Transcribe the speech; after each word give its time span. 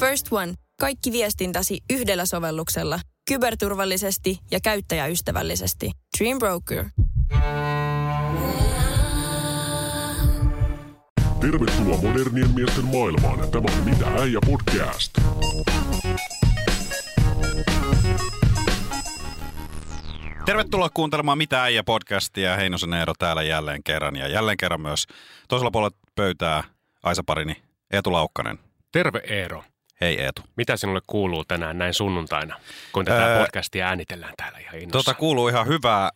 First 0.00 0.32
One. 0.32 0.54
Kaikki 0.80 1.12
viestintäsi 1.12 1.80
yhdellä 1.90 2.26
sovelluksella. 2.26 3.00
Kyberturvallisesti 3.28 4.38
ja 4.50 4.60
käyttäjäystävällisesti. 4.60 5.90
Dream 6.18 6.38
Broker. 6.38 6.84
Tervetuloa 11.40 12.02
modernien 12.02 12.50
miesten 12.54 12.84
maailmaan. 12.84 13.50
Tämä 13.50 13.64
on 13.78 13.84
Mitä 13.84 14.06
äijä 14.06 14.38
podcast. 14.46 15.18
Tervetuloa 20.46 20.90
kuuntelemaan 20.94 21.38
Mitä 21.38 21.62
äijä 21.62 21.84
podcastia. 21.84 22.56
Heinosen 22.56 22.92
Eero 22.92 23.12
täällä 23.18 23.42
jälleen 23.42 23.82
kerran. 23.82 24.16
Ja 24.16 24.28
jälleen 24.28 24.56
kerran 24.56 24.80
myös 24.80 25.06
toisella 25.48 25.70
puolella 25.70 25.96
pöytää 26.14 26.64
Aisa 27.02 27.22
Parini, 27.26 27.62
Eetu 27.90 28.12
Laukkanen. 28.12 28.58
Terve 28.92 29.20
Eero. 29.24 29.64
Hei 30.00 30.20
Eetu. 30.20 30.42
Mitä 30.56 30.76
sinulle 30.76 31.00
kuuluu 31.06 31.44
tänään 31.44 31.78
näin 31.78 31.94
sunnuntaina, 31.94 32.56
kun 32.92 33.04
tätä 33.04 33.26
Ää, 33.26 33.38
podcastia 33.40 33.88
äänitellään 33.88 34.34
täällä 34.36 34.58
ihan 34.58 34.74
innossa? 34.74 34.98
Tota 34.98 35.14
kuuluu 35.14 35.48
ihan 35.48 35.66
hyvää. 35.66 36.10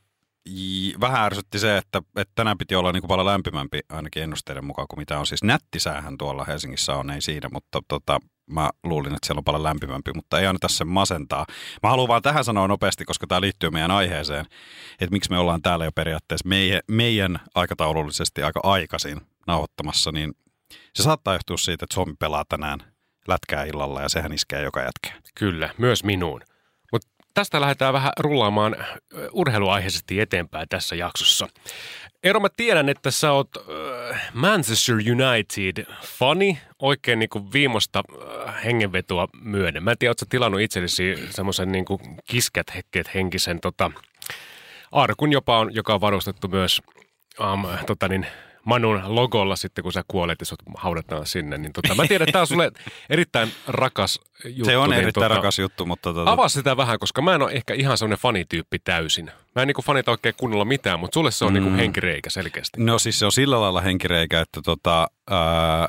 Vähän 1.00 1.24
ärsytti 1.24 1.58
se, 1.58 1.76
että, 1.76 2.02
että 2.16 2.32
tänään 2.34 2.58
piti 2.58 2.74
olla 2.74 2.92
niin 2.92 3.00
kuin 3.00 3.08
paljon 3.08 3.26
lämpimämpi 3.26 3.80
ainakin 3.88 4.22
ennusteiden 4.22 4.64
mukaan 4.64 4.88
kuin 4.88 5.00
mitä 5.00 5.18
on. 5.18 5.26
Siis 5.26 5.42
nättisäähän 5.42 6.18
tuolla 6.18 6.44
Helsingissä 6.44 6.96
on, 6.96 7.10
ei 7.10 7.20
siinä, 7.20 7.48
mutta 7.52 7.80
tota, 7.88 8.18
mä 8.50 8.70
luulin, 8.84 9.14
että 9.14 9.26
siellä 9.26 9.38
on 9.38 9.44
paljon 9.44 9.62
lämpimämpi, 9.62 10.10
mutta 10.14 10.40
ei 10.40 10.46
anneta 10.46 10.68
sen 10.68 10.88
masentaa. 10.88 11.46
Mä 11.82 11.88
haluan 11.88 12.08
vaan 12.08 12.22
tähän 12.22 12.44
sanoa 12.44 12.68
nopeasti, 12.68 13.04
koska 13.04 13.26
tämä 13.26 13.40
liittyy 13.40 13.70
meidän 13.70 13.90
aiheeseen, 13.90 14.46
että 14.92 15.12
miksi 15.12 15.30
me 15.30 15.38
ollaan 15.38 15.62
täällä 15.62 15.84
jo 15.84 15.92
periaatteessa 15.92 16.48
meidän, 16.48 16.80
meidän 16.88 17.40
aikataulullisesti 17.54 18.42
aika 18.42 18.60
aikaisin 18.62 19.20
nauhoittamassa, 19.46 20.12
niin 20.12 20.32
se 20.94 21.02
saattaa 21.02 21.34
johtua 21.34 21.56
siitä, 21.56 21.84
että 21.84 21.94
Suomi 21.94 22.14
pelaa 22.18 22.44
tänään 22.48 22.91
lätkää 23.28 23.64
illalla 23.64 24.02
ja 24.02 24.08
sehän 24.08 24.32
iskee 24.32 24.62
joka 24.62 24.80
jätkeen. 24.80 25.22
Kyllä, 25.34 25.70
myös 25.78 26.04
minuun. 26.04 26.40
Mutta 26.92 27.08
tästä 27.34 27.60
lähdetään 27.60 27.92
vähän 27.92 28.12
rullaamaan 28.18 28.76
urheiluaiheisesti 29.32 30.20
eteenpäin 30.20 30.68
tässä 30.68 30.96
jaksossa. 30.96 31.48
Eero, 32.22 32.40
mä 32.40 32.48
tiedän, 32.56 32.88
että 32.88 33.10
sä 33.10 33.32
oot 33.32 33.50
Manchester 34.34 34.94
United-fani 34.94 36.58
oikein 36.78 37.18
niin 37.18 37.28
kuin 37.28 37.52
viimosta 37.52 38.02
hengenvetoa 38.64 39.28
myöden. 39.40 39.82
Mä 39.82 39.90
en 39.90 39.98
tiedä, 39.98 40.10
ootko 40.10 40.20
sä 40.20 40.26
tilannut 40.28 40.60
itsellesi 40.60 41.28
semmoisen 41.30 41.72
niin 41.72 41.84
kiskät 42.24 42.74
hekket 42.74 43.14
henkisen 43.14 43.60
tota, 43.60 43.90
arkun 44.92 45.32
jopa 45.32 45.58
on, 45.58 45.74
joka 45.74 45.94
on 45.94 46.00
varustettu 46.00 46.48
myös 46.48 46.82
um, 47.40 47.66
tota 47.86 48.08
niin, 48.08 48.26
Manun 48.64 49.02
logolla 49.06 49.56
sitten, 49.56 49.82
kun 49.82 49.92
sä 49.92 50.04
kuolet 50.08 50.40
ja 50.40 50.46
sut 50.46 50.62
haudataan 50.76 51.26
sinne. 51.26 51.58
Niin 51.58 51.72
tota, 51.72 51.94
mä 51.94 52.06
tiedän, 52.08 52.28
että 52.28 52.32
tämä 52.32 52.40
on 52.40 52.46
sulle 52.46 52.70
erittäin 53.10 53.52
rakas 53.66 54.20
juttu. 54.44 54.64
se 54.64 54.76
on 54.76 54.90
niin 54.90 55.02
erittäin 55.02 55.30
tota, 55.30 55.34
rakas 55.34 55.58
juttu, 55.58 55.86
mutta 55.86 56.14
tota, 56.14 56.30
Avaa 56.30 56.48
sitä 56.48 56.76
vähän, 56.76 56.98
koska 56.98 57.22
mä 57.22 57.34
en 57.34 57.42
ole 57.42 57.52
ehkä 57.52 57.74
ihan 57.74 57.98
semmoinen 57.98 58.18
fanityyppi 58.18 58.78
täysin. 58.78 59.30
Mä 59.54 59.62
en 59.62 59.68
niinku 59.68 59.82
fanita 59.82 60.10
oikein 60.10 60.34
kunnolla 60.38 60.64
mitään, 60.64 61.00
mutta 61.00 61.14
sulle 61.14 61.30
se 61.30 61.44
on 61.44 61.52
mm. 61.52 61.54
niinku 61.54 61.76
henkireikä 61.76 62.30
selkeästi. 62.30 62.84
No 62.84 62.98
siis 62.98 63.18
se 63.18 63.26
on 63.26 63.32
sillä 63.32 63.60
lailla 63.60 63.80
henkireikä, 63.80 64.40
että 64.40 64.60
tota, 64.64 65.08
ää, 65.30 65.88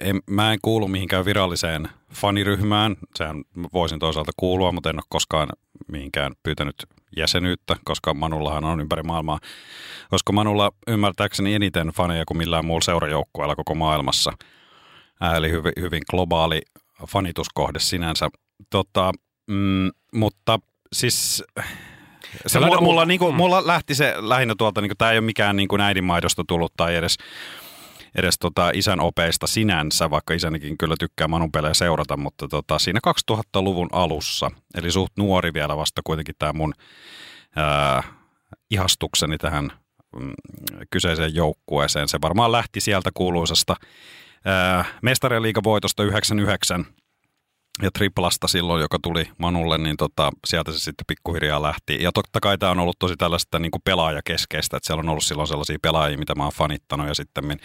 en, 0.00 0.20
mä 0.30 0.52
en 0.52 0.58
kuulu 0.62 0.88
mihinkään 0.88 1.24
viralliseen 1.24 1.88
faniryhmään. 2.12 2.96
Sehän 3.16 3.44
voisin 3.72 3.98
toisaalta 3.98 4.32
kuulua, 4.36 4.72
mutta 4.72 4.90
en 4.90 4.96
ole 4.96 5.02
koskaan 5.08 5.48
mihinkään 5.88 6.32
pyytänyt 6.42 6.86
jäsenyyttä, 7.16 7.76
koska 7.84 8.14
Manullahan 8.14 8.64
on 8.64 8.80
ympäri 8.80 9.02
maailmaa. 9.02 9.38
Koska 10.10 10.32
Manulla 10.32 10.70
ymmärtääkseni 10.86 11.54
eniten 11.54 11.88
faneja 11.88 12.24
kuin 12.24 12.38
millään 12.38 12.64
muulla 12.64 12.84
seurajoukkueella 12.84 13.56
koko 13.56 13.74
maailmassa. 13.74 14.32
Ää, 15.20 15.36
eli 15.36 15.50
hyvin, 15.50 15.72
hyvin 15.80 16.02
globaali 16.10 16.62
fanituskohde 17.08 17.78
sinänsä. 17.78 18.28
Tota, 18.70 19.12
mm, 19.46 19.90
mutta 20.14 20.58
siis 20.92 21.44
se 22.46 22.60
mulla, 22.60 22.80
mulla, 22.80 23.04
niinku, 23.04 23.32
mm. 23.32 23.36
mulla 23.36 23.66
lähti 23.66 23.94
se 23.94 24.14
lähinnä 24.18 24.54
tuolta, 24.58 24.80
niinku, 24.80 24.94
tämä 24.98 25.10
ei 25.10 25.18
ole 25.18 25.26
mikään 25.26 25.56
niinku 25.56 25.76
äidinmaidosta 25.80 26.44
tullut 26.48 26.72
tai 26.76 26.96
edes, 26.96 27.16
edes 28.18 28.38
tota 28.38 28.70
isän 28.74 29.00
opeista 29.00 29.46
sinänsä, 29.46 30.10
vaikka 30.10 30.34
isänikin 30.34 30.78
kyllä 30.78 30.94
tykkää 30.98 31.28
Manun 31.28 31.52
pelejä 31.52 31.74
seurata, 31.74 32.16
mutta 32.16 32.48
tota, 32.48 32.78
siinä 32.78 33.00
2000-luvun 33.32 33.88
alussa, 33.92 34.50
eli 34.74 34.90
suht 34.90 35.12
nuori 35.16 35.54
vielä 35.54 35.76
vasta 35.76 36.00
kuitenkin 36.04 36.34
tämä 36.38 36.52
mun 36.52 36.74
ää, 37.56 38.02
ihastukseni 38.70 39.38
tähän 39.38 39.72
mm, 40.16 40.32
kyseiseen 40.90 41.34
joukkueeseen. 41.34 42.08
Se 42.08 42.18
varmaan 42.22 42.52
lähti 42.52 42.80
sieltä 42.80 43.10
kuuluisasta 43.14 43.76
mestarien 45.02 45.42
liigavoitosta 45.42 46.02
99 46.04 46.86
ja 47.82 47.90
triplasta 47.90 48.48
silloin, 48.48 48.80
joka 48.80 48.98
tuli 49.02 49.28
Manulle, 49.38 49.78
niin 49.78 49.96
tota, 49.96 50.30
sieltä 50.46 50.72
se 50.72 50.78
sitten 50.78 51.06
pikkuhiljaa 51.06 51.62
lähti. 51.62 52.02
Ja 52.02 52.12
totta 52.12 52.40
kai 52.40 52.58
tämä 52.58 52.72
on 52.72 52.80
ollut 52.80 52.98
tosi 52.98 53.16
tällaista 53.16 53.58
niin 53.58 53.70
kuin 53.70 53.82
pelaajakeskeistä, 53.84 54.76
että 54.76 54.86
siellä 54.86 55.00
on 55.00 55.08
ollut 55.08 55.24
silloin 55.24 55.48
sellaisia 55.48 55.78
pelaajia, 55.82 56.18
mitä 56.18 56.34
mä 56.34 56.42
oon 56.42 56.52
fanittanut 56.52 57.08
ja 57.08 57.14
sitten 57.14 57.60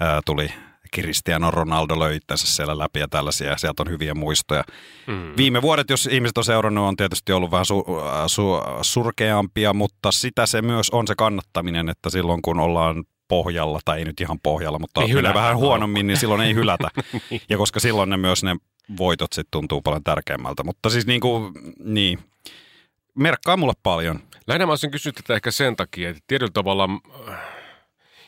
ää, 0.00 0.20
tuli 0.26 0.52
Cristiano 0.94 1.50
Ronaldo 1.50 1.98
löi 1.98 2.16
itsensä 2.16 2.46
siellä 2.46 2.78
läpi 2.78 3.00
ja 3.00 3.08
tällaisia, 3.08 3.50
ja 3.50 3.58
sieltä 3.58 3.82
on 3.82 3.90
hyviä 3.90 4.14
muistoja. 4.14 4.64
Mm. 5.06 5.32
Viime 5.36 5.62
vuodet, 5.62 5.90
jos 5.90 6.06
ihmiset 6.06 6.38
on 6.38 6.44
seurannut, 6.44 6.88
on 6.88 6.96
tietysti 6.96 7.32
ollut 7.32 7.50
vähän 7.50 7.66
su, 7.66 7.84
su, 8.26 8.60
surkeampia, 8.82 9.72
mutta 9.72 10.12
sitä 10.12 10.46
se 10.46 10.62
myös 10.62 10.90
on 10.90 11.06
se 11.06 11.14
kannattaminen, 11.14 11.88
että 11.88 12.10
silloin 12.10 12.42
kun 12.42 12.60
ollaan 12.60 13.04
pohjalla, 13.28 13.80
tai 13.84 13.98
ei 13.98 14.04
nyt 14.04 14.20
ihan 14.20 14.38
pohjalla, 14.42 14.78
mutta 14.78 15.00
Niin 15.00 15.34
vähän 15.34 15.56
huonommin, 15.56 16.06
niin 16.06 16.16
silloin 16.16 16.40
ei 16.40 16.54
hylätä. 16.54 16.88
Niin. 17.30 17.42
ja 17.48 17.58
koska 17.58 17.80
silloin 17.80 18.10
ne 18.10 18.16
myös 18.16 18.44
ne 18.44 18.56
voitot 18.98 19.32
sitten 19.32 19.50
tuntuu 19.50 19.82
paljon 19.82 20.04
tärkeämmältä. 20.04 20.64
Mutta 20.64 20.90
siis 20.90 21.06
niin 21.06 21.20
kuin, 21.20 21.52
niin, 21.84 22.18
merkkaa 23.14 23.56
mulle 23.56 23.74
paljon. 23.82 24.20
Lähinnä 24.46 24.66
mä 24.66 24.72
olisin 24.72 24.90
kysynyt 24.90 25.14
tätä 25.14 25.34
ehkä 25.34 25.50
sen 25.50 25.76
takia, 25.76 26.10
että 26.10 26.22
tietyllä 26.26 26.52
tavalla, 26.54 26.88
äh, 27.28 27.38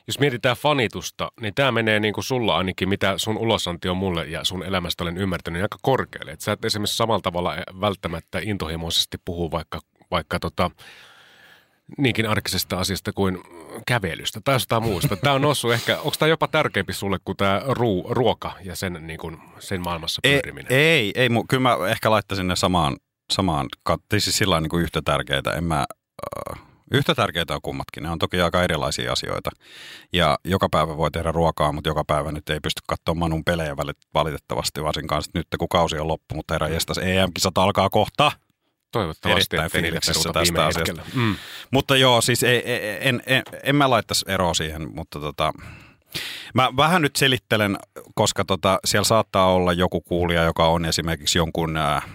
jos 0.07 0.19
mietitään 0.19 0.57
fanitusta, 0.57 1.33
niin 1.41 1.55
tämä 1.55 1.73
menee 1.73 2.01
niin 2.01 2.15
kuin 2.15 2.25
sulla 2.25 2.57
ainakin, 2.57 2.89
mitä 2.89 3.15
sun 3.19 3.39
ulosanti 3.39 3.89
on 3.89 3.97
mulle 3.97 4.27
ja 4.27 4.45
sun 4.45 4.65
elämästä 4.65 5.05
olen 5.05 5.17
ymmärtänyt, 5.17 5.59
niin 5.59 5.65
aika 5.65 5.79
korkealle. 5.83 6.33
Että 6.33 6.45
sä 6.45 6.53
et 6.53 6.65
esimerkiksi 6.65 6.97
samalla 6.97 7.21
tavalla 7.21 7.57
välttämättä 7.81 8.39
intohimoisesti 8.43 9.19
puhu 9.25 9.51
vaikka, 9.51 9.81
vaikka 10.11 10.41
tota, 10.41 10.71
niinkin 11.99 12.29
arkisesta 12.29 12.79
asiasta 12.79 13.13
kuin 13.13 13.39
kävelystä 13.87 14.41
tai 14.45 14.55
jostain 14.55 14.83
muusta. 14.83 15.17
Tämä 15.17 15.35
on 15.35 15.43
noussut 15.43 15.73
ehkä, 15.73 15.99
onko 15.99 16.15
tämä 16.19 16.29
jopa 16.29 16.49
tärkeämpi 16.49 16.93
sulle 16.93 17.19
kuin 17.25 17.37
tämä 17.37 17.63
ruu, 17.67 18.07
ruoka 18.11 18.53
ja 18.65 18.77
sen, 18.77 18.99
niin 19.07 19.19
kuin, 19.19 19.39
sen 19.59 19.81
maailmassa 19.81 20.21
Ei, 20.25 20.33
pyöriminen? 20.33 20.73
ei, 20.73 21.13
ei 21.15 21.29
mu- 21.29 21.45
kyllä 21.49 21.61
mä 21.63 21.77
ehkä 21.89 22.11
laittaisin 22.11 22.49
ne 22.49 22.57
samaan, 22.57 22.97
samaan 23.33 23.67
kat- 23.91 24.19
siis 24.19 24.39
sillä 24.39 24.61
niin 24.61 24.71
kuin 24.71 24.83
yhtä 24.83 25.03
tärkeitä. 25.05 25.53
En 25.53 25.65
mä, 25.65 25.85
äh, 26.55 26.63
yhtä 26.93 27.15
tärkeitä 27.15 27.55
on 27.55 27.63
kummatkin. 27.63 28.03
Ne 28.03 28.11
on 28.11 28.19
toki 28.19 28.41
aika 28.41 28.63
erilaisia 28.63 29.13
asioita. 29.13 29.51
Ja 30.13 30.39
joka 30.45 30.69
päivä 30.69 30.97
voi 30.97 31.11
tehdä 31.11 31.33
ruokaa, 31.33 31.73
mutta 31.73 31.91
joka 31.91 32.05
päivä 32.05 32.33
nyt 32.33 32.51
ei 32.51 32.61
pysty 32.61 32.83
katsomaan 32.89 33.19
Manun 33.19 33.45
pelejä 33.45 33.77
valitettavasti, 34.15 34.83
varsinkaan 34.83 35.23
nyt 35.35 35.47
kun 35.59 35.69
kausi 35.69 35.99
on 35.99 36.09
loppu. 36.09 36.35
Mutta 36.35 36.55
herra 36.55 36.69
jestas, 36.69 36.99
EM-kisat 36.99 37.59
alkaa 37.59 37.91
kohta. 37.91 38.33
Toivottavasti, 38.93 39.57
ettei 39.57 39.83
niitä 39.83 39.99
peruta 40.07 40.33
tästä 40.33 40.67
asiasta. 40.67 40.81
hetkellä. 40.81 41.03
Mm. 41.15 41.37
Mutta 41.71 41.97
joo, 41.97 42.21
siis 42.21 42.43
ei, 42.43 42.73
ei, 42.73 43.09
en, 43.09 43.23
en, 43.27 43.43
en 43.63 43.77
mä 43.77 43.91
laittaisi 43.91 44.25
eroa 44.29 44.55
siihen, 44.55 44.95
mutta 44.95 45.21
tota, 45.21 45.53
mä 46.55 46.71
vähän 46.77 47.03
nyt 47.03 47.17
selittelen, 47.17 47.79
koska 48.15 48.45
tota, 48.45 48.79
siellä 48.85 49.05
saattaa 49.05 49.53
olla 49.53 49.73
joku 49.73 50.01
kuulija, 50.01 50.43
joka 50.43 50.67
on 50.69 50.85
esimerkiksi 50.85 51.39
jonkun, 51.39 51.77
äh, 51.77 52.07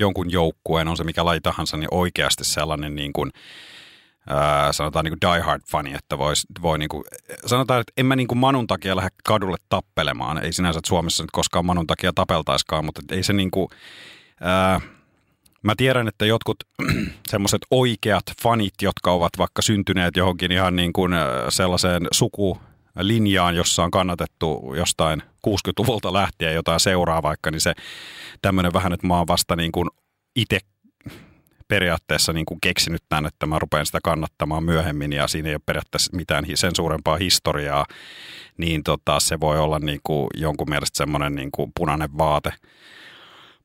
jonkun 0.00 0.32
joukkueen, 0.32 0.88
on 0.88 0.96
se 0.96 1.04
mikä 1.04 1.24
laji 1.24 1.40
tahansa, 1.40 1.76
niin 1.76 1.88
oikeasti 1.90 2.44
sellainen 2.44 2.94
niin 2.94 3.12
kuin, 3.12 3.30
äh, 4.30 4.68
sanotaan 4.70 5.04
niin 5.04 5.18
kuin 5.18 5.32
die 5.32 5.40
hard 5.40 5.62
fani, 5.70 5.94
että 5.94 6.18
vois, 6.18 6.46
voi 6.62 6.78
niin 6.78 6.88
kuin, 6.88 7.04
sanotaan, 7.46 7.80
että 7.80 7.92
en 7.96 8.06
mä 8.06 8.16
niin 8.16 8.28
kuin 8.28 8.38
Manun 8.38 8.66
takia 8.66 8.96
lähde 8.96 9.10
kadulle 9.24 9.56
tappelemaan. 9.68 10.44
Ei 10.44 10.52
sinänsä, 10.52 10.78
että 10.78 10.88
Suomessa 10.88 11.22
nyt 11.22 11.30
koskaan 11.30 11.66
Manun 11.66 11.86
takia 11.86 12.12
tapeltaiskaan, 12.12 12.84
mutta 12.84 13.02
ei 13.10 13.22
se 13.22 13.32
niin 13.32 13.50
kuin, 13.50 13.68
äh, 14.46 14.97
Mä 15.68 15.74
tiedän, 15.76 16.08
että 16.08 16.26
jotkut 16.26 16.56
semmoiset 17.30 17.60
oikeat 17.70 18.24
fanit, 18.42 18.74
jotka 18.82 19.12
ovat 19.12 19.32
vaikka 19.38 19.62
syntyneet 19.62 20.16
johonkin 20.16 20.52
ihan 20.52 20.76
niin 20.76 20.92
kuin 20.92 21.12
äh, 21.12 21.20
sellaiseen 21.48 22.06
sukulinjaan, 22.12 23.56
jossa 23.56 23.84
on 23.84 23.90
kannatettu 23.90 24.74
jostain 24.76 25.22
60-luvulta 25.22 26.12
lähtien 26.12 26.54
jotain 26.54 26.80
seuraa 26.80 27.22
vaikka, 27.22 27.50
niin 27.50 27.60
se 27.60 27.72
tämmöinen 28.42 28.72
vähän, 28.72 28.92
että 28.92 29.06
mä 29.06 29.16
oon 29.16 29.26
vasta 29.26 29.56
niin 29.56 29.72
kuin 29.72 29.88
itse 30.36 30.58
periaatteessa 31.68 32.32
niin 32.32 32.46
kuin 32.46 32.60
keksinyt 32.60 33.02
tämän, 33.08 33.26
että 33.26 33.46
mä 33.46 33.58
rupean 33.58 33.86
sitä 33.86 33.98
kannattamaan 34.04 34.64
myöhemmin 34.64 35.12
ja 35.12 35.28
siinä 35.28 35.48
ei 35.48 35.54
ole 35.54 35.62
periaatteessa 35.66 36.16
mitään 36.16 36.44
sen 36.54 36.76
suurempaa 36.76 37.16
historiaa, 37.16 37.86
niin 38.58 38.82
tota, 38.82 39.20
se 39.20 39.40
voi 39.40 39.58
olla 39.58 39.78
niin 39.78 40.00
kuin 40.02 40.26
jonkun 40.34 40.70
mielestä 40.70 40.96
semmoinen 40.96 41.34
niin 41.34 41.50
kuin 41.52 41.72
punainen 41.78 42.18
vaate. 42.18 42.52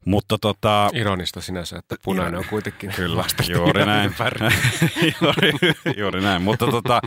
Mutta 0.06 0.38
tota, 0.38 0.90
Ironista 0.94 1.42
sinänsä, 1.42 1.78
että 1.78 1.96
punainen 2.04 2.40
on 2.40 2.46
kuitenkin 2.50 2.92
Kyllä, 2.96 3.26
juuri 3.56 3.86
näin. 3.86 4.16
juuri, 5.22 5.74
juuri 5.98 6.22
näin. 6.22 6.42
Mutta 6.42 6.68
tota, 6.68 7.02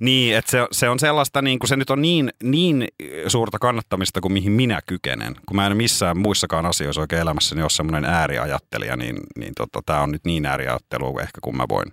niin, 0.00 0.36
että 0.36 0.50
se, 0.50 0.66
se 0.72 0.88
on 0.88 0.98
sellaista, 0.98 1.42
niin 1.42 1.58
kuin 1.58 1.68
se 1.68 1.76
nyt 1.76 1.90
on 1.90 2.02
niin, 2.02 2.30
niin 2.42 2.88
suurta 3.26 3.58
kannattamista 3.58 4.20
kuin 4.20 4.32
mihin 4.32 4.52
minä 4.52 4.80
kykenen. 4.86 5.34
Kun 5.46 5.56
mä 5.56 5.66
en 5.66 5.76
missään 5.76 6.18
muissakaan 6.18 6.66
asioissa 6.66 7.00
oikein 7.00 7.22
elämässäni 7.22 7.62
ole 7.62 7.70
semmoinen 7.70 8.04
ääriajattelija, 8.04 8.96
niin, 8.96 9.16
niin 9.38 9.52
tota, 9.56 9.80
tämä 9.86 10.00
on 10.00 10.12
nyt 10.12 10.24
niin 10.24 10.46
ääriajattelua 10.46 11.20
ehkä 11.20 11.38
kuin 11.42 11.56
mä 11.56 11.64
voin 11.68 11.92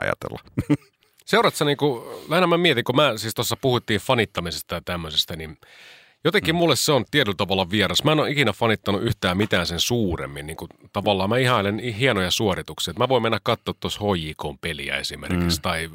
ajatella. 0.00 0.40
Seuraat 1.26 1.54
sä 1.54 1.64
niinku, 1.64 2.04
lähinnä 2.28 2.46
mä 2.46 2.56
mietin, 2.56 2.84
kun 2.84 2.96
mä 2.96 3.16
siis 3.16 3.34
tuossa 3.34 3.56
puhuttiin 3.56 4.00
fanittamisesta 4.00 4.74
ja 4.74 4.80
tämmöisestä, 4.84 5.36
niin 5.36 5.58
jotenkin 6.24 6.54
mm. 6.54 6.58
mulle 6.58 6.76
se 6.76 6.92
on 6.92 7.04
tietyllä 7.10 7.36
tavalla 7.36 7.70
vieras. 7.70 8.04
Mä 8.04 8.12
en 8.12 8.20
ole 8.20 8.30
ikinä 8.30 8.52
fanittanut 8.52 9.02
yhtään 9.02 9.36
mitään 9.36 9.66
sen 9.66 9.80
suuremmin. 9.80 10.46
Niin 10.46 10.56
kuin, 10.56 10.68
tavallaan 10.92 11.30
mä 11.30 11.38
ihailen 11.38 11.78
hienoja 11.78 12.30
suorituksia. 12.30 12.94
Mä 12.98 13.08
voin 13.08 13.22
mennä 13.22 13.38
katsoa 13.42 13.74
tuossa 13.80 14.00
HJK-peliä 14.00 14.96
esimerkiksi, 14.96 15.58
mm. 15.58 15.62
tai 15.62 15.90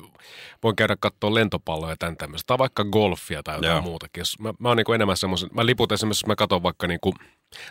voin 0.63 0.75
käydä 0.75 0.95
katsoa 0.99 1.33
lentopalloja 1.33 1.91
ja 1.91 1.97
tämän 1.99 2.17
tämmöistä, 2.17 2.47
tai 2.47 2.57
vaikka 2.57 2.83
golfia 2.83 3.43
tai 3.43 3.55
jotain 3.55 3.73
Joo. 3.73 3.81
muutakin. 3.81 4.21
Jos 4.21 4.39
Mä, 4.39 4.53
mä 4.59 4.67
oon 4.67 4.77
niin 4.77 4.85
kuin 4.85 4.95
enemmän 4.95 5.17
semmoisen, 5.17 5.49
mä 5.53 5.65
liput 5.65 5.91
esimerkiksi, 5.91 6.23
jos 6.23 6.27
mä 6.27 6.35
katson 6.35 6.63
vaikka 6.63 6.87
niin 6.87 6.99
kuin, 7.01 7.15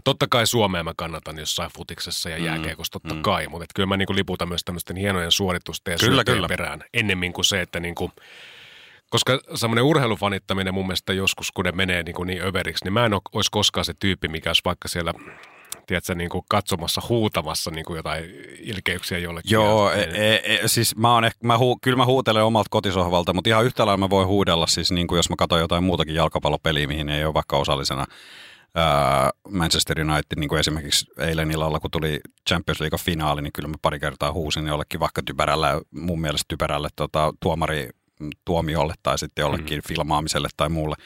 Totta 0.05 0.27
kai 0.31 0.47
Suomea 0.47 0.85
mä 0.85 0.93
kannatan 0.97 1.39
jossain 1.39 1.71
futiksessa 1.77 2.29
ja 2.29 2.39
jääkiekossa, 2.39 2.93
totta 2.93 3.15
mm. 3.15 3.23
kai, 3.23 3.49
mutta 3.49 3.67
kyllä 3.75 3.87
mä 3.87 3.97
niinku 3.97 4.15
liputan 4.15 4.49
myös 4.49 4.65
tämmöisten 4.65 4.97
hienojen 4.97 5.33
suoritusten 5.33 5.93
ja 5.93 5.99
Kyllä, 5.99 6.25
kyllä. 6.25 6.49
perään, 6.49 6.85
ennemmin 6.95 7.33
kuin 7.33 7.45
se, 7.45 7.61
että 7.61 7.81
niinku, 7.81 8.11
koska 9.15 9.41
semmoinen 9.55 9.85
urheilufanittaminen 9.85 10.75
mun 10.75 10.87
mielestä 10.87 11.13
joskus, 11.13 11.53
kun 11.53 11.65
ne 11.65 11.73
menee 11.73 12.03
niin, 12.03 12.15
kuin 12.15 12.27
niin 12.27 12.43
överiksi, 12.43 12.85
niin 12.85 12.93
mä 12.93 13.07
en 13.07 13.13
olisi 13.15 13.51
koskaan 13.51 13.85
se 13.85 13.95
tyyppi, 13.99 14.29
mikä 14.29 14.51
olisi 14.51 14.63
vaikka 14.65 14.89
siellä 14.89 15.13
tiedätkö, 15.87 16.15
niin 16.15 16.31
kuin 16.31 16.45
katsomassa, 16.49 17.03
huutamassa 17.09 17.71
niin 17.71 17.85
kuin 17.85 17.97
jotain 17.97 18.25
ilkeyksiä 18.61 19.19
jollekin. 19.19 19.51
Joo, 19.51 19.93
e, 19.93 20.03
e, 20.03 20.43
e, 20.45 20.69
siis 20.69 20.97
mä 20.97 21.15
oon 21.15 21.25
ehkä, 21.25 21.39
mä 21.47 21.59
hu, 21.59 21.79
kyllä 21.83 21.97
mä 21.97 22.07
huutelen 22.07 22.45
omalta 22.45 22.69
kotisohvalta, 22.71 23.33
mutta 23.33 23.51
ihan 23.51 23.65
yhtä 23.65 23.87
lailla 23.87 24.07
mä 24.07 24.11
voin 24.11 24.29
huudella 24.29 24.67
siis 24.67 24.93
niin 24.93 25.07
kuin 25.07 25.17
jos 25.17 25.31
mä 25.31 25.37
katson 25.39 25.61
jotain 25.61 25.85
muutakin 25.85 26.15
jalkapallopeliä, 26.15 26.87
mihin 26.87 27.09
ei 27.09 27.25
ole 27.25 27.35
vaikka 27.35 27.57
osallisena 27.57 28.07
Manchester 29.51 30.01
United, 30.01 30.37
niin 30.37 30.49
kuin 30.49 30.61
esimerkiksi 30.61 31.07
eilen 31.19 31.51
illalla, 31.51 31.81
kun 31.81 31.91
tuli 31.91 32.21
Champions 32.49 32.81
League-finaali, 32.81 33.43
niin 33.43 33.53
kyllä 33.53 33.69
mä 33.69 33.75
pari 33.83 34.01
kertaa 34.01 34.33
huusin 34.33 34.67
jollekin 34.67 35.01
vaikka 35.01 35.23
typerälle, 35.27 35.69
mun 35.91 36.21
mielestä 36.21 36.45
typerälle 36.49 36.89
tota, 36.97 37.33
tuomari 37.41 37.89
tuomiolle 38.45 38.95
tai 39.03 39.19
sitten 39.19 39.43
jollekin 39.43 39.79
mm. 39.79 39.89
filmaamiselle 39.89 40.49
tai 40.57 40.69
muulle. 40.69 40.97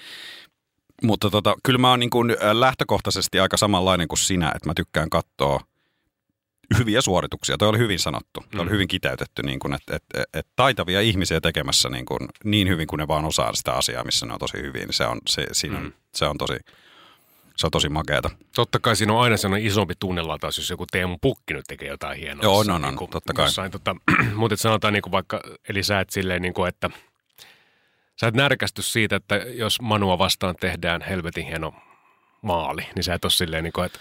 Mutta 1.03 1.31
tota, 1.31 1.55
kyllä 1.63 1.79
mä 1.79 1.91
oon 1.91 2.01
niin 2.01 2.11
kuin 2.11 2.37
lähtökohtaisesti 2.53 3.41
aika 3.41 3.57
samanlainen 3.57 4.09
kuin 4.09 4.19
sinä, 4.19 4.53
että 4.55 4.69
mä 4.69 4.75
tykkään 4.77 5.11
katsoa 5.11 5.61
hyviä 6.79 7.01
suorituksia. 7.01 7.59
Toi 7.59 7.69
oli 7.69 7.79
hyvin 7.79 7.99
sanottu. 7.99 8.45
Toi 8.51 8.61
oli 8.61 8.69
Mm. 8.69 8.73
hyvin 8.73 8.89
kiteytetty, 8.89 9.43
niin 9.43 9.59
kuin, 9.59 9.75
että, 9.75 9.97
että, 9.97 10.25
että 10.35 10.53
taitavia 10.57 11.01
ihmisiä 11.01 11.41
tekemässä 11.41 11.89
niin, 11.89 12.07
kuin, 12.07 12.21
niin 12.45 12.69
hyvin 12.69 12.87
kuin 12.87 12.99
ne 12.99 13.09
vaan 13.09 13.25
osaa 13.25 13.55
sitä 13.55 13.73
asiaa, 13.73 14.05
missä 14.05 14.27
ne 14.27 14.33
on 14.33 14.39
tosi 14.39 14.57
hyvin. 14.63 14.83
Niin 14.83 14.93
se 14.95 15.07
on, 15.07 15.19
se, 15.29 15.47
siinä 15.53 15.79
on, 15.79 15.85
Mm. 15.85 15.93
se 16.15 16.25
on 16.25 16.39
tosi, 16.39 16.57
se 17.59 17.67
on 17.67 17.71
tosi 17.71 17.89
makeata. 17.89 18.31
Totta 18.55 18.79
kai 18.79 18.97
siinä 18.97 19.13
on 19.13 19.21
aina 19.21 19.37
sellainen 19.37 19.67
isompi 19.67 19.95
tunnelataus, 19.99 20.59
jos 20.59 20.71
joku 20.71 20.87
Teemu 20.87 21.19
Pukki 21.21 21.55
nyt 21.55 21.65
tekee 21.69 21.89
jotain 21.89 22.19
hienoa. 22.19 22.43
Joo, 22.43 22.59
jossain 22.59 22.75
on, 22.75 22.85
on, 22.85 22.91
niinku 22.91 23.07
totta 23.07 23.33
kai. 23.33 23.47
Jossain, 23.47 23.71
tota, 23.71 23.97
mutta 24.37 24.55
et 24.55 24.61
sanotaan 24.61 24.93
niin 24.93 25.03
kuin 25.03 25.13
vaikka, 25.13 25.41
eli 25.69 25.83
sä 25.83 26.01
et 26.01 26.11
silleen 26.11 26.43
niin 26.43 26.55
kuin, 26.55 26.69
että 26.69 26.91
sä 28.21 28.27
et 28.27 28.35
närkästy 28.35 28.83
siitä, 28.83 29.17
että 29.17 29.37
jos 29.37 29.81
Manua 29.81 30.19
vastaan 30.19 30.57
tehdään 30.61 31.03
helvetin 31.03 31.47
hieno 31.47 31.75
maali, 32.43 32.87
niin 32.95 33.05
sä 33.05 33.15
et 33.15 33.25
ole 33.25 33.31
silleen 33.31 33.65
niin 33.65 33.73
kuin, 33.73 33.87
että 33.87 33.99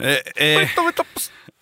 E, 0.00 0.16
e, 0.36 0.70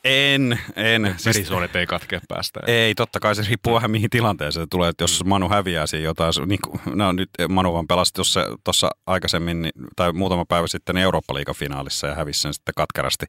en, 0.05 0.61
en. 0.77 1.05
Siis, 1.17 1.27
verisuonet 1.27 1.77
ei 1.77 1.87
katkea 1.87 2.21
päästä. 2.29 2.61
ei, 2.67 2.95
totta 2.95 3.21
kai 3.21 3.35
se 3.35 3.43
riippuu 3.49 3.75
vähän 3.75 3.91
mihin 3.91 4.11
tilanteeseen 4.11 4.65
se 4.65 4.69
tulee. 4.71 4.89
Että 4.89 5.05
jos 5.05 5.25
Manu 5.25 5.49
häviää 5.49 5.87
siinä 5.87 6.05
jotain, 6.05 6.33
niin 6.47 6.61
kuin, 6.67 6.81
no 6.95 7.13
nyt 7.13 7.29
Manu 7.49 7.73
vaan 7.75 7.87
pelasi 7.87 8.13
tuossa, 8.15 8.47
tuossa 8.65 8.91
aikaisemmin, 9.07 9.63
niin- 9.63 9.73
tai 9.97 10.13
muutama 10.13 10.45
päivä 10.45 10.67
sitten 10.67 10.97
Eurooppa-liigan 10.97 11.55
finaalissa 11.55 12.07
ja 12.07 12.15
hävisi 12.15 12.41
sen 12.41 12.55
sitten 12.55 12.73
katkerasti 12.77 13.27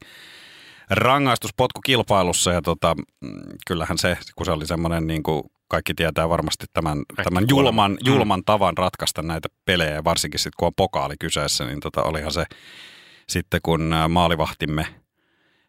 rangaistuspotkukilpailussa 0.90 2.52
ja 2.52 2.62
tota, 2.62 2.94
mm, 3.20 3.30
kyllähän 3.66 3.98
se, 3.98 4.18
kun 4.36 4.46
se 4.46 4.52
oli 4.52 4.66
semmoinen 4.66 5.06
niin 5.06 5.22
kuin 5.22 5.42
kaikki 5.68 5.94
tietää 5.94 6.28
varmasti 6.28 6.66
tämän, 6.72 7.02
tämän 7.24 7.44
julman, 7.48 7.90
Mm. 7.92 7.98
julman 8.04 8.42
tavan 8.46 8.76
ratkaista 8.78 9.22
näitä 9.22 9.48
pelejä, 9.64 10.04
varsinkin 10.04 10.40
sitten 10.40 10.52
kun 10.58 10.66
on 10.66 10.72
pokaali 10.76 11.14
kyseessä, 11.20 11.64
niin 11.64 11.80
tota, 11.80 12.02
olihan 12.02 12.32
se 12.32 12.44
sitten 13.28 13.60
kun 13.62 13.92
ä, 13.92 14.08
maalivahtimme 14.08 14.86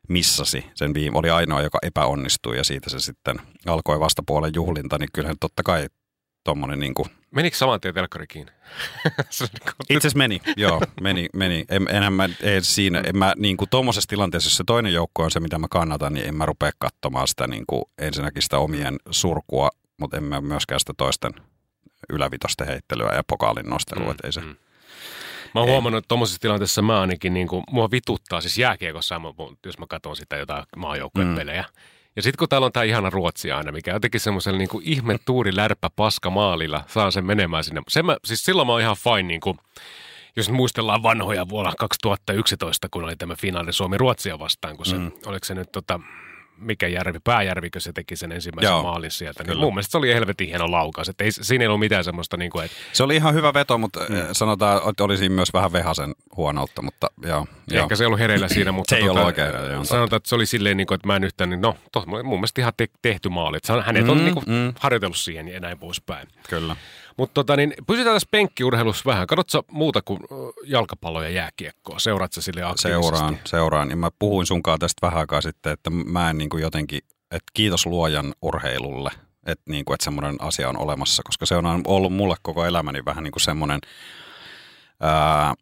missasi 0.07 0.65
sen 0.75 0.94
viime, 0.94 1.18
oli 1.18 1.30
ainoa, 1.30 1.62
joka 1.62 1.80
epäonnistui 1.81 2.57
ja 2.57 2.63
siitä 2.63 2.89
se 2.89 3.00
sitten 3.00 3.42
alkoi 3.65 4.00
vastapuolen 4.00 4.51
juhlinta, 4.56 4.98
niin 4.98 5.09
kyllähän 5.13 5.38
totta 5.39 5.63
kai 5.63 5.88
tuommoinen 6.44 6.80
niin 6.80 6.94
kuin, 6.94 7.09
Menikö 7.31 7.57
saman 7.57 7.81
tien 7.81 7.94
telkkari 7.94 8.27
kiinni? 8.27 8.51
Niin 9.39 9.50
kuin- 9.63 9.74
itse 9.89 9.98
asiassa 9.98 10.18
meni, 10.18 10.42
joo, 10.57 10.81
meni, 11.01 11.27
meni. 11.33 11.65
En, 11.69 11.88
enhän 11.89 12.13
mä, 12.13 12.30
ei 12.42 12.62
siinä, 12.62 13.00
en 13.06 13.18
mä 13.18 13.33
niin 13.38 13.57
kuin 13.57 13.69
tuommoisessa 13.69 14.09
tilanteessa, 14.09 14.48
jos 14.48 14.57
se 14.57 14.63
toinen 14.68 14.94
joukko 14.94 15.24
on 15.24 15.31
se, 15.31 15.39
mitä 15.39 15.59
mä 15.59 15.68
kannatan, 15.69 16.13
niin 16.13 16.27
en 16.27 16.36
mä 16.36 16.45
rupea 16.45 16.71
katsomaan 16.80 17.27
sitä 17.27 17.48
niin 17.48 17.63
kuin 17.68 17.83
ensinnäkin 17.98 18.44
sitä 18.44 18.57
omien 18.57 18.95
surkua, 19.12 19.69
mutta 20.00 20.18
en 20.18 20.24
mä 20.24 20.42
myöskään 20.42 20.80
sitä 20.80 20.94
toisten 20.98 21.31
ylävitosten 22.10 22.68
heittelyä 22.68 23.15
ja 23.15 23.24
pokaalin 23.27 23.69
nostelua, 23.69 24.13
mm, 24.13 24.18
ei 24.24 24.31
se. 24.31 24.42
mm. 24.42 24.56
Mä 25.57 25.62
oon 25.62 25.69
huomannut, 25.69 25.98
että 25.98 26.07
tuommoisessa 26.07 26.42
tilanteessa 26.42 26.81
mä 26.81 27.01
ainakin, 27.01 27.33
niin 27.33 27.48
kuin, 27.48 27.63
mua 27.71 27.92
vituttaa, 27.92 28.42
siis 28.42 28.57
jääkiekossa, 28.57 29.21
jos 29.65 29.80
mä 29.80 29.86
katson 29.89 30.15
sitä 30.15 30.36
jotain 30.36 30.63
maajoukkueen 30.75 31.27
Mm. 31.27 31.63
Ja 32.15 32.24
sitten 32.24 32.38
kun 32.38 32.50
täällä 32.50 32.65
on 32.65 32.71
tämä 32.71 32.83
ihana 32.83 33.09
Ruotsi 33.09 33.51
aina, 33.51 33.71
mikä 33.71 33.92
jotenkin 33.92 34.19
semmoisella 34.19 34.57
niin 34.57 34.69
ihme 34.81 35.18
tuuri 35.25 35.56
lärppä 35.56 35.89
paska 35.95 36.30
maalilla 36.30 36.83
saa 36.88 37.12
sen 37.12 37.25
menemään 37.25 37.63
sinne. 37.63 37.81
Sen 37.88 38.06
mä, 38.06 38.18
siis 38.25 38.45
silloin 38.45 38.68
mä 38.68 38.71
oon 38.71 38.81
ihan 38.81 38.95
fine, 38.95 39.24
niin 39.24 39.42
kuin, 39.42 39.57
jos 40.36 40.50
muistellaan 40.50 41.04
vanhoja 41.04 41.50
vuonna 41.50 41.74
2011, 41.80 42.88
kun 42.92 43.03
oli 43.03 43.15
tämä 43.15 43.36
finaali 43.36 43.74
Suomi-Ruotsia 43.74 44.39
vastaan, 44.39 44.77
kun 44.77 44.86
se, 44.86 44.98
mm. 44.98 45.12
oliko 45.25 45.45
se 45.45 45.56
nyt 45.56 45.71
tota, 45.71 46.00
mikä 46.57 46.88
järvi, 46.88 47.19
pääjärvikö 47.24 47.80
se 47.80 47.94
teki 47.94 48.15
sen 48.15 48.31
ensimmäisen 48.31 48.71
Joo, 48.71 48.83
maalin 48.83 49.12
sieltä. 49.12 49.44
Niin 49.44 49.57
mun 49.57 49.74
mielestä 49.74 49.92
se 49.92 49.98
oli 49.98 50.13
helvetin 50.13 50.48
hieno 50.48 50.71
laukaus. 50.71 51.09
Että 51.09 51.24
ei, 51.24 51.31
siinä 51.31 51.63
ei 51.63 51.68
ollut 51.68 51.80
mitään 51.80 52.04
semmoista, 52.04 52.38
niin 52.38 52.51
kuin, 52.51 52.65
että 52.65 52.77
Se 52.94 53.04
oli 53.04 53.15
ihan 53.15 53.33
hyvä 53.33 53.54
veto, 53.54 53.77
mutta 53.77 54.00
mm. 54.00 54.15
sanotaan, 54.31 54.89
että 54.89 55.04
oli 55.04 55.18
siinä 55.18 55.36
myös 55.36 55.54
vähän 55.54 55.71
vehasen 55.71 56.15
huonoutta, 56.38 56.81
mutta 56.81 57.07
joo. 57.24 57.48
joo. 57.71 57.83
Ehkä 57.83 57.95
se 57.95 58.04
ei 58.04 58.06
ollut 58.06 58.19
hereillä 58.19 58.48
siinä, 58.48 58.71
mutta 58.71 58.95
Se 58.95 59.01
ei 59.01 59.09
ollut 59.09 59.24
oikein 59.25 59.50
joo. 59.71 59.83
sanotaan, 59.83 60.18
että 60.18 60.30
se 60.30 60.36
oli 60.36 60.45
silleen, 60.45 60.77
niin 60.77 60.88
kuin, 60.88 60.95
että 60.95 61.07
mä 61.07 61.15
en 61.15 61.24
yhtään, 61.24 61.50
niin 61.50 61.62
no, 61.62 61.77
tos, 61.92 62.06
mun 62.06 62.24
mielestä 62.25 62.62
ihan 62.62 62.74
te- 62.77 62.88
tehty 63.01 63.30
maali. 63.30 63.57
Että 63.57 63.81
hänet 63.81 64.03
Mm, 64.03 64.10
on 64.10 64.25
niin 64.25 64.33
kuin, 64.33 64.45
mm. 64.48 64.74
harjoitellut 64.80 65.18
siihen 65.18 65.48
ja 65.48 65.60
näin 65.60 65.80
poispäin. 65.80 66.27
Kyllä. 66.50 66.75
Mutta 67.18 67.33
tota, 67.33 67.56
niin, 67.56 67.74
pysytään 67.88 68.15
tässä 68.15 68.27
penkkiurheilussa 68.31 69.03
vähän. 69.06 69.27
Katsotko 69.27 69.74
muuta 69.74 70.01
kuin 70.01 70.19
ö, 70.24 70.36
jalkapalloa 70.65 71.24
ja 71.24 71.30
jääkiekkoa? 71.30 72.00
Seuraat 72.00 72.34
sä 72.34 72.41
sille 72.41 72.63
aktiivisesti? 72.63 73.10
Seuraan, 73.10 73.39
seuraan. 73.46 73.89
Ja 73.89 73.96
mä 73.96 74.10
puhuin 74.20 74.46
sunkaan 74.48 74.79
tästä 74.79 75.08
vähän 75.08 75.20
aikaa 75.20 75.41
sitten, 75.41 75.74
että 75.74 75.89
mä 75.89 76.29
en 76.29 76.38
niin 76.38 76.47
kuin 76.50 76.62
jotenkin, 76.62 77.00
että 77.32 77.51
kiitos 77.54 77.86
luojan 77.86 78.34
urheilulle, 78.42 79.12
että, 79.46 79.63
niin 79.70 79.86
kuin, 79.86 79.94
että 79.94 80.04
semmoinen 80.04 80.36
asia 80.39 80.70
on 80.70 80.77
olemassa, 80.77 81.24
koska 81.25 81.46
se 81.46 81.56
on 81.56 81.82
ollut 81.88 82.13
mulle 82.13 82.36
koko 82.42 82.66
elämäni 82.66 83.06
vähän 83.06 83.24
niin 83.24 83.32
kuin 83.32 83.42
semmoinen, 83.42 83.80
ää, 85.00 85.54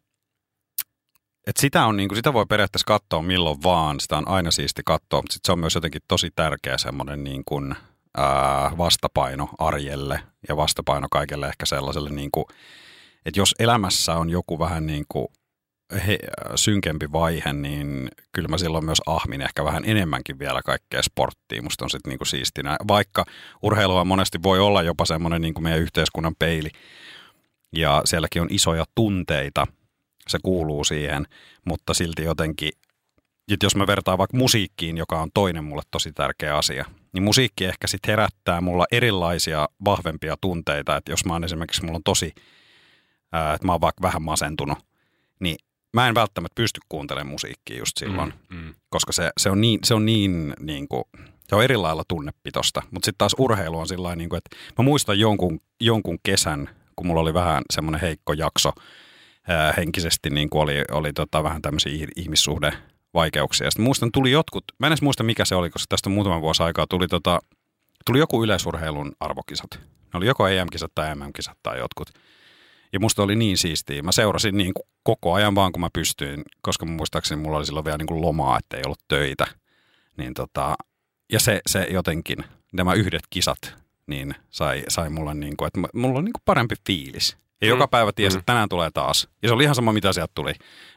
että 1.46 1.60
sitä, 1.60 1.86
on, 1.86 1.96
niin 1.96 2.08
kuin, 2.08 2.16
sitä 2.16 2.32
voi 2.32 2.46
periaatteessa 2.46 2.86
katsoa 2.86 3.22
milloin 3.22 3.62
vaan, 3.62 4.00
sitä 4.00 4.16
on 4.16 4.28
aina 4.28 4.50
siisti 4.50 4.82
katsoa, 4.84 5.22
mutta 5.22 5.32
sit 5.32 5.44
se 5.44 5.52
on 5.52 5.58
myös 5.58 5.74
jotenkin 5.74 6.02
tosi 6.08 6.30
tärkeä 6.36 6.78
semmoinen 6.78 7.24
niin 7.24 7.42
kuin, 7.44 7.74
ää, 8.16 8.72
vastapaino 8.78 9.48
arjelle 9.58 10.20
ja 10.48 10.56
vastapaino 10.56 11.06
kaikelle 11.10 11.48
ehkä 11.48 11.66
sellaiselle, 11.66 12.10
niin 12.10 12.30
kuin, 12.30 12.44
että 13.26 13.40
jos 13.40 13.54
elämässä 13.58 14.14
on 14.14 14.30
joku 14.30 14.58
vähän 14.58 14.86
niin 14.86 15.04
kuin 15.08 15.26
he, 16.06 16.18
synkempi 16.54 17.12
vaihe, 17.12 17.52
niin 17.52 18.08
kyllä 18.32 18.48
mä 18.48 18.58
silloin 18.58 18.84
myös 18.84 19.02
ahmin 19.06 19.42
ehkä 19.42 19.64
vähän 19.64 19.82
enemmänkin 19.86 20.38
vielä 20.38 20.62
kaikkea 20.62 21.02
sporttia. 21.02 21.62
Musta 21.62 21.84
on 21.84 21.90
sitten 21.90 22.10
niinku 22.10 22.24
siistinä. 22.24 22.76
Vaikka 22.88 23.24
urheilua 23.62 24.04
monesti 24.04 24.42
voi 24.42 24.60
olla 24.60 24.82
jopa 24.82 25.04
semmoinen 25.04 25.42
niinku 25.42 25.60
meidän 25.60 25.80
yhteiskunnan 25.80 26.34
peili. 26.38 26.70
Ja 27.72 28.02
sielläkin 28.04 28.42
on 28.42 28.48
isoja 28.50 28.84
tunteita. 28.94 29.66
Se 30.28 30.38
kuuluu 30.42 30.84
siihen, 30.84 31.26
mutta 31.64 31.94
silti 31.94 32.22
jotenkin, 32.22 32.72
että 33.52 33.66
jos 33.66 33.76
mä 33.76 33.86
vertaan 33.86 34.18
vaikka 34.18 34.36
musiikkiin, 34.36 34.96
joka 34.96 35.20
on 35.20 35.30
toinen 35.34 35.64
mulle 35.64 35.82
tosi 35.90 36.12
tärkeä 36.12 36.56
asia, 36.56 36.84
niin 37.12 37.22
musiikki 37.22 37.64
ehkä 37.64 37.86
sitten 37.86 38.12
herättää 38.12 38.60
mulla 38.60 38.86
erilaisia 38.92 39.68
vahvempia 39.84 40.36
tunteita. 40.40 40.96
Että 40.96 41.12
jos 41.12 41.24
mä 41.24 41.32
oon 41.32 41.44
esimerkiksi, 41.44 41.84
mulla 41.84 41.96
on 41.96 42.02
tosi, 42.04 42.26
että 43.54 43.66
mä 43.66 43.72
oon 43.72 43.80
vaikka 43.80 44.02
vähän 44.02 44.22
masentunut, 44.22 44.78
niin 45.40 45.56
mä 45.92 46.08
en 46.08 46.14
välttämättä 46.14 46.54
pysty 46.54 46.80
kuuntelemaan 46.88 47.30
musiikkia 47.32 47.78
just 47.78 47.96
silloin, 47.96 48.34
Mm, 48.50 48.56
mm. 48.56 48.74
koska 48.88 49.12
se, 49.12 49.30
se 49.40 49.50
on 49.50 49.60
niin, 49.60 49.78
se 49.84 49.94
on 49.94 50.06
niin, 50.06 50.54
niin 50.60 50.88
kuin, 50.88 51.04
se 51.48 51.54
on 51.56 51.64
eri 51.64 51.76
lailla 51.76 52.02
tunnepitosta. 52.08 52.82
Mutta 52.90 53.06
sitten 53.06 53.18
taas 53.18 53.34
urheilu 53.38 53.78
on 53.78 53.88
sillä 53.88 54.16
niin 54.16 54.28
kuin, 54.28 54.38
että 54.38 54.56
mä 54.78 54.84
muistan 54.84 55.18
jonkun, 55.18 55.60
jonkun 55.80 56.18
kesän, 56.22 56.68
kun 56.96 57.06
mulla 57.06 57.20
oli 57.20 57.34
vähän 57.34 57.62
semmoinen 57.70 58.00
heikko 58.00 58.32
jakso 58.32 58.72
ää, 59.48 59.74
henkisesti, 59.76 60.30
niin 60.30 60.50
kuin 60.50 60.62
oli, 60.62 60.84
oli 60.90 61.12
tota, 61.12 61.42
vähän 61.42 61.62
tämmöisiä 61.62 62.06
ihmissuhde 62.16 62.72
vaikeuksia. 63.14 63.70
Sitten 63.70 63.84
muistan, 63.84 64.12
tuli 64.12 64.30
jotkut, 64.30 64.64
mä 64.78 64.86
en 64.86 64.90
edes 64.92 65.02
muista 65.02 65.22
mikä 65.22 65.44
se 65.44 65.54
oli, 65.54 65.70
koska 65.70 65.86
tästä 65.88 66.10
on 66.10 66.14
muutama 66.14 66.40
vuosi 66.40 66.62
aikaa, 66.62 66.86
tuli, 66.86 67.08
tota, 67.08 67.38
tuli 68.06 68.18
joku 68.18 68.44
yleisurheilun 68.44 69.12
arvokisat. 69.20 69.70
Ne 69.80 70.18
oli 70.18 70.26
joko 70.26 70.48
EM-kisat 70.48 70.92
tai 70.94 71.14
MM-kisat 71.14 71.58
tai 71.62 71.78
jotkut. 71.78 72.08
Ja 72.96 73.00
musta 73.00 73.22
oli 73.22 73.36
niin 73.36 73.58
siistiä. 73.58 74.02
Mä 74.02 74.12
seurasin 74.12 74.56
niin 74.56 74.74
kuin 74.74 74.88
koko 75.02 75.34
ajan 75.34 75.54
vaan, 75.54 75.72
kun 75.72 75.80
mä 75.80 75.88
pystyin, 75.92 76.42
koska 76.60 76.86
muistaakseni 76.86 77.42
mulla 77.42 77.56
oli 77.56 77.66
silloin 77.66 77.84
vielä 77.84 77.98
niin 77.98 78.06
kuin 78.06 78.22
lomaa, 78.22 78.58
ettei 78.58 78.82
ollut 78.86 78.98
töitä. 79.08 79.46
Niin 80.16 80.34
tota, 80.34 80.76
ja 81.32 81.40
se, 81.40 81.60
se 81.66 81.86
jotenkin, 81.90 82.38
nämä 82.72 82.94
yhdet 82.94 83.22
kisat, 83.30 83.74
niin 84.06 84.34
sai, 84.50 84.82
sai 84.88 85.10
mulle 85.10 85.34
niin 85.34 85.56
kuin, 85.56 85.66
että 85.66 85.80
mulla 85.94 86.18
on 86.18 86.24
niin 86.24 86.32
kuin 86.32 86.42
parempi 86.44 86.74
fiilis. 86.86 87.36
Ja 87.60 87.66
mm. 87.66 87.68
joka 87.68 87.88
päivä 87.88 88.12
tiesi, 88.12 88.36
mm. 88.36 88.38
että 88.38 88.52
tänään 88.52 88.68
tulee 88.68 88.90
taas. 88.90 89.28
Ja 89.42 89.48
se 89.48 89.54
oli 89.54 89.62
ihan 89.62 89.74
sama, 89.74 89.92
mitä 89.92 90.12
sieltä 90.12 90.32
tuli. 90.34 90.52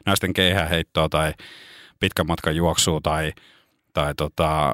Naisten 0.05 0.33
keihäheittoa 0.33 1.09
tai 1.09 1.33
pitkän 1.99 2.27
matkan 2.27 2.55
juoksua 2.55 2.99
tai, 3.03 3.33
tai 3.93 4.15
tota, 4.15 4.73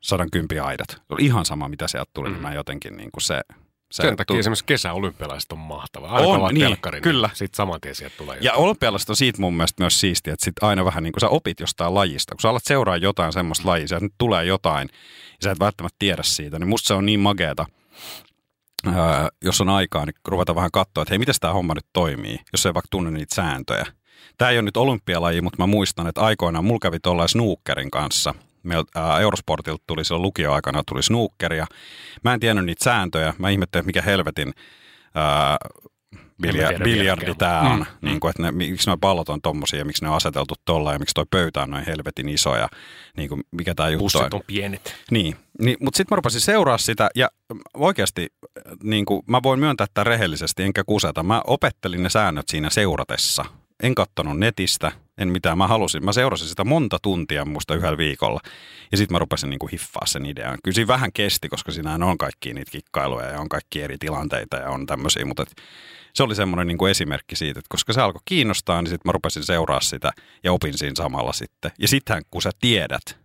sadan 0.00 0.30
kympi 0.30 0.58
aidat. 0.58 0.88
Se 0.88 1.02
oli 1.08 1.24
ihan 1.24 1.44
sama, 1.44 1.68
mitä 1.68 1.88
sieltä 1.88 2.10
tuli. 2.14 2.28
Mm. 2.28 2.32
Niin 2.32 2.42
mä 2.42 2.54
jotenkin 2.54 2.96
niin 2.96 3.10
kuin 3.10 3.22
se, 3.22 3.40
se 3.90 4.02
Sen 4.02 4.16
takia 4.16 4.26
tuli. 4.26 4.38
esimerkiksi 4.38 4.64
kesäolympialaiset 4.64 5.52
on 5.52 5.58
mahtava. 5.58 6.08
Aina 6.08 6.28
on, 6.28 6.54
niin, 6.54 6.66
telkkarin, 6.66 7.02
kyllä. 7.02 7.30
Sitten 7.34 7.56
saman 7.56 7.80
tien 7.80 7.94
sieltä 7.94 8.16
tulee 8.16 8.38
Ja 8.40 8.52
olympialaiset 8.52 9.10
on 9.10 9.16
siitä 9.16 9.40
mun 9.40 9.56
mielestä 9.56 9.82
myös 9.82 10.00
siistiä, 10.00 10.32
että 10.32 10.44
sit 10.44 10.62
aina 10.62 10.84
vähän 10.84 11.02
niin 11.02 11.12
kuin 11.12 11.20
sä 11.20 11.28
opit 11.28 11.60
jostain 11.60 11.94
lajista. 11.94 12.34
Kun 12.34 12.40
sä 12.40 12.48
alat 12.48 12.64
seuraa 12.64 12.96
jotain 12.96 13.32
semmoista 13.32 13.68
lajia, 13.68 13.88
sieltä 13.88 14.04
nyt 14.04 14.14
tulee 14.18 14.44
jotain, 14.44 14.88
ja 15.28 15.44
sä 15.44 15.50
et 15.50 15.60
välttämättä 15.60 15.96
tiedä 15.98 16.22
siitä, 16.22 16.58
niin 16.58 16.68
musta 16.68 16.86
se 16.86 16.94
on 16.94 17.06
niin 17.06 17.20
mageeta, 17.20 17.66
öö, 18.86 18.94
jos 19.44 19.60
on 19.60 19.68
aikaa, 19.68 20.06
niin 20.06 20.14
ruveta 20.28 20.54
vähän 20.54 20.70
katsoa, 20.72 21.02
että 21.02 21.12
hei, 21.12 21.18
miten 21.18 21.34
tämä 21.40 21.52
homma 21.52 21.74
nyt 21.74 21.86
toimii, 21.92 22.38
jos 22.52 22.66
ei 22.66 22.74
vaikka 22.74 22.88
tunne 22.90 23.10
niitä 23.10 23.34
sääntöjä. 23.34 23.86
Tämä 24.38 24.50
ei 24.50 24.56
ole 24.56 24.62
nyt 24.64 24.76
olympialaji, 24.76 25.40
mutta 25.40 25.62
mä 25.62 25.66
muistan, 25.66 26.06
että 26.06 26.20
aikoinaan 26.20 26.64
mulla 26.64 26.80
kävi 26.82 27.00
tuollain 27.00 27.28
snookerin 27.28 27.90
kanssa– 27.90 28.34
meiltä 28.66 29.18
Eurosportilta 29.20 29.82
tuli 29.86 30.04
silloin 30.04 30.22
lukioaikana 30.22 30.82
tuli 30.88 31.02
snookeria. 31.02 31.66
Mä 32.24 32.34
en 32.34 32.40
tiennyt 32.40 32.64
niitä 32.64 32.84
sääntöjä. 32.84 33.34
Mä 33.38 33.50
ihmettelin, 33.50 33.86
mikä 33.86 34.02
helvetin 34.02 34.52
ää, 35.14 35.56
bilja, 36.42 36.70
biljardi 36.84 37.34
tämä 37.34 37.60
on. 37.60 37.78
Mm. 37.78 38.08
Niin 38.08 38.20
kuin, 38.20 38.30
että 38.30 38.42
ne, 38.42 38.50
miksi 38.50 38.90
nuo 38.90 38.96
pallot 38.96 39.28
on 39.28 39.42
tommosia 39.42 39.78
ja 39.78 39.84
miksi 39.84 40.04
ne 40.04 40.10
on 40.10 40.16
aseteltu 40.16 40.54
tuolla 40.64 40.92
ja 40.92 40.98
miksi 40.98 41.14
toi 41.14 41.24
pöytä 41.30 41.62
on 41.62 41.70
noin 41.70 41.86
helvetin 41.86 42.28
iso 42.28 42.56
ja 42.56 42.68
niin 43.16 43.28
kuin, 43.28 43.42
mikä 43.50 43.74
tämä 43.74 43.88
juttu 43.88 44.04
Pussit 44.04 44.34
on 44.34 44.40
pienet. 44.46 44.96
Niin, 45.10 45.36
niin 45.62 45.76
mutta 45.80 45.96
sitten 45.96 46.14
mä 46.14 46.16
rupesin 46.16 46.40
seuraa 46.40 46.78
sitä 46.78 47.08
ja 47.14 47.28
oikeasti 47.74 48.26
niin 48.82 49.04
kuin, 49.04 49.22
mä 49.26 49.42
voin 49.42 49.60
myöntää 49.60 49.86
tätä 49.86 50.04
rehellisesti 50.04 50.62
enkä 50.62 50.84
kuseta. 50.84 51.22
Mä 51.22 51.42
opettelin 51.46 52.02
ne 52.02 52.10
säännöt 52.10 52.48
siinä 52.48 52.70
seuratessa 52.70 53.44
en 53.82 53.94
kattonut 53.94 54.38
netistä, 54.38 54.92
en 55.18 55.28
mitään. 55.28 55.58
Mä 55.58 55.66
halusin, 55.66 56.04
mä 56.04 56.12
seurasin 56.12 56.48
sitä 56.48 56.64
monta 56.64 56.98
tuntia 57.02 57.44
muista 57.44 57.74
yhdellä 57.74 57.98
viikolla. 57.98 58.40
Ja 58.92 58.96
sitten 58.96 59.14
mä 59.14 59.18
rupesin 59.18 59.50
niin 59.50 59.58
kuin 59.58 59.70
hiffaa 59.70 60.06
sen 60.06 60.26
idean. 60.26 60.58
Kyllä 60.64 60.74
siinä 60.74 60.88
vähän 60.88 61.12
kesti, 61.12 61.48
koska 61.48 61.72
siinä 61.72 61.94
on 61.94 62.18
kaikki 62.18 62.54
niitä 62.54 62.70
kikkailuja 62.70 63.26
ja 63.26 63.40
on 63.40 63.48
kaikki 63.48 63.82
eri 63.82 63.98
tilanteita 63.98 64.56
ja 64.56 64.70
on 64.70 64.86
tämmöisiä. 64.86 65.24
Mutta 65.24 65.42
et, 65.42 65.54
se 66.14 66.22
oli 66.22 66.34
semmoinen 66.34 66.66
niin 66.66 66.78
kuin 66.78 66.90
esimerkki 66.90 67.36
siitä, 67.36 67.58
että 67.58 67.68
koska 67.68 67.92
se 67.92 68.00
alkoi 68.00 68.22
kiinnostaa, 68.24 68.82
niin 68.82 68.90
sitten 68.90 69.08
mä 69.08 69.12
rupesin 69.12 69.44
seuraa 69.44 69.80
sitä 69.80 70.12
ja 70.44 70.52
opin 70.52 70.78
siinä 70.78 70.94
samalla 70.96 71.32
sitten. 71.32 71.70
Ja 71.78 71.88
sittenhän 71.88 72.22
kun 72.30 72.42
sä 72.42 72.50
tiedät, 72.60 73.18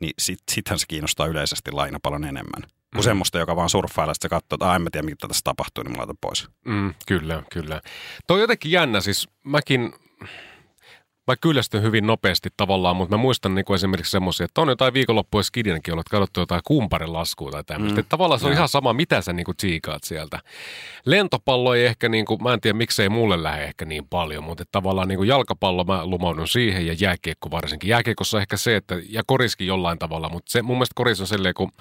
niin 0.00 0.12
sit, 0.18 0.38
sittenhän 0.50 0.78
se 0.78 0.86
kiinnostaa 0.88 1.26
yleisesti 1.26 1.72
laina 1.72 1.98
paljon 2.02 2.24
enemmän. 2.24 2.62
Kuin 2.94 3.02
mm. 3.02 3.04
semmoista, 3.04 3.38
joka 3.38 3.56
vaan 3.56 3.70
surffailee, 3.70 4.12
että 4.12 4.28
katsoo, 4.28 4.56
että 4.56 4.76
en 4.76 4.82
mä 4.82 4.90
tiedä, 4.90 5.04
mitä 5.04 5.28
tässä 5.28 5.44
tapahtuu, 5.44 5.84
niin 5.84 5.92
mä 5.92 5.98
laitan 5.98 6.16
pois. 6.20 6.48
Mm, 6.64 6.94
kyllä, 7.06 7.42
kyllä. 7.52 7.80
Toi 8.26 8.34
on 8.34 8.40
jotenkin 8.40 8.70
jännä, 8.70 9.00
siis 9.00 9.28
mäkin 9.44 9.92
mä 11.26 11.36
kyllästyn 11.40 11.82
hyvin 11.82 12.06
nopeasti 12.06 12.48
tavallaan, 12.56 12.96
mutta 12.96 13.16
mä 13.16 13.22
muistan 13.22 13.54
niin 13.54 13.64
kuin 13.64 13.74
esimerkiksi 13.74 14.10
semmoisia, 14.10 14.44
että 14.44 14.60
on 14.60 14.68
jotain 14.68 14.94
viikonloppuja 14.94 15.42
skidinäkin 15.42 15.94
ollut, 15.94 16.06
että 16.06 16.10
katsottu 16.10 16.40
jotain 16.40 16.60
kumparilaskua 16.64 17.50
tai 17.50 17.64
tämmöistä. 17.64 18.00
Mm. 18.00 18.06
tavallaan 18.08 18.40
se 18.40 18.46
on 18.46 18.52
ja. 18.52 18.56
ihan 18.56 18.68
sama, 18.68 18.92
mitä 18.92 19.20
sä 19.20 19.32
niin 19.32 19.44
kuin 19.44 19.56
tsiikaat 19.56 20.04
sieltä. 20.04 20.40
Lentopallo 21.06 21.74
ei 21.74 21.86
ehkä, 21.86 22.08
niin 22.08 22.24
kuin, 22.24 22.42
mä 22.42 22.52
en 22.52 22.60
tiedä 22.60 22.78
miksei 22.78 23.08
mulle 23.08 23.42
lähde 23.42 23.64
ehkä 23.64 23.84
niin 23.84 24.06
paljon, 24.08 24.44
mutta 24.44 24.64
tavallaan 24.72 25.08
niin 25.08 25.18
kuin 25.18 25.28
jalkapallo 25.28 25.84
mä 25.84 26.06
lumaudun 26.06 26.48
siihen 26.48 26.86
ja 26.86 26.94
jääkiekko 27.00 27.50
varsinkin. 27.50 27.90
Jääkiekossa 27.90 28.40
ehkä 28.40 28.56
se, 28.56 28.76
että, 28.76 28.94
ja 29.08 29.22
koriskin 29.26 29.66
jollain 29.66 29.98
tavalla, 29.98 30.28
mutta 30.28 30.52
se, 30.52 30.62
mun 30.62 30.76
mielestä 30.76 30.94
koris 30.94 31.20
on 31.20 31.26
silleen, 31.26 31.54
kun 31.54 31.72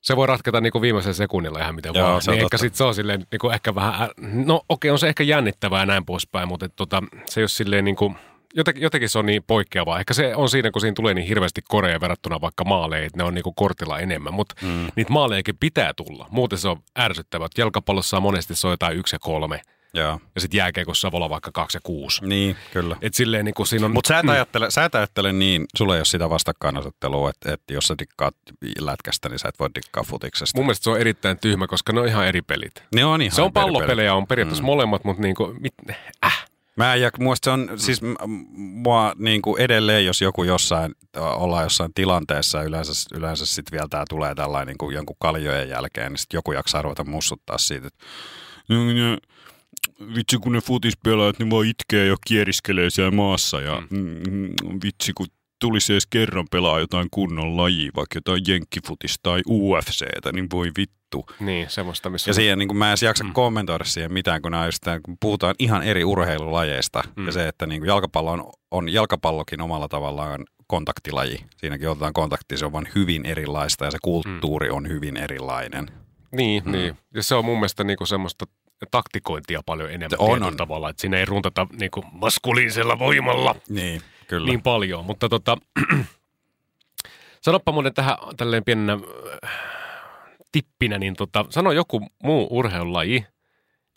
se 0.00 0.16
voi 0.16 0.26
ratketa 0.26 0.60
niin 0.60 0.72
kuin 0.72 0.82
viimeisen 0.82 1.14
sekunnilla 1.14 1.58
ihan 1.58 1.74
miten 1.74 1.94
Joo, 1.94 2.08
vaan. 2.08 2.22
Se 2.22 2.30
niin 2.30 2.42
ehkä 2.42 2.58
sit 2.58 2.74
se 2.74 2.84
on 2.84 2.94
silleen 2.94 3.26
niin 3.32 3.38
kuin 3.40 3.54
ehkä 3.54 3.74
vähän, 3.74 4.08
no 4.32 4.60
okei, 4.68 4.90
on 4.90 4.98
se 4.98 5.08
ehkä 5.08 5.22
jännittävää 5.24 5.80
ja 5.80 5.86
näin 5.86 6.04
poispäin, 6.04 6.48
mutta 6.48 6.66
et, 6.66 6.72
tota, 6.76 7.02
se 7.26 7.40
ole 7.40 7.48
silleen 7.48 7.84
niin 7.84 7.96
kuin, 7.96 8.16
jotenkin, 8.54 8.82
jotenkin 8.82 9.08
se 9.08 9.18
on 9.18 9.26
niin 9.26 9.42
poikkeavaa. 9.46 9.98
Ehkä 9.98 10.14
se 10.14 10.36
on 10.36 10.48
siinä, 10.48 10.70
kun 10.70 10.80
siinä 10.80 10.94
tulee 10.94 11.14
niin 11.14 11.26
hirveästi 11.26 11.60
koreja 11.68 12.00
verrattuna 12.00 12.40
vaikka 12.40 12.64
maaleihin, 12.64 13.06
että 13.06 13.16
ne 13.16 13.24
on 13.24 13.34
niin 13.34 13.42
kuin 13.42 13.54
kortilla 13.54 13.98
enemmän, 13.98 14.34
mutta 14.34 14.54
mm. 14.62 14.86
niitä 14.96 15.12
maaleijakin 15.12 15.56
pitää 15.60 15.94
tulla. 15.94 16.26
Muuten 16.30 16.58
se 16.58 16.68
on 16.68 16.82
ärsyttävää. 16.98 17.48
Jalkapallossa 17.58 18.16
on 18.16 18.22
monesti 18.22 18.54
se 18.54 18.66
on 18.66 18.72
jotain 18.72 18.98
yksi 18.98 19.16
ja 19.16 19.18
kolme– 19.18 19.60
Joo. 19.94 20.20
Ja 20.34 20.40
sitten 20.40 20.58
jääkeikossa 20.58 21.12
voi 21.12 21.18
olla 21.18 21.30
vaikka 21.30 21.50
kaksi 21.52 21.76
ja 21.76 21.80
kuusi. 21.84 22.26
Niin, 22.26 22.56
kyllä. 22.72 22.96
Et 23.02 23.14
silleen 23.14 23.44
niin 23.44 23.54
kuin 23.54 23.66
siinä 23.66 23.86
on... 23.86 23.92
Mutta 23.92 24.08
sä, 24.08 24.18
et 24.18 24.28
ajattele, 24.28 24.70
sä 24.70 24.84
et 24.84 24.94
ajattele 24.94 25.32
niin, 25.32 25.66
sulla 25.76 25.94
ei 25.94 25.98
ole 25.98 26.04
sitä 26.04 26.30
vastakkainasettelua, 26.30 27.30
että, 27.30 27.52
että 27.52 27.74
jos 27.74 27.86
sä 27.86 27.94
dikkaat 27.98 28.34
lätkästä, 28.80 29.28
niin 29.28 29.38
sä 29.38 29.48
et 29.48 29.58
voi 29.58 29.68
dikkaa 29.74 30.02
futiksesta. 30.02 30.58
Mun 30.58 30.66
mielestä 30.66 30.84
se 30.84 30.90
on 30.90 31.00
erittäin 31.00 31.38
tyhmä, 31.38 31.66
koska 31.66 31.92
ne 31.92 32.00
on 32.00 32.08
ihan 32.08 32.26
eri 32.26 32.42
pelit. 32.42 32.82
Ne 32.94 33.04
on 33.04 33.22
ihan 33.22 33.36
Se 33.36 33.42
on 33.42 33.52
pallopelejä, 33.52 34.14
on 34.14 34.26
periaatteessa 34.26 34.62
mm. 34.62 34.66
molemmat, 34.66 35.04
mutta 35.04 35.22
niin 35.22 35.34
kuin, 35.34 35.56
mit, 35.60 35.74
äh. 36.26 36.44
Mä 36.76 36.94
ja 36.94 37.10
muista 37.18 37.44
se 37.44 37.50
on, 37.50 37.70
siis 37.76 38.00
mua 38.56 39.12
niin 39.16 39.42
kuin 39.42 39.60
edelleen, 39.60 40.06
jos 40.06 40.22
joku 40.22 40.42
jossain, 40.44 40.94
ollaan 41.16 41.64
jossain 41.64 41.94
tilanteessa, 41.94 42.62
yleensä, 42.62 42.92
yleensä 43.14 43.46
sitten 43.46 43.72
vielä 43.72 43.88
tää 43.90 44.04
tulee 44.08 44.34
tällainen 44.34 44.66
niin 44.66 44.78
kuin 44.78 44.94
jonkun 44.94 45.16
kaljojen 45.18 45.68
jälkeen, 45.68 46.12
niin 46.12 46.18
sitten 46.18 46.38
joku 46.38 46.52
jaksaa 46.52 46.82
ruveta 46.82 47.04
mussuttaa 47.04 47.58
siitä, 47.58 47.86
että 47.86 48.04
vitsi 50.14 50.38
kun 50.38 50.52
ne 50.52 50.60
futispelaajat, 50.60 51.38
ne 51.38 51.50
vaan 51.50 51.66
itkee 51.66 52.06
ja 52.06 52.16
kieriskelee 52.26 52.90
siellä 52.90 53.10
maassa 53.10 53.60
ja 53.60 53.82
mm. 53.90 53.98
Mm, 53.98 54.78
vitsi 54.84 55.12
kun 55.12 55.26
tulisi 55.60 55.92
edes 55.92 56.06
kerran 56.06 56.46
pelaa 56.50 56.80
jotain 56.80 57.08
kunnon 57.10 57.56
lajia, 57.56 57.90
vaikka 57.96 58.16
jotain 58.16 58.42
jenkkifutista 58.48 59.22
tai 59.22 59.42
UFCtä, 59.48 60.32
niin 60.32 60.46
voi 60.52 60.70
vittu. 60.76 61.26
Niin, 61.40 61.70
semmoista, 61.70 62.10
missä... 62.10 62.30
Ja 62.30 62.34
siihen 62.34 62.58
niin 62.58 62.68
kuin 62.68 62.78
mä 62.78 62.92
en 62.92 62.98
jaksa 63.02 63.24
mm. 63.24 63.32
kommentoida 63.32 63.84
siihen 63.84 64.12
mitään, 64.12 64.42
kun, 64.42 64.52
just, 64.66 64.84
kun 65.02 65.16
puhutaan 65.20 65.54
ihan 65.58 65.82
eri 65.82 66.04
urheilulajeista. 66.04 67.02
Mm. 67.16 67.26
Ja 67.26 67.32
se, 67.32 67.48
että 67.48 67.66
niin 67.66 67.80
kuin 67.80 67.88
jalkapallo 67.88 68.32
on, 68.32 68.44
on 68.70 68.88
jalkapallokin 68.88 69.60
omalla 69.60 69.88
tavallaan 69.88 70.44
kontaktilaji. 70.66 71.44
Siinäkin 71.56 71.88
otetaan 71.88 72.12
kontakti, 72.12 72.56
se 72.56 72.66
on 72.66 72.72
vain 72.72 72.88
hyvin 72.94 73.26
erilaista 73.26 73.84
ja 73.84 73.90
se 73.90 73.98
kulttuuri 74.02 74.68
mm. 74.68 74.76
on 74.76 74.88
hyvin 74.88 75.16
erilainen. 75.16 75.90
Niin, 76.32 76.62
mm. 76.64 76.72
niin. 76.72 76.98
Ja 77.14 77.22
se 77.22 77.34
on 77.34 77.44
mun 77.44 77.58
mielestä 77.58 77.84
niinku 77.84 78.06
semmoista 78.06 78.44
taktikointia 78.90 79.60
paljon 79.66 79.90
enemmän 79.90 80.18
on, 80.18 80.42
on. 80.42 80.56
tavalla, 80.56 80.90
että 80.90 81.00
siinä 81.00 81.16
ei 81.16 81.24
runtata 81.24 81.66
niin 81.80 81.90
kuin 81.90 82.06
maskuliinisella 82.12 82.98
voimalla 82.98 83.54
niin, 83.68 84.02
kyllä. 84.26 84.46
niin 84.46 84.62
paljon. 84.62 85.04
Mutta 85.04 85.28
tota, 85.28 85.56
sanoppa 87.44 87.72
muuten 87.72 87.94
tähän 87.94 88.16
tälleen 88.36 88.64
pienenä 88.64 88.98
äh, 89.44 89.50
tippinä, 90.52 90.98
niin 90.98 91.14
tota, 91.14 91.44
sano 91.50 91.72
joku 91.72 92.06
muu 92.22 92.48
urheilulaji 92.50 93.26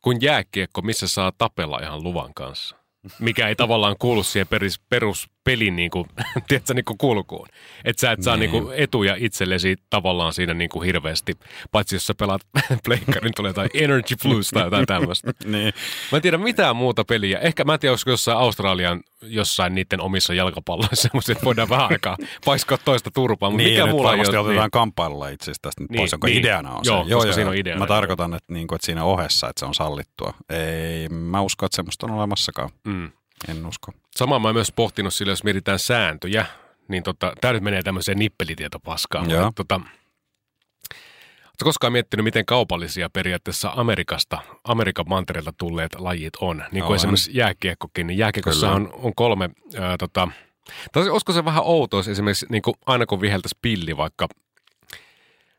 kuin 0.01 0.17
jääkiekko, 0.21 0.81
missä 0.81 1.07
saa 1.07 1.31
tapella 1.37 1.79
ihan 1.79 2.03
luvan 2.03 2.33
kanssa 2.33 2.81
mikä 3.19 3.47
ei 3.47 3.55
tavallaan 3.55 3.95
kuulu 3.99 4.23
siihen 4.23 4.47
peris, 4.47 4.79
peruspelin 5.43 5.75
niin 5.75 5.91
kuin, 5.91 6.05
tiedätkö, 6.47 6.73
niin 6.73 6.85
kuin 6.85 6.97
kulkuun. 6.97 7.47
Että 7.85 8.01
sä 8.01 8.11
et 8.11 8.23
saa 8.23 8.37
niin. 8.37 8.51
Niin 8.51 8.63
kuin 8.63 8.75
etuja 8.77 9.15
itsellesi 9.19 9.75
tavallaan 9.89 10.33
siinä 10.33 10.53
niin 10.53 10.69
kuin 10.69 10.85
hirveästi, 10.85 11.33
paitsi 11.71 11.95
jos 11.95 12.07
sä 12.07 12.13
pelaat 12.13 12.41
pleikkarin, 12.85 13.33
tulee 13.35 13.49
jotain 13.49 13.69
Energy 13.73 14.15
Plus 14.23 14.49
tai 14.49 14.63
jotain 14.63 14.85
tämmöistä. 14.85 15.31
niin. 15.45 15.73
Mä 16.11 16.15
en 16.15 16.21
tiedä 16.21 16.37
mitään 16.37 16.75
muuta 16.75 17.03
peliä. 17.03 17.39
Ehkä 17.39 17.63
mä 17.63 17.73
en 17.73 17.79
tiedä, 17.79 17.91
olisiko 17.91 18.11
jossain 18.11 18.37
Australian 18.37 19.01
jossain 19.21 19.75
niiden 19.75 20.01
omissa 20.01 20.33
jalkapalloissa 20.33 20.95
semmoisia, 20.95 21.33
että 21.33 21.45
voidaan 21.45 21.69
vähän 21.69 21.87
aikaa 21.91 22.17
paiskoa 22.45 22.77
toista 22.77 23.11
turpaa. 23.11 23.49
Mutta 23.49 23.63
niin, 23.63 23.79
mikä 23.79 23.91
mulla 23.91 24.09
varmasti 24.09 24.37
otetaan 24.37 24.63
niin. 24.63 24.71
kamppailulla 24.71 25.29
itse 25.29 25.43
asiassa 25.43 25.61
tästä 25.61 25.83
niin, 25.89 25.97
pois, 25.97 26.11
jonka 26.11 26.27
niin. 26.27 26.39
ideana 26.39 26.71
on 26.71 26.85
se. 26.85 26.91
Joo, 26.91 27.05
joo, 27.07 27.23
joo 27.23 27.33
siinä 27.33 27.49
on 27.49 27.55
ideana. 27.55 27.79
Mä 27.79 27.87
tarkoitan, 27.87 28.33
että, 28.33 28.53
niin 28.53 28.67
kuin, 28.67 28.75
että 28.75 28.85
siinä 28.85 29.03
ohessa, 29.03 29.49
että 29.49 29.59
se 29.59 29.65
on 29.65 29.73
sallittua. 29.73 30.33
Ei, 30.49 31.09
mä 31.09 31.41
usko, 31.41 31.65
että 31.65 31.75
semmoista 31.75 32.05
on 32.05 32.11
olemassakaan. 32.11 32.69
Mm. 32.83 33.11
En 33.47 33.65
usko. 33.65 33.91
Samaa 34.15 34.39
mä 34.39 34.47
oon 34.47 34.55
myös 34.55 34.71
pohtinut 34.71 35.13
sillä, 35.13 35.31
jos 35.31 35.43
mietitään 35.43 35.79
sääntöjä, 35.79 36.45
niin 36.87 37.03
tota, 37.03 37.33
tämä 37.41 37.53
nyt 37.53 37.63
menee 37.63 37.81
tämmöiseen 37.81 38.19
nippelitietopaskaan. 38.19 39.29
Joo. 39.29 39.45
Mutta, 39.45 39.63
tota, 39.63 39.81
Oletko 41.61 41.69
koskaan 41.69 41.93
miettinyt, 41.93 42.23
miten 42.23 42.45
kaupallisia 42.45 43.09
periaatteessa 43.09 43.73
Amerikasta, 43.75 44.37
Amerikan 44.63 45.05
mantereelta 45.09 45.53
tulleet 45.57 45.99
lajit 45.99 46.35
on? 46.41 46.63
Niin 46.71 46.83
kuin 46.83 46.95
esimerkiksi 46.95 47.31
jääkiekkokin. 47.33 48.07
Niin 48.07 48.17
jääkiekossa 48.17 48.71
on, 48.71 48.89
on 48.93 49.15
kolme, 49.15 49.49
ää, 49.79 49.97
tota, 49.97 50.27
tai 50.91 51.09
olisiko 51.09 51.33
se 51.33 51.45
vähän 51.45 51.63
outoa 51.63 51.99
esimerkiksi 51.99 52.45
niin 52.49 52.61
kuin 52.61 52.73
aina 52.85 53.05
kun 53.05 53.21
viheltäisi 53.21 53.57
pilli 53.61 53.97
vaikka 53.97 54.27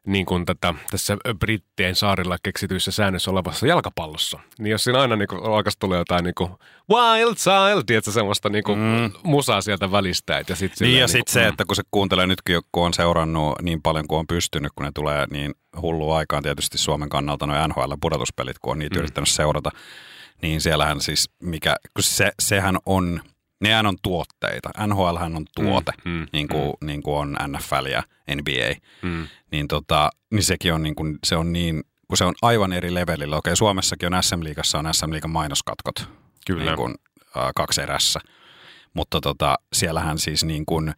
niin 0.07 0.27
kuin 0.27 0.45
tätä, 0.45 0.75
tässä 0.91 1.17
Brittien 1.39 1.95
saarilla 1.95 2.37
keksityissä 2.43 2.91
säännössä 2.91 3.31
olevassa 3.31 3.67
jalkapallossa. 3.67 4.41
Niin 4.59 4.71
jos 4.71 4.85
siinä 4.85 5.01
aina 5.01 5.17
niin 5.17 5.29
kuin, 5.29 5.45
alkaisi 5.45 5.79
tulla 5.79 5.97
jotain 5.97 6.25
niin 6.25 6.35
kuin, 6.35 6.51
wild 6.91 7.35
child, 7.35 7.83
tiedätkö, 7.87 8.11
semmoista 8.11 8.49
niin 8.49 8.65
kuin, 8.65 8.79
mm. 8.79 9.13
musaa 9.23 9.61
sieltä 9.61 9.93
välistä. 9.93 10.45
Ja 10.49 10.57
sit 10.57 10.73
niin 10.81 10.95
ja 10.95 10.99
niin 10.99 11.09
sitten 11.09 11.33
se, 11.33 11.47
että 11.47 11.65
kun 11.65 11.77
se 11.77 11.83
kuuntelee 11.91 12.27
nytkin, 12.27 12.63
kun 12.73 12.87
on 12.87 12.95
seurannut 12.95 13.55
niin 13.63 13.83
paljon 13.83 14.07
kuin 14.09 14.19
on 14.19 14.27
pystynyt, 14.27 14.73
kun 14.75 14.87
ne 14.87 14.93
tulee 14.95 15.27
niin 15.31 15.55
hullu 15.81 16.13
aikaan 16.13 16.43
tietysti 16.43 16.79
Suomen 16.79 17.09
kannalta 17.09 17.47
noin 17.47 17.71
NHL-pudotuspelit, 17.71 18.57
kun 18.63 18.73
on 18.73 18.79
niitä 18.79 18.97
mm. 18.97 18.99
yrittänyt 18.99 19.29
seurata, 19.29 19.71
niin 20.43 20.61
siellähän 20.61 21.01
siis, 21.01 21.31
mikä, 21.43 21.77
kun 21.95 22.03
se, 22.03 22.33
sehän 22.39 22.79
on, 22.87 23.21
nehän 23.63 23.87
on 23.87 23.97
tuotteita. 24.03 24.71
NHL 24.87 25.17
on 25.17 25.45
tuote, 25.57 25.93
mm, 26.05 26.11
mm, 26.11 26.27
niin, 26.33 26.49
kuin, 26.49 26.73
mm. 26.81 26.87
niin 26.87 27.03
kuin 27.03 27.17
on 27.17 27.37
NFL 27.49 27.87
ja 27.87 28.03
NBA. 28.37 28.89
Mm. 29.03 29.29
Niin, 29.53 29.69
tota, 29.69 30.11
niin 30.31 30.43
sekin 30.43 30.75
on 30.75 30.83
niin, 30.83 30.95
kuin, 30.95 31.19
se 31.25 31.37
on 31.37 31.53
niin, 31.53 31.85
kun 32.09 32.17
se 32.17 32.25
on 32.25 32.35
aivan 32.43 32.73
eri 32.73 32.95
levelillä. 32.95 33.37
Okei, 33.37 33.57
Suomessakin 33.57 34.15
on 34.15 34.23
SM-liigassa 34.23 34.79
on 34.79 34.95
SM-liigan 34.95 35.31
mainoskatkot. 35.31 36.09
Kyllä. 36.47 36.65
Niin 36.65 36.77
kuin, 36.77 36.95
äh, 37.37 37.51
kaksi 37.57 37.83
erässä. 37.83 38.21
Mutta 38.95 39.21
tota, 39.21 39.55
siellähän 39.73 40.19
siis 40.19 40.45
niin 40.45 40.67
kuin 40.67 40.95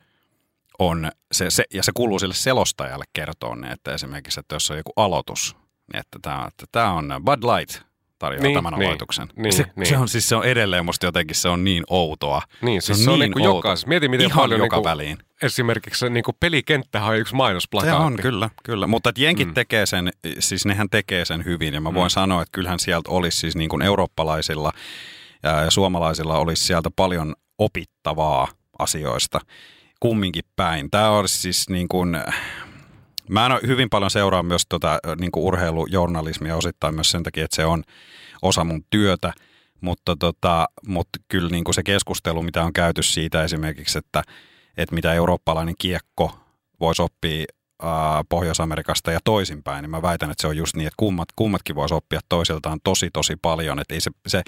on, 0.79 1.11
se, 1.33 1.51
se, 1.51 1.65
ja 1.75 1.83
se 1.83 1.93
kuuluu 1.95 2.19
sille 2.19 2.35
selostajalle 2.35 3.05
kertoa, 3.13 3.57
että 3.73 3.95
esimerkiksi, 3.95 4.41
että 4.41 4.55
jos 4.55 4.71
on 4.71 4.77
joku 4.77 4.93
aloitus, 4.97 5.57
niin 5.93 6.01
että 6.01 6.19
tämä, 6.23 6.45
että 6.49 6.67
tämä 6.73 6.93
on 6.93 7.09
Bud 7.25 7.43
Light– 7.43 7.81
tarjoaa 8.25 8.43
niin, 8.43 8.55
tämän 8.55 8.73
niin, 8.73 8.87
aloituksen. 8.87 9.29
Niin, 9.37 9.53
se, 9.53 9.65
niin. 9.77 9.87
se, 9.87 9.99
on 9.99 10.09
siis 10.09 10.29
se 10.29 10.37
on 10.37 10.45
edelleen 10.45 10.85
musta 10.85 11.07
jotenkin 11.07 11.37
se 11.37 11.49
on 11.49 11.65
niin 11.65 11.85
outoa. 11.91 12.43
Niin, 12.63 12.83
siis 12.83 13.05
se 13.05 13.11
on, 13.11 13.19
niin, 13.19 13.33
niin 13.37 13.49
outo. 13.49 13.69
Mieti 13.87 14.09
miten 14.09 14.27
Ihan 14.27 14.41
paljon 14.41 14.61
joka 14.61 14.77
niin 14.77 14.83
kuin, 14.83 14.91
väliin. 14.91 15.19
esimerkiksi 15.43 16.11
niin 16.11 16.25
kuin 16.25 16.37
pelikenttähän 16.41 17.11
on 17.11 17.19
yksi 17.19 17.35
mainosplakaatti. 17.35 18.01
Se 18.01 18.07
on, 18.07 18.17
kyllä, 18.17 18.51
kyllä. 18.63 18.87
Mutta 18.87 19.09
että 19.09 19.21
jenkit 19.21 19.49
mm. 19.49 19.55
tekee 19.55 19.87
sen, 19.87 20.13
siis 20.39 20.67
nehän 20.67 20.91
tekee 20.91 21.25
sen 21.25 21.45
hyvin 21.45 21.75
ja 21.75 21.81
mä 21.81 21.95
voin 21.95 22.07
mm. 22.07 22.11
sanoa, 22.11 22.43
että 22.43 22.53
kyllähän 22.53 22.79
sieltä 22.79 23.11
olisi 23.11 23.39
siis 23.39 23.57
niin 23.57 23.71
kuin 23.71 23.83
eurooppalaisilla 23.83 24.73
ja 25.65 25.71
suomalaisilla 25.71 26.39
olisi 26.39 26.65
sieltä 26.65 26.91
paljon 26.97 27.35
opittavaa 27.59 28.49
asioista 28.79 29.41
kumminkin 30.01 30.45
päin. 30.57 30.91
Tämä 30.91 31.11
on 31.11 31.29
siis 31.29 31.69
niin 31.69 31.89
kuin, 31.89 32.17
Mä 33.29 33.47
en 33.47 33.69
hyvin 33.69 33.91
paljon 33.91 34.11
seuraa 34.11 34.43
myös 34.43 34.63
tota, 34.69 34.99
niin 35.21 35.33
kuin 35.33 35.45
urheilujournalismia 35.45 36.57
osittain 36.57 36.95
myös 36.95 37.11
sen 37.11 37.23
takia, 37.23 37.45
että 37.45 37.57
se 37.57 37.65
on 37.65 37.85
osa 38.43 38.65
mun 38.65 38.85
työtä, 38.91 39.33
mutta, 39.81 40.17
tota, 40.17 40.69
mutta 40.87 41.19
kyllä 41.29 41.51
niin 41.51 41.65
kuin 41.65 41.75
se 41.75 41.83
keskustelu, 41.83 42.43
mitä 42.43 42.65
on 42.65 42.73
käyty 42.73 43.03
siitä 43.03 43.45
esimerkiksi, 43.45 43.99
että, 43.99 44.23
että 44.77 44.95
mitä 44.95 45.13
eurooppalainen 45.13 45.75
kiekko 45.79 46.39
voisi 46.81 47.03
oppia 47.03 47.45
Pohjois-Amerikasta 48.29 49.13
ja 49.13 49.21
toisinpäin, 49.25 49.83
niin 49.83 49.91
mä 49.91 50.03
väitän, 50.03 50.31
että 50.31 50.43
se 50.43 50.47
on 50.47 50.57
just 50.57 50.77
niin, 50.77 50.87
että 50.87 50.95
kummat, 50.97 51.29
kummatkin 51.37 51.77
voisi 51.77 51.95
oppia 51.95 52.21
toisiltaan 52.29 52.79
tosi 52.85 53.11
tosi 53.13 53.37
paljon, 53.43 53.79
että 53.79 53.95
ei 53.95 54.01
se, 54.01 54.11
se, 54.27 54.43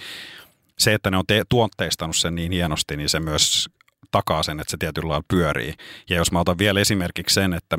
se, 0.79 0.95
että 0.95 1.11
ne 1.11 1.17
on 1.17 1.25
te, 1.27 1.43
tuotteistanut 1.49 2.17
sen 2.17 2.35
niin 2.35 2.53
hienosti, 2.53 2.97
niin 2.97 3.09
se 3.09 3.21
myös 3.21 3.69
takaa 4.11 4.43
sen, 4.43 4.61
että 4.61 4.71
se 4.71 4.77
tietyllä 4.77 5.09
lailla 5.09 5.25
pyörii. 5.29 5.75
Ja 6.11 6.17
jos 6.17 6.33
mä 6.33 6.41
otan 6.41 6.59
vielä 6.59 6.81
esimerkiksi 6.81 7.35
sen, 7.35 7.53
että 7.53 7.77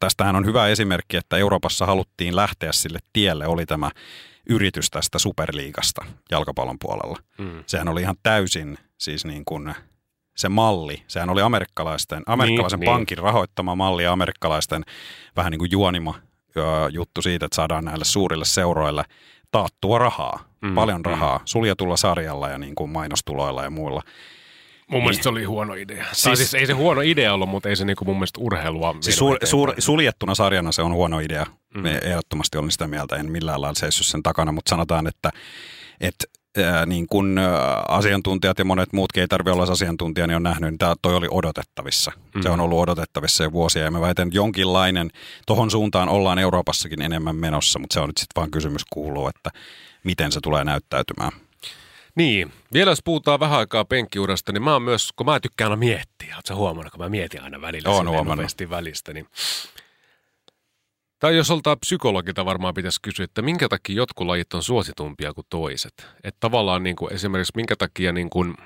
tästähän 0.00 0.36
on 0.36 0.46
hyvä 0.46 0.66
esimerkki, 0.66 1.16
että 1.16 1.36
Euroopassa 1.36 1.86
haluttiin 1.86 2.36
lähteä 2.36 2.72
sille 2.72 2.98
tielle, 3.12 3.46
oli 3.46 3.66
tämä 3.66 3.90
yritys 4.48 4.90
tästä 4.90 5.18
superliigasta 5.18 6.04
jalkapallon 6.30 6.78
puolella. 6.78 7.18
Mm. 7.38 7.64
Sehän 7.66 7.88
oli 7.88 8.00
ihan 8.00 8.16
täysin 8.22 8.78
siis 8.98 9.24
niin 9.24 9.44
kuin 9.44 9.74
se 10.36 10.48
malli, 10.48 11.02
sehän 11.08 11.30
oli 11.30 11.42
amerikkalaisten, 11.42 12.22
amerikkalaisen 12.26 12.80
niin, 12.80 12.90
pankin 12.90 13.16
niin. 13.16 13.24
rahoittama 13.24 13.74
malli 13.74 14.04
ja 14.04 14.12
amerikkalaisten 14.12 14.84
vähän 15.36 15.50
niin 15.50 15.58
kuin 15.58 15.70
juonima 15.70 16.14
juttu 16.90 17.22
siitä, 17.22 17.46
että 17.46 17.56
saadaan 17.56 17.84
näille 17.84 18.04
suurille 18.04 18.44
seuroille 18.44 19.04
taattua 19.50 19.98
rahaa, 19.98 20.44
mm, 20.60 20.74
paljon 20.74 21.00
mm. 21.00 21.04
rahaa, 21.10 21.38
mm. 21.38 21.42
suljetulla 21.44 21.96
sarjalla 21.96 22.48
ja 22.48 22.58
niin 22.58 22.74
kuin 22.74 22.90
mainostuloilla 22.90 23.62
ja 23.62 23.70
muilla. 23.70 24.02
Mun 24.90 25.02
mielestä 25.02 25.22
se 25.22 25.28
oli 25.28 25.44
huono 25.44 25.74
idea. 25.74 26.04
Siis, 26.04 26.22
tai 26.22 26.36
siis 26.36 26.54
ei 26.54 26.66
se 26.66 26.72
huono 26.72 27.00
idea 27.00 27.34
ollut, 27.34 27.48
mutta 27.48 27.68
ei 27.68 27.76
se 27.76 27.84
niinku 27.84 28.04
mun 28.04 28.16
mielestä 28.16 28.40
urheilua 28.40 28.94
siis 29.00 29.16
suur, 29.16 29.38
suur, 29.44 29.74
Suljettuna 29.78 30.34
sarjana 30.34 30.72
se 30.72 30.82
on 30.82 30.92
huono 30.92 31.18
idea. 31.18 31.46
Mm. 31.74 31.86
Ehdottomasti 31.86 32.58
olen 32.58 32.70
sitä 32.70 32.86
mieltä, 32.86 33.16
en 33.16 33.30
millään 33.32 33.60
lailla 33.60 33.78
seissyt 33.78 34.06
sen 34.06 34.22
takana, 34.22 34.52
mutta 34.52 34.70
sanotaan, 34.70 35.06
että, 35.06 35.30
että 36.00 36.24
ää, 36.64 36.86
niin 36.86 37.06
kun 37.06 37.40
asiantuntijat 37.88 38.58
ja 38.58 38.64
monet 38.64 38.92
muutkin 38.92 39.20
ei 39.20 39.28
tarvitse 39.28 39.52
olla 39.52 39.72
asiantuntija, 39.72 40.26
niin 40.26 40.36
on 40.36 40.42
nähnyt, 40.42 40.70
niin 40.70 40.96
toi 41.02 41.14
oli 41.14 41.26
odotettavissa. 41.30 42.12
Mm. 42.34 42.42
Se 42.42 42.48
on 42.48 42.60
ollut 42.60 42.80
odotettavissa 42.80 43.44
jo 43.44 43.52
vuosia 43.52 43.84
ja 43.84 43.90
mä 43.90 44.00
väitän, 44.00 44.28
että 44.28 44.36
jonkinlainen, 44.36 45.10
tohon 45.46 45.70
suuntaan 45.70 46.08
ollaan 46.08 46.38
Euroopassakin 46.38 47.02
enemmän 47.02 47.36
menossa, 47.36 47.78
mutta 47.78 47.94
se 47.94 48.00
on 48.00 48.08
nyt 48.08 48.16
sitten 48.16 48.40
vaan 48.40 48.50
kysymys 48.50 48.82
kuuluu, 48.90 49.28
että 49.28 49.50
miten 50.04 50.32
se 50.32 50.40
tulee 50.40 50.64
näyttäytymään. 50.64 51.32
Niin, 52.14 52.52
vielä 52.72 52.90
jos 52.90 53.02
puhutaan 53.04 53.40
vähän 53.40 53.58
aikaa 53.58 53.84
penkkiurasta, 53.84 54.52
niin 54.52 54.62
mä 54.62 54.72
oon 54.72 54.82
myös, 54.82 55.12
kun 55.16 55.26
mä 55.26 55.40
tykkään 55.40 55.70
aina 55.70 55.78
miettiä, 55.78 56.36
ootko 56.36 56.54
huomannut, 56.54 56.92
kun 56.92 57.00
mä 57.00 57.08
mietin 57.08 57.42
aina 57.42 57.60
välillä 57.60 57.90
Oon 57.90 58.08
huomannut. 58.08 58.70
välistä, 58.70 59.12
niin 59.12 59.26
tai 61.18 61.36
jos 61.36 61.50
oltaan 61.50 61.78
psykologilta 61.80 62.44
varmaan 62.44 62.74
pitäisi 62.74 63.02
kysyä, 63.02 63.24
että 63.24 63.42
minkä 63.42 63.68
takia 63.68 63.96
jotkut 63.96 64.26
lajit 64.26 64.54
on 64.54 64.62
suositumpia 64.62 65.34
kuin 65.34 65.46
toiset. 65.50 66.06
Että 66.24 66.40
tavallaan 66.40 66.82
niin 66.82 66.96
kuin 66.96 67.12
esimerkiksi 67.12 67.52
minkä 67.56 67.76
takia 67.76 68.12
niin 68.12 68.30
kuin– 68.30 68.54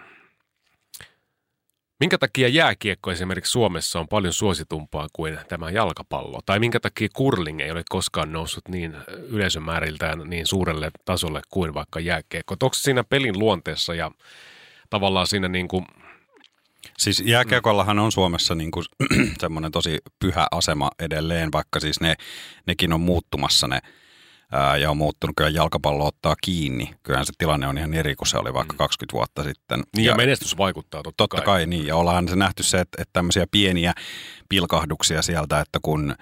Minkä 2.03 2.19
takia 2.19 2.49
jääkiekko 2.49 3.12
esimerkiksi 3.12 3.53
Suomessa 3.53 4.01
on 4.01 4.09
paljon 4.09 4.33
suositumpaa 4.33 5.09
kuin 5.12 5.38
tämä 5.49 5.71
jalkapallo? 5.71 6.41
Tai 6.47 6.59
minkä 6.59 6.81
takia 6.81 7.09
kurling 7.15 7.61
ei 7.61 7.71
ole 7.71 7.83
koskaan 7.88 8.33
noussut 8.33 8.69
niin 8.69 8.97
yleisömääriltään 9.09 10.23
niin 10.27 10.47
suurelle 10.47 10.91
tasolle 11.05 11.43
kuin 11.51 11.75
vaikka 11.75 12.01
jääkiekko? 12.01 12.57
Onko 12.62 12.75
siinä 12.75 13.05
pelin 13.05 13.38
luonteessa 13.38 13.95
ja 13.95 14.11
tavallaan 14.91 15.27
siinä 15.27 15.49
niin 15.49 15.69
kuin 15.69 15.87
Siis 16.99 17.23
jääkiekollahan 17.27 17.99
on 17.99 18.12
Suomessa 18.12 18.55
niin 18.55 18.71
kuin 18.71 18.85
semmoinen 19.41 19.73
tosi 19.73 19.99
pyhä 20.19 20.47
asema 20.51 20.91
edelleen, 20.99 21.53
vaikka 21.53 21.81
siis 21.81 22.01
ne, 22.01 22.15
nekin 22.67 22.93
on 22.93 23.01
muuttumassa 23.01 23.69
ne 23.69 23.81
ää, 24.53 24.77
ja 24.77 24.91
on 24.91 24.97
muuttunut. 24.97 25.37
Kyllä 25.37 25.51
jalkapallo 25.51 26.07
ottaa 26.07 26.35
kiinni. 26.43 26.95
Kyllähän 27.03 27.27
se 27.27 27.33
tilanne 27.38 27.69
on 27.69 27.79
ihan 27.79 27.95
eri 27.95 28.17
kuin 28.17 28.29
se 28.29 28.38
oli 28.38 28.55
vaikka 28.55 28.77
20 28.77 29.12
mm. 29.12 29.17
vuotta 29.17 29.45
sitten. 29.45 29.83
Niin 29.97 30.05
ja, 30.05 30.12
ja 30.12 30.17
menestys 30.17 30.59
vaikuttaa 30.59 31.03
totta, 31.03 31.17
totta 31.17 31.37
kai. 31.37 31.45
kai. 31.45 31.67
niin. 31.67 31.87
Ja 31.87 31.97
ollaan 31.97 32.29
se 32.29 32.37
nähty 32.37 32.62
se, 32.62 32.81
että, 32.81 33.03
että 33.03 33.12
tämmöisiä 33.12 33.47
pieniä 33.51 33.93
pilkahduksia 34.49 35.23
sieltä, 35.23 35.61
että 35.61 35.79
kun 35.83 36.15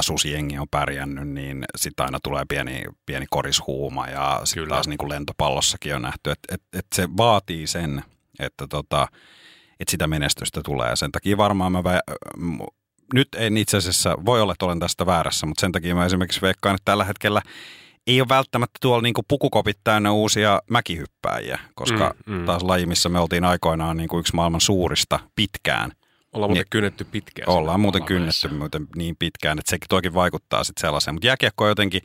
susiengi 0.00 0.58
on 0.58 0.68
pärjännyt, 0.70 1.28
niin 1.28 1.64
sitten 1.76 2.04
aina 2.04 2.18
tulee 2.22 2.44
pieni, 2.48 2.84
pieni 3.06 3.26
korishuuma 3.30 4.06
ja 4.06 4.40
sitten 4.44 4.68
taas 4.68 4.88
niin 4.88 4.98
kuin 4.98 5.08
lentopallossakin 5.08 5.94
on 5.94 6.02
nähty, 6.02 6.30
että, 6.30 6.54
että, 6.54 6.78
että 6.78 6.96
se 6.96 7.08
vaatii 7.16 7.66
sen, 7.66 8.04
että, 8.38 8.66
tota, 8.66 9.08
että 9.80 9.90
sitä 9.90 10.06
menestystä 10.06 10.60
tulee. 10.64 10.96
Sen 10.96 11.12
takia 11.12 11.36
varmaan 11.36 11.72
mä 11.72 11.80
vä- 11.80 12.14
nyt 13.14 13.28
en 13.36 13.56
itse 13.56 13.76
asiassa, 13.76 14.16
voi 14.24 14.40
olla, 14.40 14.52
että 14.52 14.64
olen 14.64 14.80
tästä 14.80 15.06
väärässä, 15.06 15.46
mutta 15.46 15.60
sen 15.60 15.72
takia 15.72 15.94
mä 15.94 16.04
esimerkiksi 16.04 16.42
veikkaan, 16.42 16.74
että 16.74 16.84
tällä 16.84 17.04
hetkellä 17.04 17.42
ei 18.06 18.20
ole 18.20 18.28
välttämättä 18.28 18.78
tuolla 18.80 19.02
niin 19.02 19.14
kuin 19.14 19.24
pukukopit 19.28 19.78
täynnä 19.84 20.12
uusia 20.12 20.60
mäkihyppääjiä, 20.70 21.58
koska 21.74 22.14
mm, 22.26 22.34
mm. 22.34 22.44
taas 22.44 22.62
laji, 22.62 22.86
missä 22.86 23.08
me 23.08 23.18
oltiin 23.18 23.44
aikoinaan 23.44 23.96
niin 23.96 24.08
kuin 24.08 24.20
yksi 24.20 24.34
maailman 24.34 24.60
suurista 24.60 25.20
pitkään. 25.36 25.92
Ollaan 26.32 26.50
muuten 26.50 26.60
niin, 26.62 26.70
kynnetty 26.70 27.04
pitkään. 27.04 27.48
Ollaan 27.48 27.80
muuten 27.80 28.04
kynnetty 28.04 28.48
muuten 28.48 28.86
niin 28.96 29.16
pitkään, 29.18 29.58
että 29.58 29.70
sekin 29.70 29.88
toikin 29.88 30.14
vaikuttaa 30.14 30.64
sitten 30.64 30.80
sellaiseen. 30.80 31.14
Mutta 31.14 31.26
jääkiekko 31.26 31.68
jotenkin, 31.68 32.02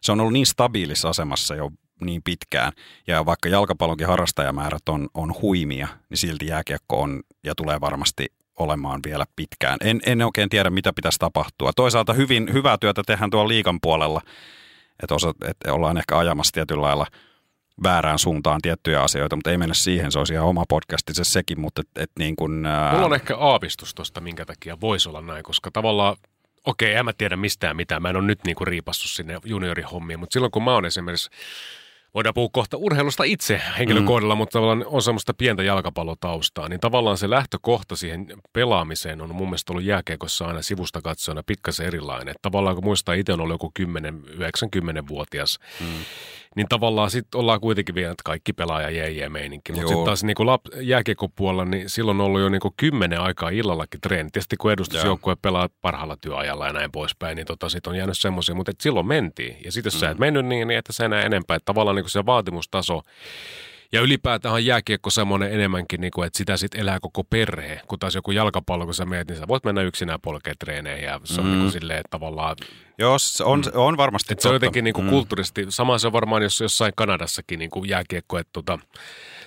se 0.00 0.12
on 0.12 0.20
ollut 0.20 0.32
niin 0.32 0.46
stabiilissa 0.46 1.08
asemassa 1.08 1.54
jo 1.54 1.70
niin 2.00 2.22
pitkään. 2.22 2.72
Ja 3.06 3.26
vaikka 3.26 3.48
jalkapallonkin 3.48 4.06
harrastajamäärät 4.06 4.88
on, 4.88 5.08
on 5.14 5.34
huimia, 5.42 5.88
niin 6.10 6.18
silti 6.18 6.46
jääkiekko 6.46 7.00
on 7.02 7.22
ja 7.44 7.54
tulee 7.54 7.80
varmasti 7.80 8.26
olemaan 8.58 9.00
vielä 9.06 9.24
pitkään. 9.36 9.76
En, 9.80 10.00
en 10.06 10.22
oikein 10.22 10.48
tiedä, 10.48 10.70
mitä 10.70 10.92
pitäisi 10.92 11.18
tapahtua. 11.18 11.70
Toisaalta 11.76 12.12
hyvin, 12.12 12.52
hyvää 12.52 12.78
työtä 12.80 13.02
tehdään 13.06 13.30
tuolla 13.30 13.48
liikan 13.48 13.78
puolella, 13.82 14.20
että, 15.02 15.14
osa, 15.14 15.34
että 15.44 15.72
ollaan 15.72 15.98
ehkä 15.98 16.18
ajamassa 16.18 16.52
tietyllä 16.52 16.82
lailla 16.82 17.06
väärään 17.82 18.18
suuntaan 18.18 18.60
tiettyjä 18.62 19.02
asioita, 19.02 19.36
mutta 19.36 19.50
ei 19.50 19.58
mennä 19.58 19.74
siihen, 19.74 20.12
se 20.12 20.18
olisi 20.18 20.32
ihan 20.32 20.46
oma 20.46 20.64
podcasti 20.68 21.14
se 21.14 21.24
sekin, 21.24 21.60
mutta 21.60 21.82
et, 21.82 22.02
et 22.02 22.10
niin 22.18 22.36
kuin, 22.36 22.66
ää... 22.66 22.92
Mulla 22.92 23.06
on 23.06 23.14
ehkä 23.14 23.36
aavistus 23.36 23.94
tuosta, 23.94 24.20
minkä 24.20 24.44
takia 24.44 24.80
voisi 24.80 25.08
olla 25.08 25.20
näin, 25.20 25.42
koska 25.42 25.70
tavallaan 25.70 26.16
okei, 26.64 26.94
en 26.94 27.04
mä 27.04 27.12
tiedä 27.12 27.36
mistään 27.36 27.76
mitään. 27.76 28.02
Mä 28.02 28.10
en 28.10 28.16
ole 28.16 28.26
nyt 28.26 28.44
niinku 28.44 28.64
riipassut 28.64 29.10
sinne 29.10 29.38
juniorihommiin, 29.44 30.20
mutta 30.20 30.32
silloin 30.32 30.50
kun 30.50 30.62
mä 30.64 30.74
oon 30.74 30.84
esimerkiksi 30.86 31.30
voidaan 32.14 32.34
puhua 32.34 32.48
kohta 32.52 32.76
urheilusta 32.76 33.24
itse 33.24 33.60
henkilökohdalla, 33.78 34.34
mm. 34.34 34.38
mutta 34.38 34.52
tavallaan 34.58 34.84
on 34.86 35.02
semmoista 35.02 35.34
pientä 35.34 35.62
jalkapallotaustaa, 35.62 36.68
niin 36.68 36.80
tavallaan 36.80 37.18
se 37.18 37.30
lähtökohta 37.30 37.96
siihen 37.96 38.26
pelaamiseen 38.52 39.20
on 39.20 39.34
mun 39.34 39.48
mielestä 39.48 39.72
ollut 39.72 39.84
jääkiekossa 39.84 40.46
aina 40.46 40.62
sivusta 40.62 41.02
katsojana 41.02 41.42
pikkasen 41.46 41.86
erilainen. 41.86 42.34
Tavallaan 42.42 42.76
kun 42.76 42.84
muistaa, 42.84 43.14
itse 43.14 43.32
on 43.32 43.40
ollut 43.40 43.54
joku 43.54 43.72
10-90-vuotias, 43.80 45.58
mm. 45.80 45.86
Niin 46.56 46.68
tavallaan 46.68 47.10
sitten 47.10 47.38
ollaan 47.38 47.60
kuitenkin 47.60 47.94
vielä 47.94 48.12
että 48.12 48.22
kaikki 48.24 48.52
pelaaja 48.52 49.08
jee 49.08 49.28
meininki. 49.28 49.72
Mutta 49.72 49.88
sitten 49.88 50.04
taas 50.04 50.24
niin 50.24 50.36
lap, 50.38 50.60
jääkiekkopuolella, 50.80 51.64
niin 51.64 51.90
silloin 51.90 52.20
on 52.20 52.26
ollut 52.26 52.40
jo 52.40 52.48
niin 52.48 52.60
kuin 52.60 52.74
kymmenen 52.76 53.20
aikaa 53.20 53.50
illallakin 53.50 54.00
treeni. 54.00 54.30
Tietysti 54.30 54.56
kun 54.56 54.72
edustusjoukkue 54.72 55.36
pelaa 55.42 55.68
parhaalla 55.80 56.16
työajalla 56.16 56.66
ja 56.66 56.72
näin 56.72 56.92
poispäin, 56.92 57.36
niin 57.36 57.46
tota, 57.46 57.68
sitten 57.68 57.90
on 57.90 57.96
jäänyt 57.96 58.18
semmoisia, 58.18 58.54
mutta 58.54 58.70
et 58.70 58.80
silloin 58.80 59.06
mentiin. 59.06 59.56
Ja 59.64 59.72
sitten 59.72 59.92
jos 59.92 60.00
sä 60.00 60.10
et 60.10 60.18
mennyt 60.18 60.46
niin, 60.46 60.68
niin 60.68 60.78
että 60.78 60.92
sä 60.92 61.04
enää 61.04 61.22
enempää. 61.22 61.56
Että 61.56 61.64
tavallaan 61.64 61.96
niin 61.96 62.04
kuin 62.04 62.10
se 62.10 62.26
vaatimustaso 62.26 63.02
ja 63.92 64.00
ylipäätään 64.00 64.54
on 64.54 64.64
jääkiekko 64.64 65.10
semmoinen 65.10 65.52
enemmänkin, 65.52 66.00
niin 66.00 66.10
kuin, 66.14 66.26
että 66.26 66.36
sitä 66.36 66.56
sitten 66.56 66.80
elää 66.80 67.00
koko 67.00 67.24
perhe. 67.24 67.80
Kun 67.88 67.98
taas 67.98 68.14
joku 68.14 68.30
jalkapallo, 68.30 68.84
kun 68.84 68.94
sä 68.94 69.04
meet, 69.04 69.28
niin 69.28 69.38
sä 69.38 69.48
voit 69.48 69.64
mennä 69.64 69.82
yksinään 69.82 70.20
polkeen 70.20 70.56
treeneihin. 70.58 71.04
Ja 71.04 71.20
se 71.24 71.40
on 71.40 71.46
mm. 71.46 71.50
niin 71.50 71.60
kuin 71.60 71.72
silleen, 71.72 71.98
että 71.98 72.10
tavallaan 72.10 72.56
Joo, 72.98 73.18
se 73.18 73.44
on, 73.44 73.62
on 73.74 73.96
varmasti 73.96 74.32
et 74.32 74.40
se 74.40 74.48
on 74.48 74.54
jotenkin 74.54 74.84
niin 74.84 74.94
kuin 74.94 75.08
kulttuurisesti, 75.08 75.66
sama 75.68 75.98
se 75.98 76.06
on 76.06 76.12
varmaan 76.12 76.42
jos, 76.42 76.60
jossain 76.60 76.92
Kanadassakin 76.96 77.58
niin 77.58 77.70
kuin 77.70 77.88
jääkiekko, 77.88 78.38
että 78.38 78.50
tota, 78.52 78.78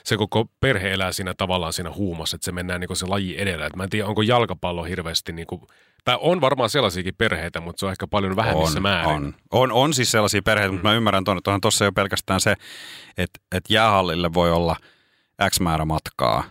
se 0.06 0.18
koko 0.18 0.46
perhe 0.60 0.92
elää 0.92 1.12
siinä 1.12 1.34
tavallaan 1.38 1.74
siinä 1.74 1.92
huumassa, 1.92 2.36
että 2.36 2.46
se 2.46 2.52
mennään 2.52 2.82
niin 2.82 2.88
kuin 2.88 2.98
se 2.98 3.06
laji 3.06 3.42
edellä. 3.42 3.66
Et 3.66 3.76
mä 3.76 3.84
en 3.84 3.90
tiedä, 3.90 4.08
onko 4.08 4.22
jalkapallo 4.22 4.84
hirveästi, 4.84 5.34
niin 5.34 5.48
kuin, 5.48 5.62
tai 6.04 6.18
on 6.22 6.42
varmaan 6.42 6.70
sellaisiakin 6.70 7.16
perheitä, 7.18 7.62
mutta 7.62 7.80
se 7.80 7.86
on 7.86 7.92
ehkä 7.92 8.08
paljon 8.08 8.36
vähemmissä 8.36 8.80
on, 8.80 8.84
määrin. 8.84 9.12
On, 9.12 9.34
on, 9.52 9.72
on 9.72 9.94
siis 9.94 10.12
sellaisia 10.12 10.42
perheitä, 10.42 10.72
mm. 10.72 10.76
mutta 10.76 10.88
mä 10.88 10.96
ymmärrän 10.96 11.24
tuonne, 11.24 11.38
että 11.38 11.60
tuossa 11.62 11.86
jo 11.86 11.92
pelkästään 11.92 12.42
se, 12.42 12.56
että, 13.18 13.40
että 13.52 13.74
jäähallille 13.74 14.34
voi 14.34 14.52
olla 14.52 14.76
X 15.50 15.60
määrä 15.60 15.86
matkaa. 15.86 16.44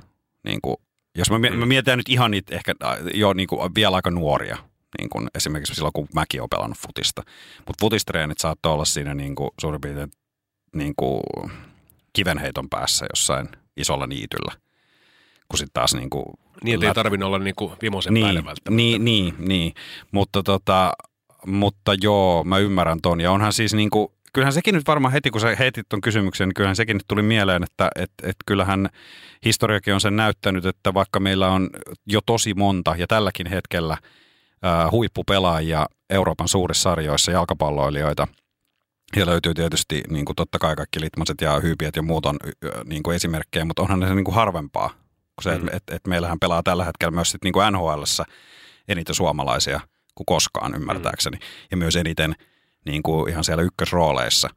Niin 0.45 0.61
kuin, 0.63 0.77
jos 1.19 1.31
mä, 1.31 1.39
mm. 1.39 1.57
mä 1.57 1.67
mietitään 1.67 1.99
nyt 1.99 2.09
ihan 2.09 2.31
niitä 2.31 2.55
ehkä 2.55 2.75
äh, 2.85 2.99
jo 3.15 3.33
niin 3.33 3.49
kuin 3.49 3.75
vielä 3.75 3.97
aika 3.97 4.11
nuoria, 4.11 4.57
niin 4.99 5.11
kuin 5.11 5.29
esimerkiksi 5.35 5.75
silloin, 5.75 5.93
kun 5.93 6.09
mäkin 6.15 6.41
olen 6.41 6.51
pelannut 6.51 6.79
futista. 6.79 7.23
Mutta 7.59 7.81
futistreenit 7.81 8.39
saattoi 8.39 8.73
olla 8.73 8.85
siinä 8.85 9.15
niin 9.15 9.35
kuin 9.35 9.51
suurin 9.61 9.81
piirtein 9.81 10.11
niin 10.75 10.93
kuin 10.97 11.23
kivenheiton 12.15 12.71
päässä 12.71 13.07
jossain 13.17 13.49
isolla 13.77 14.07
niityllä. 14.07 14.53
Kun 15.49 15.59
sitten 15.59 15.75
taas 15.75 15.95
niin 15.95 16.11
kuin 16.11 16.25
Niin, 16.65 16.75
että 16.75 16.87
ei 16.87 16.95
tarvinnut 16.95 17.27
olla 17.27 17.39
niin 17.39 17.55
kuin 17.57 17.73
vimosen 17.83 18.15
niin, 18.15 18.27
päälle 18.27 18.45
välttämättä. 18.45 18.71
Niin, 18.71 19.05
niin, 19.05 19.35
niin. 19.39 19.73
Mutta, 20.13 20.43
tota, 20.43 20.93
mutta 21.47 21.95
joo, 22.03 22.45
mä 22.45 22.59
ymmärrän 22.59 23.01
ton. 23.03 23.21
Ja 23.21 23.33
onhan 23.33 23.53
siis 23.53 23.75
niin 23.75 23.91
kuin, 23.91 24.09
kyllähän 24.33 24.53
sekin 24.53 24.75
nyt 24.75 24.87
varmaan 24.87 25.13
heti, 25.13 25.31
kun 25.31 25.41
sä 25.41 25.57
heitit 25.59 25.89
ton 25.89 26.01
kysymyksen, 26.01 26.49
niin 26.49 26.55
kyllähän 26.55 26.77
sekin 26.77 26.97
nyt 26.97 27.05
tuli 27.09 27.23
mieleen, 27.23 27.63
että 27.63 27.91
et, 27.97 28.11
et 28.23 28.37
kyllähän 28.47 28.89
historiakin 29.45 29.95
on 29.95 30.01
sen 30.01 30.17
näyttänyt, 30.17 30.67
että 30.67 30.95
vaikka 30.95 31.21
meillä 31.21 31.49
on 31.49 31.71
jo 32.07 32.21
tosi 32.27 32.55
monta 32.55 32.95
ja 32.99 33.07
tälläkin 33.07 33.47
hetkellä 33.47 33.97
ää, 34.63 34.91
huippupelaajia 34.91 35.87
Euroopan 36.11 36.49
suurissa 36.49 36.83
sarjoissa, 36.83 37.33
jalkapalloilijoita, 37.33 38.29
ja 39.17 39.27
löytyy 39.27 39.55
tietysti 39.55 40.03
niin 40.11 40.25
kuin 40.25 40.37
totta 40.37 40.59
kai 40.59 40.77
kaikki 40.77 41.01
litmaset 41.01 41.41
ja 41.41 41.61
hyypiät 41.61 41.97
ja 41.97 42.03
muut 42.03 42.27
on 42.27 42.37
niin 42.85 43.03
kuin 43.03 43.17
esimerkkejä, 43.17 43.65
mutta 43.65 43.83
onhan 43.83 44.01
ne 44.01 44.09
se 44.09 44.15
niin 44.15 44.25
kuin 44.25 44.35
harvempaa 44.35 44.89
kuin 44.89 45.43
se, 45.43 45.59
Mm. 45.59 45.67
että 45.67 45.77
et, 45.77 45.83
et 45.97 46.07
meillähän 46.07 46.39
pelaa 46.41 46.63
tällä 46.63 46.85
hetkellä 46.85 47.11
myös 47.11 47.31
sit 47.31 47.45
niin 47.45 47.53
kuin 47.53 47.73
NHLssä 47.73 48.25
eniten 48.89 49.15
suomalaisia 49.15 49.81
kuin 50.15 50.27
koskaan 50.27 50.75
ymmärtääkseni. 50.75 51.39
Ja 51.71 51.77
myös 51.77 51.97
eniten 51.97 52.35
niin 52.85 53.03
kuin 53.03 53.29
ihan 53.31 53.45
siellä 53.45 53.63
ykkösrooleissa. 53.63 54.49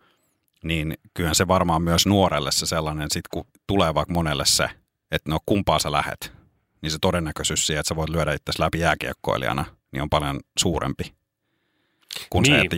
Niin 0.64 0.94
kyllähän 1.14 1.36
se 1.36 1.48
varmaan 1.48 1.82
myös 1.82 2.06
nuorelle 2.06 2.52
se 2.52 2.66
sellainen, 2.66 3.08
sit 3.12 3.28
kun 3.28 3.46
tulee 3.68 3.94
vaikka 3.94 4.14
monelle 4.14 4.46
se, 4.46 4.70
että 5.12 5.32
no 5.32 5.40
kumpaa 5.46 5.80
sä 5.80 5.92
lähet, 5.92 6.34
niin 6.82 6.92
se 6.92 6.98
todennäköisyys 7.02 7.68
siihen, 7.68 7.80
että 7.80 7.88
sä 7.88 7.96
voit 7.96 8.10
lyödä 8.10 8.34
itse 8.34 8.52
läpi 8.60 8.80
jääkiekkoilijana, 8.80 9.66
niin 9.92 10.02
on 10.02 10.10
paljon 10.10 10.40
suurempi 10.60 11.14
kuin 12.30 12.46
se, 12.46 12.52
Niin, 12.52 12.62
että 12.66 12.76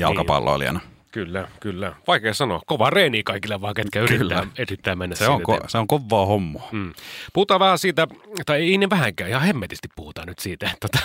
niin. 0.78 0.99
Kyllä, 1.12 1.48
kyllä. 1.60 1.96
Vaikea 2.08 2.34
sanoa. 2.34 2.62
Kova 2.66 2.90
reeni 2.90 3.24
kaikille 3.24 3.62
vaan, 3.62 3.74
ketkä 3.74 4.00
yrittää, 4.00 4.18
Kyllä. 4.40 4.48
yrittää 4.60 4.96
mennä 4.96 5.16
Se 5.16 5.28
on, 5.28 5.42
ko- 5.42 5.64
se 5.68 5.78
on 5.78 5.88
kovaa 5.88 6.26
hommaa. 6.26 6.70
Mm. 6.72 6.94
Puhutaan 7.34 7.60
vähän 7.60 7.80
siitä, 7.80 8.08
tai 8.46 8.62
ei 8.62 8.78
ne 8.78 8.90
vähänkään, 8.90 9.30
ihan 9.30 9.42
hemmetisti 9.42 9.88
puhutaan 9.96 10.28
nyt 10.28 10.40
siitä. 10.40 10.70
Tota, 10.80 11.00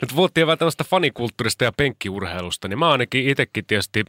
nyt 0.00 0.10
puhuttiin 0.14 0.46
vähän 0.46 0.58
tällaista 0.58 0.84
fanikulttuurista 0.84 1.64
ja 1.64 1.72
penkkiurheilusta, 1.76 2.68
niin 2.68 2.78
mä 2.78 2.90
ainakin 2.90 3.28
itsekin 3.28 3.66
tietysti 3.66 4.04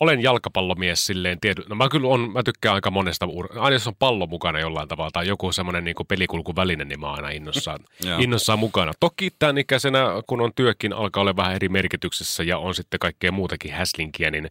olen 0.00 0.22
jalkapallomies 0.22 1.06
silleen 1.06 1.40
tiety. 1.40 1.64
No 1.68 1.76
mä 1.76 1.88
kyllä 1.88 2.08
on, 2.08 2.32
mä 2.32 2.42
tykkään 2.42 2.74
aika 2.74 2.90
monesta, 2.90 3.26
ur- 3.26 3.58
aina 3.58 3.74
jos 3.74 3.86
on 3.86 3.96
pallo 3.98 4.26
mukana 4.26 4.60
jollain 4.60 4.88
tavalla 4.88 5.10
tai 5.10 5.26
joku 5.26 5.52
semmoinen 5.52 5.84
niin 5.84 5.96
pelikulkuväline, 6.08 6.84
niin 6.84 7.00
mä 7.00 7.06
oon 7.06 7.16
aina 7.16 7.30
innossaan, 7.30 7.80
innossaan 8.24 8.58
mukana. 8.58 8.92
Toki 9.00 9.30
tämän 9.38 9.58
ikäisenä, 9.58 10.06
kun 10.26 10.40
on 10.40 10.52
työkin, 10.54 10.92
alkaa 10.92 11.20
olla 11.20 11.36
vähän 11.36 11.54
eri 11.54 11.68
merkityksessä 11.68 12.42
ja 12.42 12.58
on 12.58 12.74
sitten 12.74 13.00
kaikkea 13.00 13.32
muutakin 13.32 13.72
häslinkiä, 13.72 14.30
niin 14.30 14.48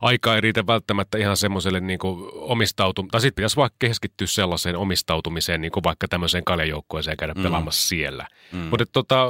aika 0.00 0.34
ei 0.34 0.40
riitä 0.40 0.66
välttämättä 0.66 1.18
ihan 1.18 1.36
semmoiselle 1.36 1.80
niin 1.80 1.98
omistautumiseen, 2.34 3.10
tai 3.10 3.20
sitten 3.20 3.36
pitäisi 3.36 3.56
vaikka 3.56 3.76
keskittyä 3.78 4.26
sellaiseen 4.26 4.76
omistautumiseen, 4.76 5.60
niin 5.60 5.72
kuin 5.72 5.84
vaikka 5.84 6.08
tämmöiseen 6.08 6.44
kaljajoukkueeseen 6.44 7.12
ja 7.12 7.16
käydä 7.16 7.34
mm. 7.34 7.42
pelaamassa 7.42 7.88
siellä. 7.88 8.26
Mm. 8.52 8.58
Mutta 8.58 8.86
tota, 8.92 9.26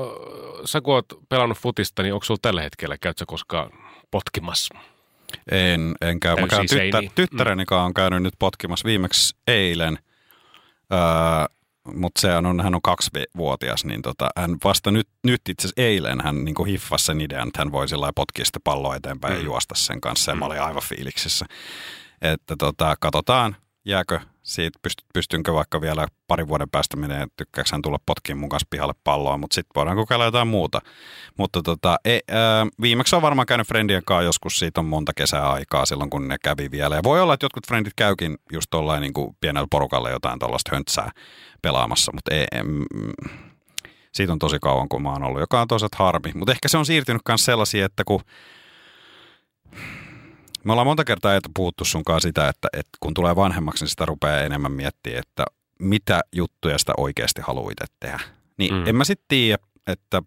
sä 0.65 0.81
kun 0.81 0.95
oot 0.95 1.07
pelannut 1.29 1.59
futista, 1.59 2.03
niin 2.03 2.15
onko 2.15 2.25
sulla 2.25 2.41
tällä 2.43 2.63
hetkellä, 2.63 2.97
käyt 3.01 3.19
sä 3.19 3.25
koskaan 3.27 3.71
potkimassa? 4.11 4.75
En, 5.51 5.95
en 6.01 6.21
käy. 6.21 6.37
Mä 6.37 6.47
käyn 6.47 6.67
tyttä, 6.69 6.77
seiniä. 6.77 7.11
tyttäreni 7.15 7.65
kanssa 7.65 7.85
on 7.85 7.95
käynyt 7.95 8.23
nyt 8.23 8.35
potkimassa 8.39 8.87
viimeksi 8.87 9.37
eilen, 9.47 9.99
öö, 10.93 11.01
mutta 11.95 12.21
se 12.21 12.37
on, 12.37 12.61
hän 12.61 12.75
on 12.75 12.83
kaksivuotias, 12.83 13.85
niin 13.85 14.03
tota, 14.03 14.29
hän 14.37 14.57
vasta 14.65 14.91
nyt, 14.91 15.09
nyt 15.25 15.41
itse 15.49 15.67
asiassa 15.67 15.83
eilen 15.83 16.21
hän 16.21 16.45
niin 16.45 16.67
hiffasi 16.67 17.05
sen 17.05 17.21
idean, 17.21 17.49
että 17.49 17.61
hän 17.61 17.73
voi 17.73 17.89
sillä 17.89 18.13
potkia 18.15 18.45
sitä 18.45 18.59
palloa 18.65 18.97
eteenpäin 18.97 19.35
mm. 19.35 19.41
ja 19.41 19.45
juosta 19.45 19.75
sen 19.75 20.01
kanssa, 20.01 20.31
ja 20.31 20.37
mä 20.37 20.47
olin 20.47 20.63
aivan 20.63 20.83
fiiliksissä. 20.83 21.47
Että 22.23 22.55
tota, 22.59 22.97
katsotaan, 23.01 23.57
jääkö 23.91 24.21
siitä, 24.43 24.79
pyst, 24.83 24.99
pystynkö 25.15 25.55
vaikka 25.55 25.81
vielä 25.81 26.07
parin 26.27 26.49
vuoden 26.49 26.71
päästä 26.71 26.97
menee, 26.97 27.27
tykkääkö 27.37 27.71
hän 27.73 27.83
tulla 27.83 27.99
potkiin 28.07 28.49
kanssa 28.49 28.67
pihalle 28.71 28.95
palloa, 29.05 29.37
mutta 29.37 29.55
sitten 29.55 29.73
voidaan 29.75 29.97
kokeilla 29.97 30.25
jotain 30.25 30.49
muuta. 30.49 30.81
Mutta 31.39 31.63
tota, 31.63 31.97
ei, 32.05 32.21
ää, 32.31 32.67
viimeksi 32.81 33.17
on 33.17 33.23
varmaan 33.23 33.47
käynyt 33.47 33.69
friendien 33.69 34.03
kanssa 34.05 34.25
joskus, 34.25 34.59
siitä 34.59 34.81
on 34.81 34.87
monta 34.87 35.13
kesää 35.17 35.51
aikaa 35.51 35.87
silloin, 35.87 36.11
kun 36.11 36.29
ne 36.29 36.37
kävi 36.43 36.71
vielä. 36.71 36.97
Ja 36.97 37.03
voi 37.05 37.21
olla, 37.21 37.35
että 37.35 37.45
jotkut 37.45 37.67
friendit 37.67 37.93
käykin 37.97 38.39
just 38.53 38.67
tollain 38.71 39.01
niin 39.01 39.13
pienellä 39.41 39.67
porukalla 39.71 40.11
jotain 40.11 40.39
tuollaista 40.39 40.71
höntsää 40.75 41.11
pelaamassa, 41.63 42.13
mutta 42.15 42.35
ei, 42.35 42.47
siitä 44.13 44.33
on 44.33 44.39
tosi 44.39 44.59
kauan, 44.63 44.89
kun 44.89 45.03
mä 45.03 45.13
oon 45.13 45.25
ollut, 45.25 45.41
joka 45.41 45.61
on 45.61 45.69
toisaalta 45.69 45.97
harmi. 46.05 46.33
Mutta 46.35 46.53
ehkä 46.53 46.69
se 46.69 46.79
on 46.79 46.87
siirtynyt 46.87 47.23
myös 47.29 47.45
sellaisia, 47.45 47.87
että 47.87 48.05
kun 48.05 48.21
me 50.65 50.73
ollaan 50.73 50.87
monta 50.87 51.05
kertaa 51.05 51.35
että 51.35 51.51
puhuttu 51.57 51.85
sunkaan 51.85 52.21
sitä, 52.21 52.49
että, 52.49 52.69
että 52.73 52.91
kun 53.01 53.15
tulee 53.15 53.37
vanhemmaksi, 53.37 53.85
niin 53.85 53.91
sitä 53.91 54.07
rupeaa 54.07 54.41
enemmän 54.41 54.73
miettimään, 54.73 55.19
että 55.19 55.45
mitä 55.79 56.21
juttuja 56.33 56.79
sitä 56.79 56.93
oikeasti 56.97 57.41
haluaa 57.45 57.71
itse 57.71 57.85
tehdä. 58.01 58.21
Niin 58.59 58.75
Mm. 58.75 58.87
en 58.87 58.97
mä 58.97 59.05
sitten 59.05 59.25
tiedä, 59.29 59.59
että 59.87 60.23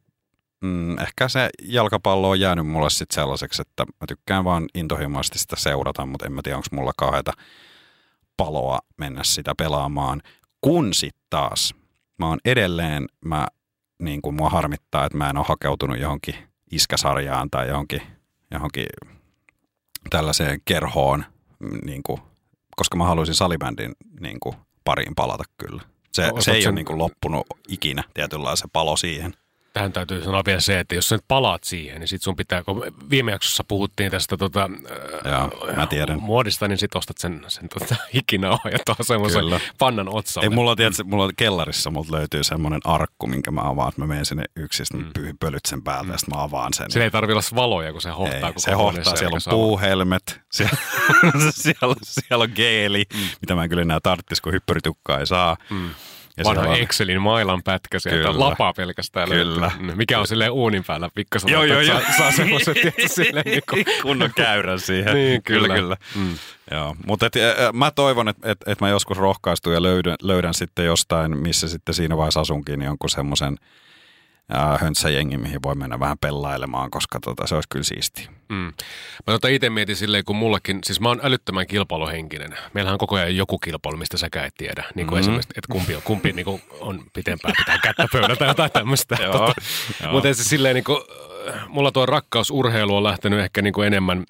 mm, 0.63 0.97
ehkä 0.99 1.27
se 1.29 1.49
jalkapallo 1.63 2.29
on 2.29 2.39
jäänyt 2.39 2.67
mulle 2.67 2.89
sitten 2.89 3.15
sellaiseksi, 3.15 3.61
että 3.61 3.85
mä 3.85 4.07
tykkään 4.07 4.43
vaan 4.43 4.65
intohimoisesti 4.75 5.39
sitä 5.39 5.55
seurata, 5.55 6.05
mutta 6.05 6.25
en 6.25 6.31
mä 6.31 6.41
tiedä, 6.43 6.57
onko 6.57 6.67
mulla 6.71 6.91
kauheata 6.97 7.33
paloa 8.37 8.79
mennä 8.97 9.23
sitä 9.23 9.53
pelaamaan. 9.57 10.21
Kun 10.61 10.93
sitten 10.93 11.23
taas 11.29 11.75
mä 12.19 12.27
oon 12.27 12.39
edelleen, 12.45 13.05
mä, 13.25 13.47
niin 13.99 14.21
kuin 14.21 14.35
mua 14.35 14.49
harmittaa, 14.49 15.05
että 15.05 15.17
mä 15.17 15.29
en 15.29 15.37
ole 15.37 15.45
hakeutunut 15.49 15.99
johonkin 15.99 16.35
iskäsarjaan 16.71 17.49
tai 17.49 17.67
johonkin, 17.67 18.01
johonkin 18.51 18.85
tällaiseen 20.09 20.61
kerhoon, 20.65 21.25
mm, 21.59 21.79
niin 21.85 22.03
kuin, 22.03 22.21
koska 22.75 22.97
mä 22.97 23.05
haluaisin 23.05 23.35
salibändin 23.35 23.95
niin 24.19 24.39
kuin, 24.39 24.55
pariin 24.83 25.15
palata 25.15 25.43
kyllä. 25.57 25.81
Se, 26.13 26.27
Otat 26.27 26.43
se 26.43 26.51
ei 26.51 26.61
sen- 26.61 26.69
ole 26.69 26.75
niin 26.75 26.85
kuin, 26.85 26.97
loppunut 26.97 27.47
ikinä 27.67 28.03
tietynlainen 28.13 28.57
se 28.57 28.67
palo 28.73 28.97
siihen. 28.97 29.33
Tähän 29.73 29.93
täytyy 29.93 30.23
sanoa 30.23 30.41
vielä 30.45 30.59
se, 30.59 30.79
että 30.79 30.95
jos 30.95 31.09
sä 31.09 31.15
nyt 31.15 31.25
palaat 31.27 31.63
siihen, 31.63 31.99
niin 31.99 32.07
sit 32.07 32.21
sun 32.21 32.35
pitää, 32.35 32.63
kun 32.63 32.83
viime 33.09 33.31
jaksossa 33.31 33.63
puhuttiin 33.67 34.11
tästä 34.11 34.37
tota, 34.37 34.69
Joo, 35.25 35.75
mä 35.75 35.87
tiedän. 35.87 36.21
muodista, 36.21 36.67
niin 36.67 36.77
sit 36.77 36.95
ostat 36.95 37.17
sen, 37.17 37.45
sen 37.47 37.69
tota, 37.69 37.95
ikinauhan 38.23 38.71
ja 38.71 38.79
tuohon 38.85 39.05
semmoisen 39.05 39.43
pannan 39.77 40.09
otsalle. 40.09 40.45
Ei, 40.45 40.49
mulla 40.49 40.71
on, 40.71 40.77
tiedätkö, 40.77 41.03
mulla 41.03 41.29
kellarissa, 41.37 41.91
multa 41.91 42.11
löytyy 42.11 42.43
semmoinen 42.43 42.81
arkku, 42.83 43.27
minkä 43.27 43.51
mä 43.51 43.61
avaan, 43.61 43.89
että 43.89 44.01
mä 44.01 44.07
menen 44.07 44.25
sinne 44.25 44.43
yksin, 44.55 44.85
mm. 44.93 45.11
pyyhin 45.13 45.37
pölyt 45.37 45.65
sen 45.65 45.83
päältä 45.83 46.11
ja 46.11 46.17
sitten 46.17 46.37
mä 46.37 46.43
avaan 46.43 46.73
sen. 46.73 46.91
Sillä 46.91 47.03
ei 47.03 47.11
tarvi 47.11 47.33
olla 47.33 47.41
valoja, 47.55 47.91
kun 47.91 48.01
se 48.01 48.09
hohtaa 48.09 48.49
Ei, 48.49 48.53
se 48.57 48.71
hohtaa, 48.71 49.15
siellä 49.15 49.35
on 49.35 49.41
puuhelmet, 49.49 50.39
siellä, 50.51 50.77
siellä, 51.51 51.95
siellä 52.01 52.43
on 52.43 52.51
geeli, 52.55 53.03
mm. 53.13 53.19
mitä 53.41 53.55
mä 53.55 53.63
en 53.63 53.69
kyllä 53.69 53.81
enää 53.81 53.99
tarttis, 54.03 54.41
kun 54.41 54.53
hyppyritukkaa 54.53 55.19
ei 55.19 55.27
saa. 55.27 55.57
Mm. 55.69 55.89
Ja 56.37 56.43
Vanha 56.43 56.63
siellä 56.63 56.77
Excelin 56.77 57.21
mailan 57.21 57.63
pätkä 57.63 57.99
sieltä, 57.99 58.27
Kyllä. 58.27 58.39
lapaa 58.39 58.73
pelkästään 58.73 59.29
Kyllä. 59.29 59.71
löytyy. 59.81 59.95
Mikä 59.95 60.19
on 60.19 60.27
silleen 60.27 60.51
uunin 60.51 60.83
päällä 60.83 61.09
pikkasen. 61.15 61.49
Joo, 61.49 61.63
joo, 61.63 61.83
saa, 61.85 61.99
joo. 61.99 62.17
saa 62.17 62.31
semmoisen 62.31 62.73
tietysti 62.73 63.07
silleen 63.07 63.45
niin 63.45 63.61
kuin, 63.69 63.85
kunnon 64.01 64.31
käyrän 64.35 64.79
siihen. 64.79 65.13
Niin, 65.13 65.43
kyllä, 65.43 65.67
kyllä. 65.67 65.79
kyllä. 65.79 65.97
Mm. 66.15 66.37
Joo. 66.71 66.95
Mutta 67.05 67.25
et, 67.25 67.33
mä 67.73 67.91
toivon, 67.91 68.27
että 68.27 68.51
et, 68.51 68.57
et 68.65 68.81
mä 68.81 68.89
joskus 68.89 69.17
rohkaistun 69.17 69.73
ja 69.73 69.83
löydän, 69.83 70.15
löydän 70.21 70.53
sitten 70.53 70.85
jostain, 70.85 71.37
missä 71.37 71.67
sitten 71.67 71.95
siinä 71.95 72.17
vaiheessa 72.17 72.41
asunkin, 72.41 72.79
niin 72.79 72.87
jonkun 72.87 73.09
semmoisen 73.09 73.57
höntsäjengi, 74.79 75.37
mihin 75.37 75.63
voi 75.63 75.75
mennä 75.75 75.99
vähän 75.99 76.17
pellailemaan, 76.17 76.91
koska 76.91 77.19
tota, 77.19 77.47
se 77.47 77.55
olisi 77.55 77.69
kyllä 77.69 77.83
siistiä. 77.83 78.27
Mm. 78.49 78.73
Mä 79.27 79.31
tota 79.31 79.47
itse 79.47 79.69
mietin 79.69 79.95
silleen, 79.95 80.23
kun 80.25 80.35
mullakin, 80.35 80.79
siis 80.83 80.99
mä 80.99 81.09
oon 81.09 81.19
älyttömän 81.23 81.67
kilpailuhenkinen. 81.67 82.57
Meillähän 82.73 82.93
on 82.93 82.99
koko 82.99 83.15
ajan 83.15 83.37
joku 83.37 83.59
kilpailu, 83.59 83.97
mistä 83.97 84.17
säkään 84.17 84.45
et 84.45 84.53
tiedä. 84.57 84.83
Niin 84.95 85.07
kuin 85.07 85.15
mm-hmm. 85.15 85.19
esimerkiksi, 85.19 85.53
että 85.57 85.71
kumpi 85.71 85.95
on, 85.95 86.01
kumpi 86.01 86.31
niin 86.31 86.45
kuin 86.45 86.61
on 86.79 87.03
pitempään 87.13 87.53
pitää 87.57 87.77
kättä 87.77 88.07
pöydällä 88.11 88.35
tai 88.35 88.47
jotain 88.47 88.71
tämmöistä. 88.71 89.15
tota, 89.31 89.53
Mutta 90.11 90.33
se 90.33 90.43
silleen 90.43 90.75
niin 90.75 90.83
kuin, 90.83 91.01
mulla 91.67 91.91
tuo 91.91 92.05
rakkausurheilu 92.05 92.95
on 92.95 93.03
lähtenyt 93.03 93.39
ehkä 93.39 93.61
niin 93.61 93.73
kuin 93.73 93.87
enemmän, 93.87 94.25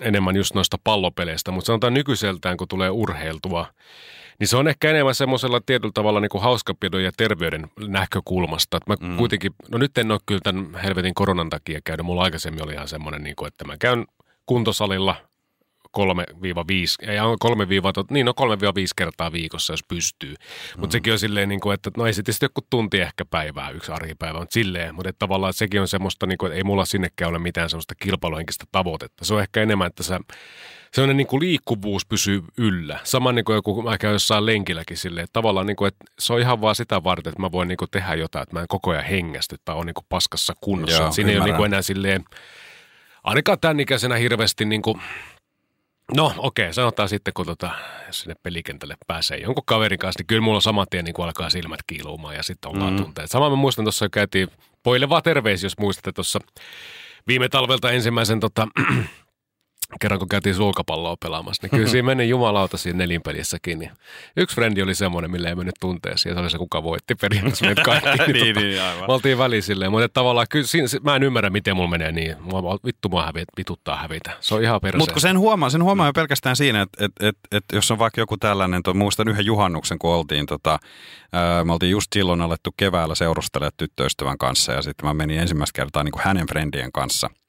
enemmän 0.00 0.36
just 0.36 0.54
noista 0.54 0.76
pallopeleistä, 0.84 1.50
mutta 1.50 1.66
sanotaan 1.66 1.94
nykyiseltään, 1.94 2.56
kun 2.56 2.68
tulee 2.68 2.90
urheiltua, 2.90 3.66
niin 4.42 4.48
se 4.48 4.56
on 4.56 4.68
ehkä 4.68 4.90
enemmän 4.90 5.14
semmoisella 5.14 5.60
tietyllä 5.66 5.92
tavalla 5.94 6.20
niin 6.20 6.28
kuin 6.28 6.42
hauskapidon 6.42 7.04
ja 7.04 7.12
terveyden 7.16 7.66
näkökulmasta. 7.86 8.76
Että 8.76 8.90
mä 8.90 9.08
mm. 9.08 9.16
kuitenkin, 9.16 9.52
no 9.70 9.78
nyt 9.78 9.98
en 9.98 10.10
ole 10.10 10.20
kyllä 10.26 10.40
tämän 10.44 10.74
helvetin 10.84 11.14
koronan 11.14 11.50
takia 11.50 11.80
käynyt. 11.84 12.06
Mulla 12.06 12.22
aikaisemmin 12.22 12.64
oli 12.64 12.72
ihan 12.72 12.88
semmoinen, 12.88 13.22
niin 13.22 13.36
kuin, 13.36 13.48
että 13.48 13.64
mä 13.64 13.76
käyn 13.78 14.06
kuntosalilla 14.46 15.16
3-5, 15.98 16.02
ei 17.08 17.16
3 17.40 17.66
niin 18.10 18.26
no 18.26 18.32
3-5 18.40 18.44
kertaa 18.96 19.32
viikossa, 19.32 19.72
jos 19.72 19.84
pystyy. 19.88 20.34
Mutta 20.76 20.86
mm. 20.86 20.90
sekin 20.90 21.12
on 21.12 21.18
silleen, 21.18 21.48
niin 21.48 21.60
kuin, 21.60 21.74
että 21.74 21.90
no 21.96 22.06
ei 22.06 22.12
se 22.12 22.22
tietysti 22.22 22.44
joku 22.44 22.60
tunti 22.70 23.00
ehkä 23.00 23.24
päivää, 23.24 23.70
yksi 23.70 23.92
arkipäivä, 23.92 24.38
mutta 24.38 24.54
silleen, 24.54 24.94
mutta 24.94 25.08
että 25.08 25.18
tavallaan 25.18 25.52
sekin 25.52 25.80
on 25.80 25.88
semmoista, 25.88 26.26
niin 26.26 26.38
kuin, 26.38 26.46
että 26.52 26.56
ei 26.56 26.64
mulla 26.64 26.84
sinnekään 26.84 27.30
ole 27.30 27.38
mitään 27.38 27.70
semmoista 27.70 27.94
kilpailuhenkistä 27.94 28.64
tavoitetta. 28.72 29.24
Se 29.24 29.34
on 29.34 29.40
ehkä 29.40 29.62
enemmän, 29.62 29.86
että 29.86 30.02
sä 30.02 30.20
sellainen 30.94 31.16
niin 31.16 31.26
kuin 31.26 31.40
liikkuvuus 31.40 32.06
pysyy 32.06 32.42
yllä. 32.58 33.00
Sama 33.04 33.32
niin 33.32 33.44
kuin 33.44 33.54
joku, 33.54 33.82
mä 33.82 33.98
käyn 33.98 34.12
jossain 34.12 34.46
lenkilläkin 34.46 34.96
silleen, 34.96 35.24
että 35.24 35.32
tavallaan 35.32 35.66
niin 35.66 35.76
kuin, 35.76 35.88
että 35.88 36.04
se 36.18 36.32
on 36.32 36.40
ihan 36.40 36.60
vaan 36.60 36.74
sitä 36.74 37.04
varten, 37.04 37.30
että 37.30 37.42
mä 37.42 37.52
voin 37.52 37.68
niin 37.68 37.76
kuin 37.76 37.90
tehdä 37.90 38.14
jotain, 38.14 38.42
että 38.42 38.56
mä 38.56 38.60
en 38.60 38.68
koko 38.68 38.90
ajan 38.90 39.04
hengästy 39.04 39.56
tai 39.64 39.76
on 39.76 39.86
niin 39.86 39.94
kuin 39.94 40.06
paskassa 40.08 40.54
kunnossa. 40.60 41.02
Joo, 41.02 41.12
Siinä 41.12 41.30
ei 41.30 41.36
ole 41.36 41.44
niin 41.44 41.56
kuin 41.56 41.66
enää 41.66 41.82
silleen, 41.82 42.24
ainakaan 43.24 43.60
tämän 43.60 43.80
ikäisenä 43.80 44.16
hirveästi 44.16 44.64
niin 44.64 44.82
kuin, 44.82 45.00
No 46.16 46.34
okei, 46.38 46.64
okay, 46.64 46.72
sanotaan 46.72 47.08
sitten, 47.08 47.34
kun 47.34 47.46
tota, 47.46 47.70
jos 48.06 48.20
sinne 48.20 48.34
pelikentälle 48.42 48.96
pääsee 49.06 49.38
jonkun 49.38 49.64
kaverin 49.66 49.98
kanssa, 49.98 50.20
niin 50.20 50.26
kyllä 50.26 50.42
mulla 50.42 50.56
on 50.56 50.62
saman 50.62 50.86
tien 50.90 51.04
niin 51.04 51.14
kuin 51.14 51.26
alkaa 51.26 51.50
silmät 51.50 51.80
kiiluumaan 51.86 52.34
ja 52.34 52.42
sitten 52.42 52.70
ollaan 52.70 52.92
mm. 52.92 53.02
tunteet. 53.02 53.30
Sama 53.30 53.50
mä 53.50 53.56
muistan 53.56 53.84
tuossa 53.84 54.08
käytiin, 54.08 54.48
poille 54.82 55.08
vaan 55.08 55.22
terveisiä, 55.22 55.66
jos 55.66 55.78
muistatte 55.78 56.12
tuossa 56.12 56.38
viime 57.26 57.48
talvelta 57.48 57.90
ensimmäisen 57.90 58.40
tota, 58.40 58.68
kerran 60.00 60.18
kun 60.18 60.28
käytiin 60.28 60.54
sulkapalloa 60.54 61.16
pelaamassa, 61.22 61.62
niin 61.62 61.70
kyllä 61.70 61.88
siinä 61.88 62.06
meni 62.06 62.28
jumalauta 62.28 62.76
siinä 62.76 62.98
nelinpelissäkin. 62.98 63.78
Niin 63.78 63.90
yksi 64.36 64.54
frendi 64.54 64.82
oli 64.82 64.94
semmoinen, 64.94 65.30
millä 65.30 65.48
ei 65.48 65.54
mennyt 65.54 65.74
tunteeseen, 65.80 66.30
ja 66.30 66.34
se 66.34 66.40
oli 66.40 66.50
se, 66.50 66.58
kuka 66.58 66.82
voitti 66.82 67.14
periaatteessa 67.14 67.66
meitä 67.66 67.82
kaikki. 67.82 68.08
niin, 68.32 68.32
niin, 68.32 68.56
niin, 68.56 68.82
aivan. 68.82 69.04
Me 69.08 69.12
oltiin 69.14 69.38
väliin 69.38 69.62
silleen, 69.62 69.90
mutta 69.90 70.08
tavallaan 70.08 70.46
kyllä, 70.50 70.66
siinä, 70.66 70.88
mä 71.02 71.16
en 71.16 71.22
ymmärrä, 71.22 71.50
miten 71.50 71.76
mulla 71.76 71.90
menee 71.90 72.12
niin. 72.12 72.36
Mua, 72.40 72.78
vittu 72.84 73.08
mua 73.08 73.26
hävitä, 73.26 73.52
vituttaa 73.56 73.96
hävitä. 73.96 74.30
Se 74.40 74.54
on 74.54 74.62
ihan 74.62 74.80
perse. 74.80 74.98
Mutta 74.98 75.20
sen 75.20 75.38
huomaa, 75.38 75.70
sen 75.70 75.84
huomaa 75.84 76.06
jo 76.06 76.12
pelkästään 76.12 76.56
siinä, 76.56 76.82
että 76.82 77.04
et, 77.04 77.12
et, 77.20 77.38
et, 77.52 77.64
jos 77.72 77.90
on 77.90 77.98
vaikka 77.98 78.20
joku 78.20 78.36
tällainen, 78.36 78.82
to, 78.82 78.94
muistan 78.94 79.28
yhden 79.28 79.46
juhannuksen, 79.46 79.98
kun 79.98 80.10
oltiin, 80.10 80.46
tota, 80.46 80.78
ää, 81.32 81.64
me 81.64 81.72
oltiin 81.72 81.90
just 81.90 82.06
silloin 82.14 82.40
alettu 82.40 82.70
keväällä 82.76 83.14
seurustelemaan 83.14 83.72
tyttöystävän 83.76 84.38
kanssa, 84.38 84.72
ja 84.72 84.82
sitten 84.82 85.06
mä 85.06 85.14
menin 85.14 85.38
ensimmäistä 85.38 85.76
kertaa 85.76 86.04
niin 86.04 86.12
kuin 86.12 86.22
hänen 86.24 86.46
frendien 86.46 86.92
kanssa– 86.92 87.30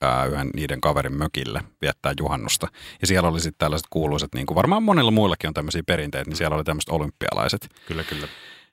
ää, 0.00 0.24
yhden 0.24 0.50
niiden 0.56 0.80
kaverin 0.80 1.18
mökille 1.18 1.62
viettää 1.82 2.12
juhannusta. 2.18 2.68
Ja 3.00 3.06
siellä 3.06 3.28
oli 3.28 3.40
sitten 3.40 3.58
tällaiset 3.58 3.86
kuuluiset, 3.90 4.34
niin 4.34 4.46
kuin 4.46 4.56
varmaan 4.56 4.82
monilla 4.82 5.10
muillakin 5.10 5.48
on 5.48 5.54
tämmöisiä 5.54 5.82
perinteitä, 5.86 6.30
niin 6.30 6.36
siellä 6.36 6.56
oli 6.56 6.64
tämmöiset 6.64 6.90
olympialaiset. 6.90 7.68
Kyllä, 7.86 8.04
kyllä. 8.04 8.28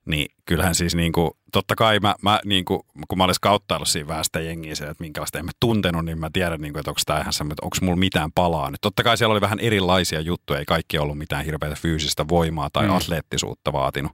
Niin 0.05 0.31
kyllähän 0.45 0.75
siis 0.75 0.95
niin 0.95 1.11
kuin, 1.11 1.31
totta 1.51 1.75
kai 1.75 1.99
mä, 1.99 2.15
mä 2.21 2.39
niin 2.45 2.65
kuin, 2.65 2.79
kun 3.07 3.17
mä 3.17 3.23
olisin 3.23 3.41
kauttaillut 3.41 3.87
siinä 3.87 4.07
vähän 4.07 4.25
sitä 4.25 4.39
jengiä 4.39 4.75
siellä, 4.75 4.91
että 4.91 5.03
minkälaista 5.03 5.39
en 5.39 5.45
mä 5.45 5.51
tuntenut, 5.59 6.05
niin 6.05 6.19
mä 6.19 6.29
tiedän, 6.33 6.61
niin 6.61 6.73
kuin, 6.73 6.79
että 6.79 6.91
onko 6.91 7.01
tämä 7.05 7.19
ihan 7.19 7.33
semmoinen, 7.33 7.53
että 7.53 7.65
onko 7.65 7.77
mulla 7.81 7.97
mitään 7.97 8.31
palaa 8.35 8.71
nyt. 8.71 8.81
Totta 8.81 9.03
kai 9.03 9.17
siellä 9.17 9.31
oli 9.31 9.41
vähän 9.41 9.59
erilaisia 9.59 10.21
juttuja, 10.21 10.59
ei 10.59 10.65
kaikki 10.65 10.97
ollut 10.97 11.17
mitään 11.17 11.45
hirveätä 11.45 11.75
fyysistä 11.75 12.27
voimaa 12.27 12.69
tai 12.73 12.87
mm. 12.87 12.95
atleettisuutta 12.95 13.73
vaatinut. 13.73 14.11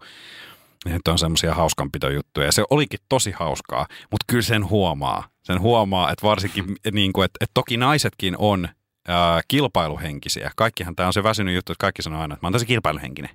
Että 0.85 1.11
on 1.11 1.19
semmoisia 1.19 1.53
hauskanpitojuttuja 1.53 2.45
ja 2.45 2.51
se 2.51 2.63
olikin 2.69 2.99
tosi 3.09 3.31
hauskaa, 3.31 3.87
mutta 4.11 4.25
kyllä 4.27 4.41
sen 4.41 4.69
huomaa. 4.69 5.27
Sen 5.43 5.59
huomaa, 5.59 6.11
että 6.11 6.27
varsinkin, 6.27 6.75
niin 6.91 7.13
kuin, 7.13 7.25
että, 7.25 7.37
että 7.41 7.51
toki 7.53 7.77
naisetkin 7.77 8.35
on 8.37 8.69
ää, 9.07 9.41
kilpailuhenkisiä. 9.47 10.51
Kaikkihan 10.55 10.95
tämä 10.95 11.07
on 11.07 11.13
se 11.13 11.23
väsynyt 11.23 11.55
juttu, 11.55 11.71
että 11.71 11.81
kaikki 11.81 12.01
sanoo 12.01 12.21
aina, 12.21 12.33
että 12.33 12.45
mä 12.45 12.47
oon 12.47 12.53
tosi 12.53 12.65
kilpailuhenkinen. 12.65 13.29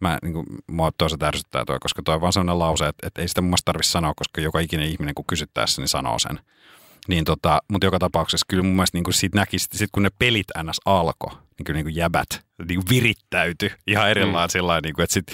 Mä, 0.00 0.18
niin 0.22 0.32
kuin, 0.32 0.46
mua 0.66 0.90
toisaalta 0.98 1.26
ärsyttää 1.26 1.64
toi, 1.64 1.78
koska 1.80 2.02
toi 2.02 2.14
on 2.14 2.20
vaan 2.20 2.32
sellainen 2.32 2.58
lause, 2.58 2.86
että, 2.86 3.06
että 3.06 3.22
ei 3.22 3.28
sitä 3.28 3.40
mun 3.40 3.48
mielestä 3.50 3.64
tarvitse 3.64 3.90
sanoa, 3.90 4.12
koska 4.16 4.40
joka 4.40 4.60
ikinen 4.60 4.88
ihminen, 4.88 5.14
kun 5.14 5.24
kysyttäessä, 5.26 5.82
niin 5.82 5.88
sanoo 5.88 6.18
sen. 6.18 6.40
Niin 7.08 7.24
tota, 7.24 7.60
mutta 7.68 7.86
joka 7.86 7.98
tapauksessa 7.98 8.46
kyllä 8.48 8.62
mun 8.62 8.72
mielestä 8.72 8.96
niin 8.96 9.04
kuin 9.04 9.14
siitä 9.14 9.38
näki, 9.38 9.58
sit 9.58 9.90
kun 9.92 10.02
ne 10.02 10.10
pelit 10.18 10.46
ns. 10.62 10.80
alkoi, 10.84 11.30
niin 11.30 11.64
kyllä 11.64 11.78
niin 11.78 11.84
kuin 11.84 11.96
jäbät 11.96 12.44
niin 12.68 12.80
kuin 12.80 12.88
virittäytyi 12.88 13.70
ihan 13.86 14.10
erilainen 14.10 14.48
mm. 14.48 14.52
sillä 14.52 14.80
niin 14.80 14.94
kuin, 14.94 15.02
että 15.02 15.14
sit, 15.14 15.26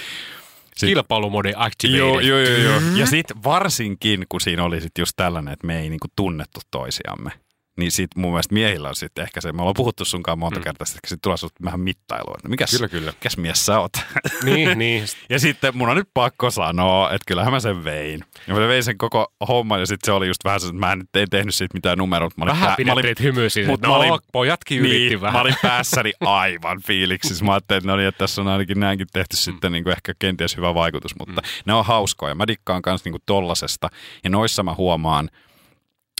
Sit, 0.81 0.89
Kilpailumodi 0.89 1.51
activated. 1.55 1.99
Joo, 1.99 2.19
joo, 2.19 2.39
joo. 2.39 2.57
joo. 2.57 2.79
Mm-hmm. 2.79 2.97
Ja 2.97 3.05
sitten 3.05 3.43
varsinkin, 3.43 4.25
kun 4.29 4.41
siinä 4.41 4.63
oli 4.63 4.81
sit 4.81 4.97
just 4.97 5.13
tällainen, 5.15 5.53
että 5.53 5.67
me 5.67 5.79
ei 5.79 5.89
niinku 5.89 6.07
tunnettu 6.15 6.59
toisiamme. 6.71 7.31
Niin 7.77 7.91
sit 7.91 8.11
mun 8.15 8.31
mielestä 8.31 8.53
miehillä 8.53 8.89
on 8.89 8.95
sitten 8.95 9.23
ehkä 9.23 9.41
se, 9.41 9.51
me 9.51 9.61
ollaan 9.61 9.73
puhuttu 9.73 10.05
sunkaan 10.05 10.39
monta 10.39 10.59
mm. 10.59 10.63
kertaa, 10.63 10.85
että 10.89 11.07
sitten 11.07 11.19
tulee 11.21 11.37
sinulta 11.37 11.55
vähän 11.65 11.79
mittailua. 11.79 12.35
No 12.43 12.49
mikäs, 12.49 12.71
kyllä, 12.71 12.87
kyllä. 12.87 13.11
mikäs 13.11 13.37
mies 13.37 13.65
sä 13.65 13.79
oot? 13.79 13.91
Niin, 14.43 14.77
niin. 14.77 15.05
ja 15.29 15.39
sitten 15.39 15.77
mun 15.77 15.89
on 15.89 15.97
nyt 15.97 16.09
pakko 16.13 16.51
sanoa, 16.51 17.11
että 17.11 17.23
kyllähän 17.27 17.53
mä 17.53 17.59
sen 17.59 17.83
vein. 17.83 18.23
Ja 18.47 18.53
mä 18.53 18.67
vein 18.67 18.83
sen 18.83 18.97
koko 18.97 19.33
homman 19.47 19.79
ja 19.79 19.85
sitten 19.85 20.05
se 20.05 20.11
oli 20.11 20.27
just 20.27 20.43
vähän 20.43 20.59
se, 20.59 20.67
että 20.67 20.79
mä 20.79 20.91
en, 20.91 21.03
en 21.13 21.29
tehnyt 21.29 21.55
siitä 21.55 21.73
mitään 21.73 21.97
numeroa. 21.97 22.29
Mä 22.37 22.45
vähän 22.45 22.75
pää, 22.77 22.85
mä 22.85 22.93
olin, 22.93 23.15
hymy 23.23 23.49
siis, 23.49 23.67
mutta 23.67 23.87
no, 23.87 23.95
olin, 23.95 24.19
pojatkin 24.31 24.83
niin, 24.83 25.21
vähän. 25.21 25.33
Mä 25.33 25.41
olin 25.41 25.55
päässäni 25.61 26.13
aivan 26.19 26.81
fiiliksissä. 26.81 27.45
Mä 27.45 27.53
ajattelin, 27.53 27.77
että, 27.77 27.87
no 27.87 27.95
niin, 27.95 28.07
että 28.07 28.19
tässä 28.19 28.41
on 28.41 28.47
ainakin 28.47 28.79
näinkin 28.79 29.07
tehty 29.13 29.35
mm. 29.35 29.37
sitten 29.37 29.71
niin 29.71 29.83
kuin 29.83 29.91
ehkä 29.91 30.13
kenties 30.19 30.57
hyvä 30.57 30.73
vaikutus, 30.73 31.15
mutta 31.19 31.41
mm. 31.41 31.47
ne 31.65 31.73
on 31.73 31.85
hauskoja. 31.85 32.35
Mä 32.35 32.47
dikkaan 32.47 32.81
kanssa 32.81 33.07
niin 33.07 33.13
kuin 33.13 33.23
tollasesta 33.25 33.89
ja 34.23 34.29
noissa 34.29 34.63
mä 34.63 34.73
huomaan, 34.73 35.29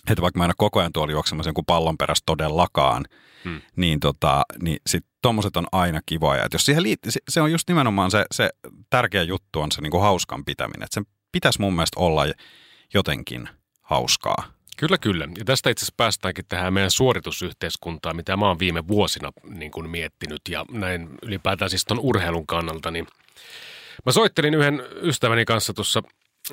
että 0.09 0.21
vaikka 0.21 0.37
mä 0.37 0.43
en 0.43 0.49
ole 0.49 0.55
koko 0.57 0.79
ajan 0.79 0.93
tuolla 0.93 1.11
juoksemassa 1.11 1.47
jonkun 1.47 1.65
pallon 1.65 1.97
perässä 1.97 2.23
todellakaan, 2.25 3.05
hmm. 3.43 3.61
niin, 3.75 3.99
tota, 3.99 4.43
niin 4.61 4.77
sitten 4.89 5.11
tuommoiset 5.21 5.57
on 5.57 5.67
aina 5.71 5.99
kivoja. 6.05 6.45
Et 6.45 6.53
jos 6.53 6.65
siihen 6.65 6.83
liittyy, 6.83 7.11
se 7.29 7.41
on 7.41 7.51
just 7.51 7.67
nimenomaan 7.67 8.11
se, 8.11 8.25
se 8.31 8.49
tärkeä 8.89 9.23
juttu 9.23 9.59
on 9.61 9.71
se 9.71 9.81
niin 9.81 9.91
kuin 9.91 10.03
hauskan 10.03 10.45
pitäminen. 10.45 10.83
Et 10.83 10.91
sen 10.91 11.05
pitäisi 11.31 11.61
mun 11.61 11.73
mielestä 11.73 11.99
olla 11.99 12.23
jotenkin 12.93 13.49
hauskaa. 13.81 14.43
Kyllä, 14.77 14.97
kyllä. 14.97 15.27
Ja 15.37 15.45
tästä 15.45 15.69
itse 15.69 15.83
asiassa 15.83 15.93
päästäänkin 15.97 16.45
tähän 16.49 16.73
meidän 16.73 16.91
suoritusyhteiskuntaan, 16.91 18.15
mitä 18.15 18.37
mä 18.37 18.47
oon 18.47 18.59
viime 18.59 18.87
vuosina 18.87 19.31
niin 19.43 19.71
kuin 19.71 19.89
miettinyt 19.89 20.41
ja 20.49 20.65
näin 20.71 21.09
ylipäätään 21.23 21.69
siis 21.69 21.85
ton 21.85 21.99
urheilun 21.99 22.47
kannalta. 22.47 22.91
Niin 22.91 23.07
mä 24.05 24.11
soittelin 24.11 24.53
yhden 24.53 24.83
ystäväni 25.01 25.45
kanssa 25.45 25.73
tuossa 25.73 26.03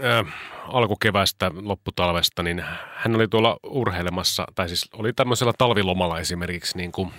äh, 0.05 0.35
alkukevästä, 0.69 1.51
lopputalvesta, 1.55 2.43
niin 2.43 2.65
hän 2.95 3.15
oli 3.15 3.29
tuolla 3.29 3.57
urheilemassa, 3.63 4.47
tai 4.55 4.69
siis 4.69 4.89
oli 4.93 5.13
tämmöisellä 5.13 5.53
talvilomalla 5.59 6.21
esimerkiksi, 6.21 6.77
niin 6.77 6.93
kuin, 6.93 7.11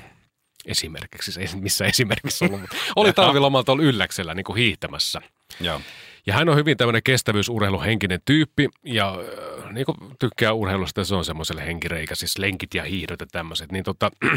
esimerkiksi, 0.65 1.39
missä 1.61 1.85
esimerkiksi 1.85 2.45
ollut, 2.45 2.61
mutta 2.61 2.75
oli 2.95 3.13
talvilomalla 3.13 3.63
tuolla 3.63 3.83
Ylläksellä 3.83 4.33
niin 4.33 4.43
kuin 4.43 4.57
hiihtämässä. 4.57 5.21
Joo. 5.61 5.81
Ja 6.25 6.33
hän 6.33 6.49
on 6.49 6.55
hyvin 6.55 6.77
tämmöinen 6.77 7.03
kestävyysurheiluhenkinen 7.03 8.19
tyyppi 8.25 8.69
ja 8.83 9.15
äh, 9.63 9.73
niin 9.73 9.85
kuin 9.85 9.97
tykkää 10.19 10.53
urheilusta, 10.53 11.03
se 11.03 11.15
on 11.15 11.25
semmoiselle 11.25 11.65
henkireikä, 11.65 12.15
siis 12.15 12.37
lenkit 12.37 12.73
ja 12.73 12.83
hiihdot 12.83 13.19
ja 13.19 13.27
tämmöiset. 13.31 13.71
Niin 13.71 13.83
tota, 13.83 14.11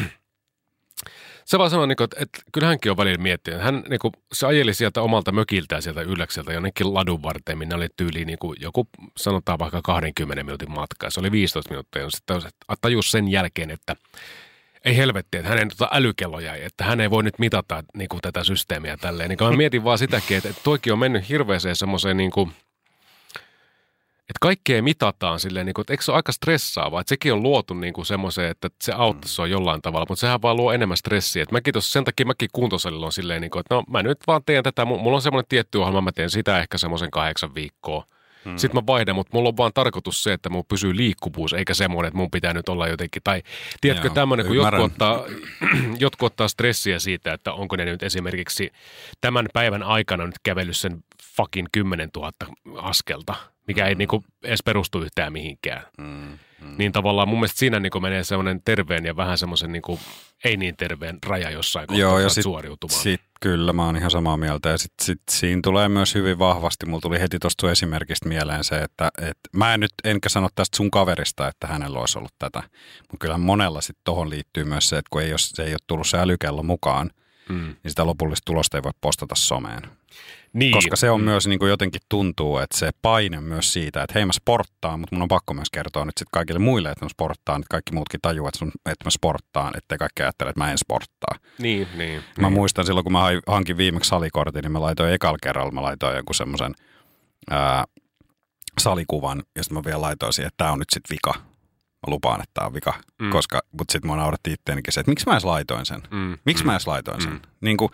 se 1.44 1.58
vaan 1.58 1.70
sanoi, 1.70 1.88
että, 1.90 2.04
että 2.18 2.38
kyllä 2.52 2.66
hänkin 2.66 2.90
on 2.90 2.96
välillä 2.96 3.22
miettinyt. 3.22 3.60
Hän 3.60 3.82
niin 3.88 3.98
kuin, 3.98 4.12
se 4.32 4.46
ajeli 4.46 4.74
sieltä 4.74 5.02
omalta 5.02 5.32
mökiltään 5.32 5.82
sieltä 5.82 6.02
ylläkseltä 6.02 6.52
jonnekin 6.52 6.94
ladun 6.94 7.22
varten, 7.22 7.58
minne 7.58 7.74
oli 7.74 7.88
tyyliin 7.96 8.26
niin 8.26 8.38
kuin 8.38 8.56
joku, 8.60 8.88
sanotaan 9.16 9.58
vaikka 9.58 9.80
20 9.84 10.44
minuutin 10.44 10.70
matka. 10.70 11.10
Se 11.10 11.20
oli 11.20 11.32
15 11.32 11.70
minuuttia. 11.70 12.10
Sitten 12.10 12.42
tajus 12.80 13.10
sen 13.10 13.28
jälkeen, 13.28 13.70
että 13.70 13.96
ei 14.84 14.96
helvetti, 14.96 15.38
että 15.38 15.48
hänen 15.48 15.68
tota 15.68 15.88
älykello 15.92 16.40
jäi, 16.40 16.62
että 16.62 16.84
hän 16.84 17.00
ei 17.00 17.10
voi 17.10 17.22
nyt 17.22 17.38
mitata 17.38 17.84
niin 17.96 18.08
kuin, 18.08 18.20
tätä 18.20 18.44
systeemiä 18.44 18.96
tälleen. 18.96 19.28
Niin 19.28 19.38
mä 19.50 19.56
mietin 19.56 19.84
vaan 19.84 19.98
sitäkin, 19.98 20.36
että, 20.36 20.48
että 20.48 20.62
toikin 20.64 20.92
on 20.92 20.98
mennyt 20.98 21.28
hirveäseen 21.28 21.76
semmoiseen 21.76 22.16
niin 22.16 22.30
kuin– 22.30 22.52
että 24.32 24.38
kaikkea 24.40 24.82
mitataan 24.82 25.40
silleen, 25.40 25.66
niin 25.66 25.74
kuin, 25.74 25.82
että 25.82 25.92
eikö 25.92 26.04
se 26.04 26.10
ole 26.10 26.16
aika 26.16 26.32
stressaavaa, 26.32 27.00
että 27.00 27.08
sekin 27.08 27.32
on 27.32 27.42
luotu 27.42 27.74
niin 27.74 27.92
kuin 27.92 28.06
semmoiseen, 28.06 28.50
että 28.50 28.70
se 28.80 28.92
auttaisi 28.92 29.42
mm. 29.42 29.48
jollain 29.48 29.82
tavalla, 29.82 30.06
mutta 30.08 30.20
sehän 30.20 30.42
vaan 30.42 30.56
luo 30.56 30.72
enemmän 30.72 30.96
stressiä. 30.96 31.42
Että 31.42 31.52
mäkin 31.52 31.74
tossa, 31.74 31.92
sen 31.92 32.04
takia 32.04 32.26
mäkin 32.26 32.48
kuntosalilla 32.52 33.06
on 33.06 33.12
silleen, 33.12 33.40
niin 33.40 33.50
kuin, 33.50 33.60
että 33.60 33.74
no 33.74 33.82
mä 33.90 34.02
nyt 34.02 34.18
vaan 34.26 34.42
teen 34.46 34.64
tätä, 34.64 34.84
mulla 34.84 35.16
on 35.16 35.22
semmoinen 35.22 35.48
tietty 35.48 35.78
ohjelma, 35.78 36.00
mä 36.00 36.12
teen 36.12 36.30
sitä 36.30 36.60
ehkä 36.60 36.78
semmoisen 36.78 37.10
kahdeksan 37.10 37.54
viikkoa. 37.54 38.04
Hmm. 38.44 38.56
Sitten 38.56 38.82
mä 38.82 38.86
vaihdan, 38.86 39.14
mutta 39.14 39.30
mulla 39.36 39.48
on 39.48 39.56
vaan 39.56 39.72
tarkoitus 39.74 40.22
se, 40.22 40.32
että 40.32 40.50
mun 40.50 40.64
pysyy 40.68 40.96
liikkuvuus, 40.96 41.52
eikä 41.52 41.74
semmoinen, 41.74 42.08
että 42.08 42.18
mun 42.18 42.30
pitää 42.30 42.52
nyt 42.52 42.68
olla 42.68 42.88
jotenkin, 42.88 43.22
tai 43.24 43.42
tiedätkö 43.80 44.10
tämmöinen, 44.10 44.46
kun 44.46 44.56
jotkut 44.56 44.80
ottaa, 44.80 45.24
jotkut 45.98 46.26
ottaa 46.26 46.48
stressiä 46.48 46.98
siitä, 46.98 47.32
että 47.32 47.52
onko 47.52 47.76
ne 47.76 47.84
nyt 47.84 48.02
esimerkiksi 48.02 48.72
tämän 49.20 49.46
päivän 49.52 49.82
aikana 49.82 50.26
nyt 50.26 50.38
kävellyt 50.42 50.76
sen 50.76 51.04
fucking 51.36 51.66
10 51.72 52.08
000 52.16 52.32
askelta, 52.76 53.34
mikä 53.66 53.86
ei 53.86 53.94
niinku 53.94 54.24
edes 54.42 54.62
perustu 54.64 55.00
yhtään 55.00 55.32
mihinkään. 55.32 55.82
Mm, 55.98 56.38
mm. 56.60 56.74
Niin 56.78 56.92
tavallaan 56.92 57.28
mun 57.28 57.38
mielestä 57.38 57.58
siinä 57.58 57.80
niinku 57.80 58.00
menee 58.00 58.24
semmoinen 58.24 58.62
terveen 58.64 59.04
ja 59.04 59.16
vähän 59.16 59.38
semmoisen 59.38 59.72
niinku 59.72 60.00
ei 60.44 60.56
niin 60.56 60.76
terveen 60.76 61.18
raja 61.26 61.50
jossain 61.50 61.86
kohtaa 61.86 62.00
Joo, 62.00 62.18
ja 62.18 62.28
sit- 62.28 62.42
suoriutumaan. 62.42 63.02
Sit, 63.02 63.20
kyllä, 63.40 63.72
mä 63.72 63.86
oon 63.86 63.96
ihan 63.96 64.10
samaa 64.10 64.36
mieltä. 64.36 64.68
Ja 64.68 64.78
sit, 64.78 64.92
sit, 65.02 65.20
siinä 65.30 65.60
tulee 65.64 65.88
myös 65.88 66.14
hyvin 66.14 66.38
vahvasti, 66.38 66.86
mulla 66.86 67.00
tuli 67.00 67.20
heti 67.20 67.38
tuosta 67.38 67.70
esimerkistä 67.70 68.28
mieleen 68.28 68.64
se, 68.64 68.82
että 68.82 69.10
et, 69.22 69.38
mä 69.52 69.74
en 69.74 69.80
nyt 69.80 69.92
enkä 70.04 70.28
sano 70.28 70.48
tästä 70.54 70.76
sun 70.76 70.90
kaverista, 70.90 71.48
että 71.48 71.66
hänellä 71.66 71.98
olisi 71.98 72.18
ollut 72.18 72.34
tätä. 72.38 72.62
Mutta 72.98 73.16
kyllähän 73.20 73.40
monella 73.40 73.80
sitten 73.80 74.04
tohon 74.04 74.30
liittyy 74.30 74.64
myös 74.64 74.88
se, 74.88 74.96
että 74.96 75.08
kun 75.10 75.22
ei 75.22 75.32
ole, 75.32 75.38
se 75.38 75.62
ei 75.62 75.72
ole 75.72 75.78
tullut 75.86 76.06
se 76.06 76.18
älykello 76.18 76.62
mukaan, 76.62 77.10
mm. 77.48 77.64
niin 77.64 77.90
sitä 77.90 78.06
lopullista 78.06 78.44
tulosta 78.44 78.76
ei 78.76 78.82
voi 78.82 78.92
postata 79.00 79.34
someen. 79.34 79.82
Niin. 80.52 80.72
Koska 80.72 80.96
se 80.96 81.10
on 81.10 81.20
myös 81.20 81.46
niin 81.46 81.58
kuin 81.58 81.70
jotenkin 81.70 82.00
tuntuu, 82.08 82.58
että 82.58 82.78
se 82.78 82.90
paine 83.02 83.40
myös 83.40 83.72
siitä, 83.72 84.02
että 84.02 84.14
hei 84.14 84.24
mä 84.26 84.32
sporttaan, 84.32 85.00
mutta 85.00 85.16
mun 85.16 85.22
on 85.22 85.28
pakko 85.28 85.54
myös 85.54 85.70
kertoa 85.72 86.04
nyt 86.04 86.18
sitten 86.18 86.32
kaikille 86.32 86.58
muille, 86.58 86.90
että 86.90 87.04
mä 87.04 87.08
sporttaan, 87.08 87.60
että 87.60 87.70
kaikki 87.70 87.92
muutkin 87.92 88.20
tajuaa, 88.22 88.48
että, 88.48 88.58
sun, 88.58 88.72
että 88.86 89.04
mä 89.04 89.10
sporttaan, 89.10 89.72
ettei 89.76 89.98
kaikki 89.98 90.22
ajattele, 90.22 90.50
että 90.50 90.60
mä 90.60 90.70
en 90.70 90.78
sporttaa. 90.78 91.36
Niin, 91.58 91.88
niin. 91.96 92.22
Mä 92.38 92.46
niin. 92.46 92.52
muistan 92.52 92.86
silloin, 92.86 93.04
kun 93.04 93.12
mä 93.12 93.28
hankin 93.46 93.76
viimeksi 93.76 94.08
salikortin, 94.08 94.62
niin 94.62 94.72
mä 94.72 94.80
laitoin 94.80 95.12
ekalla 95.12 95.38
kerralla, 95.42 95.70
mä 95.70 95.82
laitoin 95.82 96.16
jonkun 96.16 96.34
semmoisen 96.34 96.74
salikuvan, 98.80 99.42
ja 99.56 99.62
sitten 99.62 99.78
mä 99.78 99.84
vielä 99.84 100.00
laitoin 100.00 100.32
siihen, 100.32 100.48
että 100.48 100.64
tää 100.64 100.72
on 100.72 100.78
nyt 100.78 100.90
sit 100.92 101.10
vika. 101.10 101.34
Mä 102.06 102.10
lupaan, 102.10 102.40
että 102.42 102.50
tää 102.54 102.66
on 102.66 102.74
vika, 102.74 102.94
Mm. 103.18 103.26
mm. 103.26 103.30
koska, 103.30 103.60
mutta 103.78 103.92
sitten 103.92 104.10
mä 104.10 104.16
nauratti 104.16 104.52
itteenikin 104.52 104.92
se, 104.92 105.00
että 105.00 105.10
miksi 105.10 105.26
mä 105.26 105.32
edes 105.32 105.44
laitoin 105.44 105.86
sen? 105.86 106.02
Mm. 106.10 106.38
Miksi 106.44 106.64
mm. 106.64 106.66
mä 106.66 106.72
edes 106.72 106.86
laitoin 106.86 107.22
sen? 107.22 107.32
Mm. 107.32 107.40
Niin 107.60 107.76
kuin, 107.76 107.90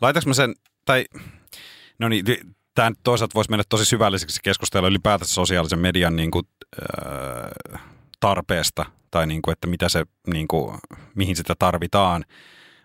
laitaks 0.00 0.26
mä 0.26 0.34
sen, 0.34 0.54
tai 0.84 1.04
no 1.98 2.08
niin, 2.08 2.24
tämä 2.74 2.92
toisaalta 3.04 3.34
voisi 3.34 3.50
mennä 3.50 3.64
tosi 3.68 3.84
syvälliseksi 3.84 4.40
keskustella 4.44 4.88
ylipäätänsä 4.88 5.34
sosiaalisen 5.34 5.78
median 5.78 6.16
niin 6.16 6.30
kuin, 6.30 6.46
äh, 6.82 7.80
tarpeesta, 8.20 8.86
tai 9.10 9.26
niin 9.26 9.42
kuin, 9.42 9.52
että 9.52 9.66
mitä 9.66 9.88
se, 9.88 10.04
niin 10.32 10.48
kuin, 10.48 10.78
mihin 11.14 11.36
sitä 11.36 11.54
tarvitaan. 11.58 12.24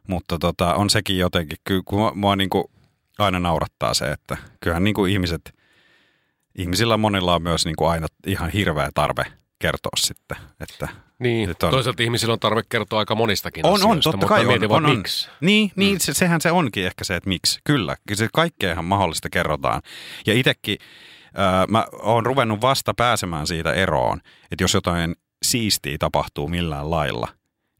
Mutta 0.07 0.37
tota, 0.39 0.73
on 0.73 0.89
sekin 0.89 1.17
jotenkin, 1.17 1.57
kyllä 1.63 1.81
kun 1.85 1.99
mua, 1.99 2.11
mua 2.15 2.35
niin 2.35 2.49
kuin 2.49 2.63
aina 3.17 3.39
naurattaa 3.39 3.93
se, 3.93 4.11
että 4.11 4.37
kyllähän 4.59 4.83
niin 4.83 4.93
kuin 4.93 5.11
ihmiset, 5.11 5.53
ihmisillä 6.57 6.97
monilla 6.97 7.35
on 7.35 7.43
myös 7.43 7.65
niin 7.65 7.75
kuin 7.75 7.89
aina 7.89 8.07
ihan 8.27 8.49
hirveä 8.49 8.89
tarve 8.93 9.23
kertoa 9.59 9.91
sitten, 9.97 10.37
että 10.59 10.87
Niin, 11.19 11.49
on- 11.49 11.55
toisaalta 11.55 12.03
ihmisillä 12.03 12.33
on 12.33 12.39
tarve 12.39 12.61
kertoa 12.69 12.99
aika 12.99 13.15
monistakin 13.15 13.65
On, 13.65 13.71
on, 13.71 13.75
asioista, 13.79 14.03
totta 14.03 14.17
mutta 14.17 14.27
kai 14.27 14.45
on, 14.45 14.69
vaan, 14.69 14.85
on, 14.85 14.91
on. 14.91 14.97
miksi. 14.97 15.29
Niin, 15.41 15.71
niin 15.75 15.95
mm. 15.95 15.99
se, 15.99 16.13
sehän 16.13 16.41
se 16.41 16.51
onkin 16.51 16.85
ehkä 16.85 17.03
se, 17.03 17.15
että 17.15 17.29
miksi. 17.29 17.59
Kyllä, 17.63 17.95
se 18.13 18.27
kaikkea 18.33 18.71
ihan 18.71 18.85
mahdollista 18.85 19.29
kerrotaan. 19.29 19.81
Ja 20.27 20.33
itsekin 20.33 20.77
äh, 21.25 21.67
mä 21.67 21.85
oon 22.01 22.25
ruvennut 22.25 22.61
vasta 22.61 22.93
pääsemään 22.93 23.47
siitä 23.47 23.73
eroon, 23.73 24.21
että 24.51 24.63
jos 24.63 24.73
jotain 24.73 25.15
siistiä 25.43 25.97
tapahtuu 25.99 26.47
millään 26.47 26.91
lailla, 26.91 27.27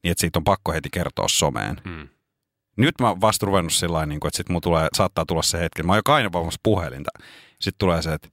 niin 0.03 0.11
että 0.11 0.21
siitä 0.21 0.39
on 0.39 0.43
pakko 0.43 0.71
heti 0.71 0.89
kertoa 0.91 1.27
someen. 1.27 1.81
Mm. 1.83 2.07
Nyt 2.77 2.95
mä 3.01 3.07
oon 3.07 3.21
vasta 3.21 3.45
ruvennut 3.45 3.73
sillä 3.73 3.93
lailla, 3.93 4.05
niin 4.05 4.27
että 4.27 4.37
sit 4.37 4.49
mun 4.49 4.61
tulee, 4.61 4.87
saattaa 4.93 5.25
tulla 5.25 5.41
se 5.41 5.59
hetki, 5.59 5.83
mä 5.83 5.91
oon 5.91 5.97
jo 5.97 6.03
kainavaamassa 6.05 6.59
puhelinta. 6.63 7.09
Sitten 7.59 7.79
tulee 7.79 8.01
se, 8.01 8.13
että 8.13 8.29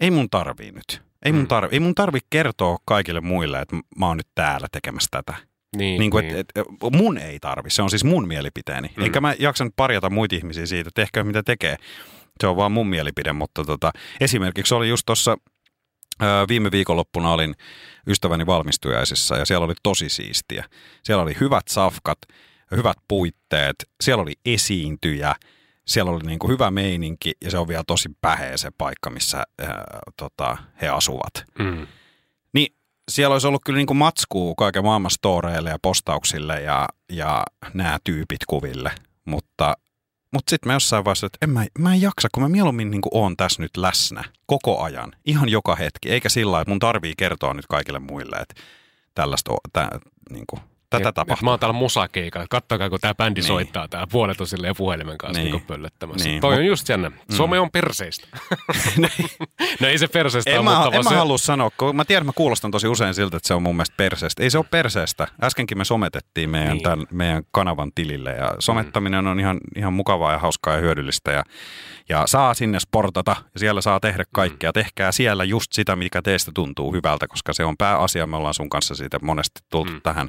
ei 0.00 0.10
mun 0.10 0.30
tarvii 0.30 0.72
nyt. 0.72 1.02
Ei 1.24 1.32
mun, 1.32 1.40
Mm. 1.42 1.48
tarvi, 1.48 1.68
ei 1.72 1.80
mun 1.80 1.94
tarvi 1.94 2.18
kertoa 2.30 2.76
kaikille 2.84 3.20
muille, 3.20 3.60
että 3.60 3.76
mä 3.98 4.06
oon 4.06 4.16
nyt 4.16 4.28
täällä 4.34 4.66
tekemässä 4.72 5.08
tätä. 5.10 5.34
Niin, 5.76 5.98
Niin 6.00 6.10
kuin, 6.10 6.24
niin. 6.26 6.36
et, 6.38 6.46
et, 6.54 6.66
mun 6.92 7.18
ei 7.18 7.40
tarvi, 7.40 7.70
se 7.70 7.82
on 7.82 7.90
siis 7.90 8.04
mun 8.04 8.28
mielipiteeni. 8.28 8.90
Mm. 8.96 9.02
Eikä 9.02 9.20
mä 9.20 9.34
jaksa 9.38 9.64
nyt 9.64 9.72
parjata 9.76 10.10
muita 10.10 10.36
ihmisiä 10.36 10.66
siitä, 10.66 10.88
että 10.88 11.00
tehkää 11.02 11.24
mitä 11.24 11.42
tekee. 11.42 11.76
Se 12.40 12.46
on 12.46 12.56
vaan 12.56 12.72
mun 12.72 12.86
mielipide, 12.86 13.32
mutta 13.32 13.64
tota, 13.64 13.92
esimerkiksi 14.20 14.74
oli 14.74 14.88
just 14.88 15.02
tuossa 15.06 15.36
viime 16.48 16.70
viikonloppuna 16.70 17.32
olin 17.32 17.54
ystäväni 18.06 18.46
valmistujaisissa 18.46 19.36
ja 19.36 19.44
siellä 19.44 19.64
oli 19.66 19.74
tosi 19.82 20.08
siistiä. 20.08 20.64
Siellä 21.02 21.22
oli 21.22 21.36
hyvät 21.40 21.68
safkat, 21.68 22.18
hyvät 22.76 22.96
puitteet, 23.08 23.74
siellä 24.02 24.22
oli 24.22 24.32
esiintyjä, 24.46 25.34
siellä 25.86 26.10
oli 26.10 26.26
niin 26.26 26.38
kuin 26.38 26.50
hyvä 26.50 26.70
meininki 26.70 27.32
ja 27.44 27.50
se 27.50 27.58
on 27.58 27.68
vielä 27.68 27.84
tosi 27.86 28.08
päheä 28.20 28.56
se 28.56 28.70
paikka, 28.78 29.10
missä 29.10 29.42
ää, 29.62 29.84
tota, 30.16 30.56
he 30.82 30.88
asuvat 30.88 31.44
Mm. 31.58 31.86
niin 32.52 32.74
siellä 33.10 33.32
olisi 33.32 33.46
ollut 33.46 33.62
kyllä 33.64 33.76
niin 33.76 33.86
kuin 33.86 33.96
matskuu 33.96 34.54
kaiken 34.54 34.84
maailman 34.84 35.10
storeille 35.10 35.70
ja 35.70 35.78
postauksille 35.82 36.60
ja, 36.60 36.88
ja 37.12 37.44
nämä 37.74 37.98
tyypit 38.04 38.40
kuville, 38.46 38.92
mutta, 39.24 39.76
mutta 40.32 40.50
sitten 40.50 40.68
mä 40.68 40.74
jossain 40.74 41.04
vaiheessa, 41.04 41.26
että 41.26 41.38
en 41.42 41.50
mä, 41.50 41.66
mä 41.78 41.94
en 41.94 42.00
jaksa, 42.00 42.28
kun 42.34 42.42
mä 42.42 42.48
mieluummin 42.48 42.90
niin 42.90 43.00
kuin 43.00 43.10
oon 43.14 43.36
tässä 43.36 43.62
nyt 43.62 43.76
läsnä 43.76 44.24
koko 44.46 44.82
ajan, 44.82 45.12
ihan 45.26 45.48
joka 45.48 45.76
hetki, 45.76 46.10
eikä 46.10 46.28
sillä 46.28 46.52
lailla, 46.52 46.62
että 46.62 46.70
mun 46.70 46.78
tarvii 46.78 47.14
kertoa 47.16 47.54
nyt 47.54 47.66
kaikille 47.66 47.98
muille, 47.98 48.36
että 48.36 48.54
tällaista, 49.14 49.52
tä, 49.72 49.90
niin 50.30 50.44
kuin, 50.46 50.62
tätä 50.92 51.02
Et- 51.02 51.08
et 51.08 51.14
tapahtuu. 51.14 51.44
Mä 51.44 51.50
oon 51.50 51.58
täällä 51.60 51.72
musakeikalla. 51.78 52.46
Kattokaa, 52.50 52.90
kun 52.90 52.98
tämä 53.00 53.14
bändi 53.14 53.40
Niin. 53.40 53.46
soittaa 53.48 53.88
täällä 53.88 54.06
puolet 54.12 54.40
on 54.40 54.46
silleen 54.46 54.74
puhelimen 54.76 55.18
kanssa 55.18 55.38
niin. 55.40 55.44
Niin. 55.44 55.52
niin 55.58 55.66
pöllöttämässä. 55.66 56.28
Niin. 56.28 56.40
Toi 56.40 56.54
on 56.54 56.66
just 56.66 56.88
jännä. 56.88 57.10
Some 57.30 57.60
on 57.60 57.70
perseistä. 57.70 58.26
no 59.80 59.88
ei 59.88 59.98
se 59.98 60.08
perseistä 60.08 60.50
En 60.50 60.58
ole, 60.58 60.64
mä, 60.64 60.78
mutta 60.80 60.96
en 60.96 61.04
mä 61.04 61.10
se... 61.10 61.16
halua 61.16 61.38
sanoa, 61.38 61.70
kun 61.78 61.96
mä 61.96 62.04
tiedän, 62.04 62.22
että 62.22 62.28
mä 62.28 62.32
kuulostan 62.36 62.70
tosi 62.70 62.88
usein 62.88 63.14
siltä, 63.14 63.36
että 63.36 63.46
se 63.46 63.54
on 63.54 63.62
mun 63.62 63.76
mielestä 63.76 63.94
perseestä. 63.96 64.42
Ei 64.42 64.50
se 64.50 64.58
ole 64.58 64.66
perseestä. 64.70 65.26
Äskenkin 65.42 65.78
me 65.78 65.84
sometettiin 65.84 66.50
meidän, 66.50 66.68
Niin. 66.68 66.74
niin. 66.76 66.82
tämän, 66.82 67.06
meidän 67.10 67.42
kanavan 67.50 67.92
tilille 67.94 68.30
ja 68.30 68.54
somettaminen 68.58 69.26
on 69.26 69.40
ihan, 69.40 69.60
ihan 69.76 69.92
mukavaa 69.92 70.32
ja 70.32 70.38
hauskaa 70.38 70.74
ja 70.74 70.80
hyödyllistä 70.80 71.32
ja, 71.32 71.42
ja 72.08 72.26
saa 72.26 72.54
sinne 72.54 72.80
sportata 72.80 73.36
ja 73.54 73.60
siellä 73.60 73.80
saa 73.80 74.00
tehdä 74.00 74.24
kaikkea. 74.32 74.72
Tehkää 74.72 75.12
siellä 75.12 75.44
just 75.44 75.72
sitä, 75.72 75.96
mikä 75.96 76.22
teistä 76.22 76.50
tuntuu 76.54 76.92
hyvältä, 76.92 77.28
koska 77.28 77.52
se 77.52 77.64
on 77.64 77.76
pääasia. 77.76 78.26
Me 78.26 78.36
ollaan 78.36 78.54
sun 78.54 78.68
kanssa 78.70 78.94
siitä 78.94 79.18
monesti 79.22 79.60
tultu 79.70 79.92
Mm. 79.92 80.00
tähän 80.02 80.28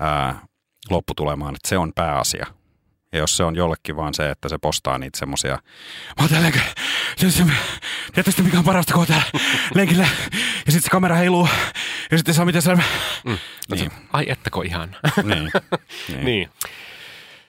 ää, 0.00 0.46
lopputulemaan, 0.90 1.54
että 1.54 1.68
se 1.68 1.78
on 1.78 1.92
pääasia. 1.94 2.46
Ja 3.12 3.18
jos 3.18 3.36
se 3.36 3.44
on 3.44 3.56
jollekin 3.56 3.96
vaan 3.96 4.14
se, 4.14 4.30
että 4.30 4.48
se 4.48 4.58
postaa 4.58 4.98
niitä 4.98 5.18
semmosia, 5.18 5.52
mä 5.52 6.20
oon 6.20 6.28
täällä, 6.28 6.50
tietysti 8.14 8.42
mikä 8.42 8.58
on 8.58 8.64
parasta, 8.64 8.92
kun 8.92 9.00
on 9.00 9.06
täällä 9.06 9.26
lenkillä, 9.74 10.08
ja 10.66 10.72
sitten 10.72 10.82
se 10.82 10.90
kamera 10.90 11.14
heiluu, 11.14 11.48
ja 12.10 12.18
sitten 12.18 12.34
saa 12.34 12.44
mitä 12.44 12.60
se... 12.60 12.74
Mm. 12.74 13.38
Niin. 13.70 13.90
Ai 14.12 14.24
ettäkö 14.28 14.60
ihan. 14.64 14.96
niin. 15.24 15.50
niin. 16.08 16.24
niin. 16.24 16.48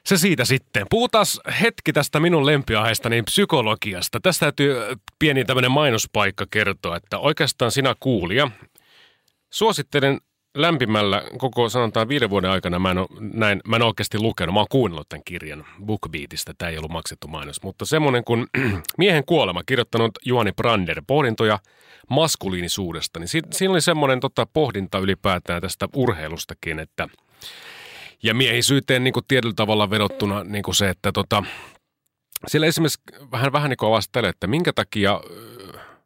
Se 0.08 0.18
siitä 0.18 0.46
sitten. 0.46 0.86
Puhutaan 0.90 1.26
hetki 1.62 1.94
tästä 1.94 2.20
minun 2.20 2.46
lempiaiheesta, 2.46 3.10
niin 3.10 3.26
psykologiasta. 3.26 4.20
Tästä 4.20 4.46
täytyy 4.46 4.76
pieni 5.20 5.46
tämmöinen 5.46 5.72
mainospaikka 5.72 6.46
kertoa, 6.52 6.96
että 6.96 7.20
oikeastaan 7.20 7.72
sinä 7.72 7.96
kuulija, 8.00 8.52
suosittelen 9.50 10.22
lämpimällä 10.62 11.24
koko 11.38 11.70
sanotaan 11.70 12.08
viiden 12.08 12.30
vuoden 12.30 12.52
aikana, 12.52 12.80
mä 12.80 12.92
en, 12.92 12.98
ole, 12.98 13.08
näin, 13.20 13.62
mä 13.68 13.76
en 13.76 13.82
oikeasti 13.82 14.20
lukenut, 14.20 14.54
mä 14.54 14.60
oon 14.60 14.68
kuunnellut 14.72 15.10
tämän 15.10 15.24
kirjan 15.26 15.66
BookBeatista, 15.86 16.54
tämä 16.58 16.70
ei 16.70 16.78
ollut 16.78 16.92
maksettu 16.92 17.28
mainos, 17.28 17.64
mutta 17.64 17.86
semmoinen 17.86 18.24
kuin 18.24 18.48
Miehen 18.98 19.26
kuolema, 19.26 19.64
kirjoittanut 19.64 20.12
Juhani 20.26 20.52
Brander, 20.52 21.02
pohdintoja 21.08 21.60
maskuliinisuudesta, 22.10 23.20
niin 23.20 23.28
si- 23.28 23.42
siinä 23.52 23.72
oli 23.72 23.82
semmoinen 23.82 24.20
tota, 24.20 24.46
pohdinta 24.46 25.00
ylipäätään 25.00 25.62
tästä 25.62 25.88
urheilustakin, 25.96 26.80
että 26.80 27.08
ja 28.24 28.34
miehisyyteen 28.34 29.04
niin 29.04 29.14
kuin 29.14 29.26
tietyllä 29.28 29.54
tavalla 29.56 29.90
vedottuna 29.90 30.44
niin 30.44 30.64
kuin 30.64 30.76
se, 30.76 30.90
että 30.90 31.12
tota, 31.12 31.44
siellä 32.48 32.68
esimerkiksi 32.68 33.02
vähän, 33.32 33.52
vähän 33.52 33.70
niin 33.70 33.78
kuin 33.78 33.90
avasi 33.90 34.10
tälle, 34.12 34.30
että 34.30 34.48
minkä 34.48 34.74
takia 34.74 35.22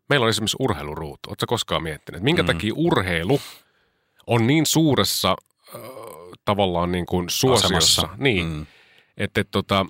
meillä 0.10 0.24
on 0.24 0.30
esimerkiksi 0.30 0.58
urheiluruutu. 0.60 1.30
Oletko 1.30 1.46
koskaan 1.48 1.84
miettinyt, 1.84 2.22
minkä 2.22 2.44
mm. 2.44 2.48
takia 2.48 2.74
urheilu 2.76 3.42
on 4.28 4.48
niin 4.48 4.66
suuressa 4.66 5.36
ö, 5.76 5.78
tavallaan 6.46 6.92
niin 6.92 7.06
kuin 7.06 7.30
suosiossa. 7.30 7.68
Asemassa. 7.78 8.10
Niin, 8.18 8.48
mm. 8.48 8.66
että 9.18 9.42
et, 9.42 9.48
tota, 9.52 9.86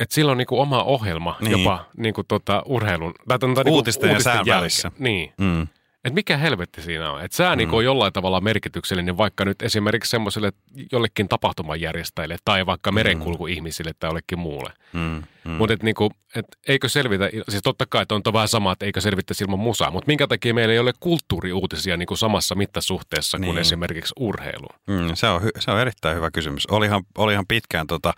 et 0.00 0.10
sillä 0.10 0.32
on 0.32 0.38
niin 0.38 0.46
kuin 0.46 0.60
oma 0.60 0.82
ohjelma 0.82 1.36
niin. 1.40 1.52
Niin. 1.52 1.64
jopa 1.64 1.84
niin 1.96 2.14
kuin 2.14 2.26
tota 2.26 2.62
urheilun. 2.66 3.14
Tai, 3.28 3.38
tai, 3.38 3.54
tai, 3.54 3.64
Uutisten 3.66 4.10
ja 4.10 4.20
sään 4.20 4.46
välissä. 4.46 4.92
Niin. 4.98 5.32
Mm. 5.38 5.66
Et 6.04 6.14
mikä 6.14 6.36
helvetti 6.36 6.82
siinä 6.82 7.12
on? 7.12 7.24
Että 7.24 7.36
sää 7.36 7.54
mm. 7.54 7.58
niin 7.58 7.70
on 7.70 7.84
jollain 7.84 8.12
tavalla 8.12 8.40
merkityksellinen 8.40 9.16
vaikka 9.16 9.44
nyt 9.44 9.62
esimerkiksi 9.62 10.10
semmoiselle 10.10 10.52
jollekin 10.92 11.28
tapahtumanjärjestäjille 11.28 12.36
tai 12.44 12.66
vaikka 12.66 12.92
merenkulkuihmisille 12.92 13.92
tai 13.98 14.08
jollekin 14.08 14.38
muulle. 14.38 14.72
Mm. 14.92 15.22
Mm. 15.44 15.50
Mutta 15.50 15.74
et 15.74 15.82
niinku, 15.82 16.10
et 16.36 16.46
eikö 16.68 16.88
selvitä, 16.88 17.30
siis 17.48 17.62
totta 17.62 17.86
kai 17.86 18.02
että 18.02 18.14
on 18.14 18.22
to 18.22 18.32
vähän 18.32 18.48
sama, 18.48 18.72
että 18.72 18.86
eikö 18.86 19.00
selvittäisi 19.00 19.44
ilman 19.44 19.58
musaa, 19.58 19.90
mutta 19.90 20.06
minkä 20.06 20.26
takia 20.26 20.54
meillä 20.54 20.72
ei 20.72 20.78
ole 20.78 20.92
kulttuuriuutisia 21.00 21.96
niinku 21.96 22.16
samassa 22.16 22.54
mittasuhteessa 22.54 23.38
niin. 23.38 23.46
kuin 23.46 23.58
esimerkiksi 23.58 24.12
urheilu? 24.18 24.68
Mm, 24.86 25.10
se, 25.14 25.26
on, 25.26 25.42
hy- 25.42 25.60
se 25.60 25.70
on 25.70 25.80
erittäin 25.80 26.16
hyvä 26.16 26.30
kysymys. 26.30 26.66
Olihan, 26.66 27.02
olihan 27.18 27.44
pitkään, 27.48 27.86
tota, 27.86 28.12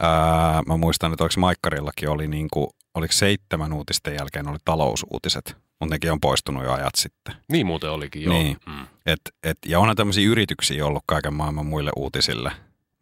ää, 0.00 0.62
mä 0.66 0.76
muistan, 0.76 1.12
että 1.12 1.24
oliko 1.24 1.40
Maikkarillakin 1.40 2.08
oli, 2.08 2.28
niin 2.28 2.48
kuin, 2.52 2.66
oliko 2.94 3.12
seitsemän 3.12 3.72
uutisten 3.72 4.14
jälkeen 4.14 4.48
oli 4.48 4.58
talousuutiset, 4.64 5.56
mutta 5.80 5.94
nekin 5.94 6.12
on 6.12 6.20
poistunut 6.20 6.64
jo 6.64 6.72
ajat 6.72 6.94
sitten. 6.96 7.34
Niin 7.48 7.66
muuten 7.66 7.90
olikin, 7.90 8.22
joo. 8.22 8.34
Niin. 8.34 8.56
Mm. 8.66 8.86
Et, 9.06 9.20
et, 9.42 9.58
ja 9.66 9.80
onhan 9.80 9.96
tämmöisiä 9.96 10.28
yrityksiä 10.28 10.86
ollut 10.86 11.02
kaiken 11.06 11.34
maailman 11.34 11.66
muille 11.66 11.90
uutisille, 11.96 12.52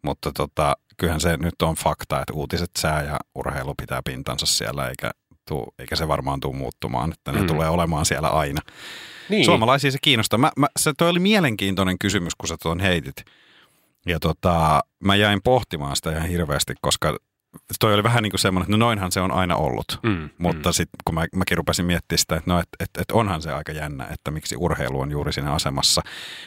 mutta 0.01 0.31
tota, 0.31 0.75
kyllähän 0.97 1.21
se 1.21 1.37
nyt 1.37 1.61
on 1.61 1.75
fakta, 1.75 2.19
että 2.21 2.33
uutiset, 2.33 2.71
sää 2.77 3.03
ja 3.03 3.19
urheilu 3.35 3.73
pitää 3.75 4.01
pintansa 4.05 4.45
siellä, 4.45 4.89
eikä 4.89 5.11
tuu, 5.47 5.73
eikä 5.79 5.95
se 5.95 6.07
varmaan 6.07 6.39
tule 6.39 6.55
muuttumaan, 6.55 7.13
että 7.13 7.31
ne 7.31 7.41
Mm. 7.41 7.47
tulee 7.47 7.69
olemaan 7.69 8.05
siellä 8.05 8.29
aina. 8.29 8.61
Niin. 9.29 9.45
Suomalaisia 9.45 9.91
se 9.91 9.97
kiinnostaa. 10.01 10.37
Mä, 10.39 10.51
mä, 10.57 10.67
se 10.79 10.93
toi 10.97 11.09
oli 11.09 11.19
mielenkiintoinen 11.19 11.99
kysymys, 11.99 12.35
kun 12.35 12.47
sä 12.47 12.55
tuon 12.61 12.79
heitit. 12.79 13.15
Ja 14.05 14.19
tota, 14.19 14.83
mä 15.03 15.15
jäin 15.15 15.41
pohtimaan 15.43 15.95
sitä 15.95 16.11
ihan 16.11 16.29
hirveästi, 16.29 16.73
koska 16.81 17.17
toi 17.79 17.93
oli 17.93 18.03
vähän 18.03 18.23
niin 18.23 18.31
kuin 18.31 18.39
semmoinen, 18.39 18.65
että 18.65 18.77
no 18.77 18.85
noinhan 18.85 19.11
se 19.11 19.21
on 19.21 19.31
aina 19.31 19.55
ollut. 19.55 19.99
Mm, 20.03 20.29
Mutta 20.37 20.69
mm. 20.69 20.73
sitten 20.73 20.97
kun 21.05 21.15
mä, 21.15 21.25
mäkin 21.35 21.57
rupesin 21.57 21.85
miettimään 21.85 22.19
sitä, 22.19 22.35
että 22.35 22.51
no, 22.51 22.59
et, 22.59 22.69
et, 22.79 22.89
et 22.99 23.11
onhan 23.11 23.41
se 23.41 23.51
aika 23.51 23.71
jännä, 23.71 24.07
että 24.11 24.31
miksi 24.31 24.55
urheilu 24.57 24.99
on 24.99 25.11
juuri 25.11 25.33
siinä 25.33 25.53
asemassa. 25.53 26.01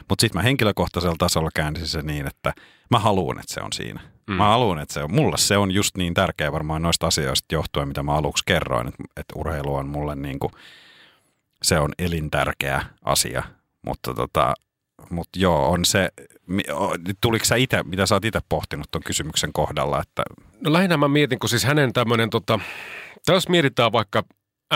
Mutta 0.08 0.20
sitten 0.20 0.38
mä 0.38 0.42
henkilökohtaisella 0.42 1.16
tasolla 1.18 1.50
käänsin 1.54 1.86
se 1.86 2.02
niin, 2.02 2.26
että 2.26 2.52
mä 2.90 2.98
haluan, 2.98 3.40
että 3.40 3.54
se 3.54 3.60
on 3.60 3.72
siinä. 3.72 4.00
Mm. 4.00 4.32
Mm. 4.32 4.36
Mä 4.36 4.44
haluan, 4.48 4.78
että 4.78 4.94
se 4.94 5.02
on. 5.02 5.14
Mulle 5.14 5.38
se 5.38 5.56
on 5.56 5.70
just 5.70 5.96
niin 5.96 6.14
tärkeä 6.14 6.52
varmaan 6.52 6.82
noista 6.82 7.06
asioista 7.06 7.54
johtuen, 7.54 7.88
mitä 7.88 8.02
mä 8.02 8.14
aluksi 8.14 8.44
kerroin, 8.46 8.88
että, 8.88 9.04
että 9.16 9.34
urheilu 9.36 9.74
on 9.74 9.88
mulle 9.88 10.14
niin 10.16 10.38
kuin, 10.38 10.52
se 11.62 11.78
on 11.78 11.90
elintärkeä 11.98 12.84
asia. 13.04 13.42
Mutta 13.86 14.14
tota, 14.14 14.54
mut 15.10 15.28
joo, 15.36 15.70
on 15.70 15.84
se, 15.84 16.08
tuliko 17.20 17.44
sä 17.44 17.56
itse, 17.56 17.82
mitä 17.82 18.06
sä 18.06 18.14
oot 18.14 18.24
itse 18.24 18.40
pohtinut 18.48 18.90
tuon 18.90 19.02
kysymyksen 19.02 19.52
kohdalla, 19.52 20.02
että 20.02 20.22
No 20.60 20.72
lähinnä 20.72 20.96
mä 20.96 21.08
mietin, 21.08 21.38
kun 21.38 21.48
siis 21.50 21.64
hänen 21.64 21.92
tämmöinen, 21.92 22.30
tota, 22.30 22.60
jos 23.28 23.48
mietitään 23.48 23.92
vaikka 23.92 24.22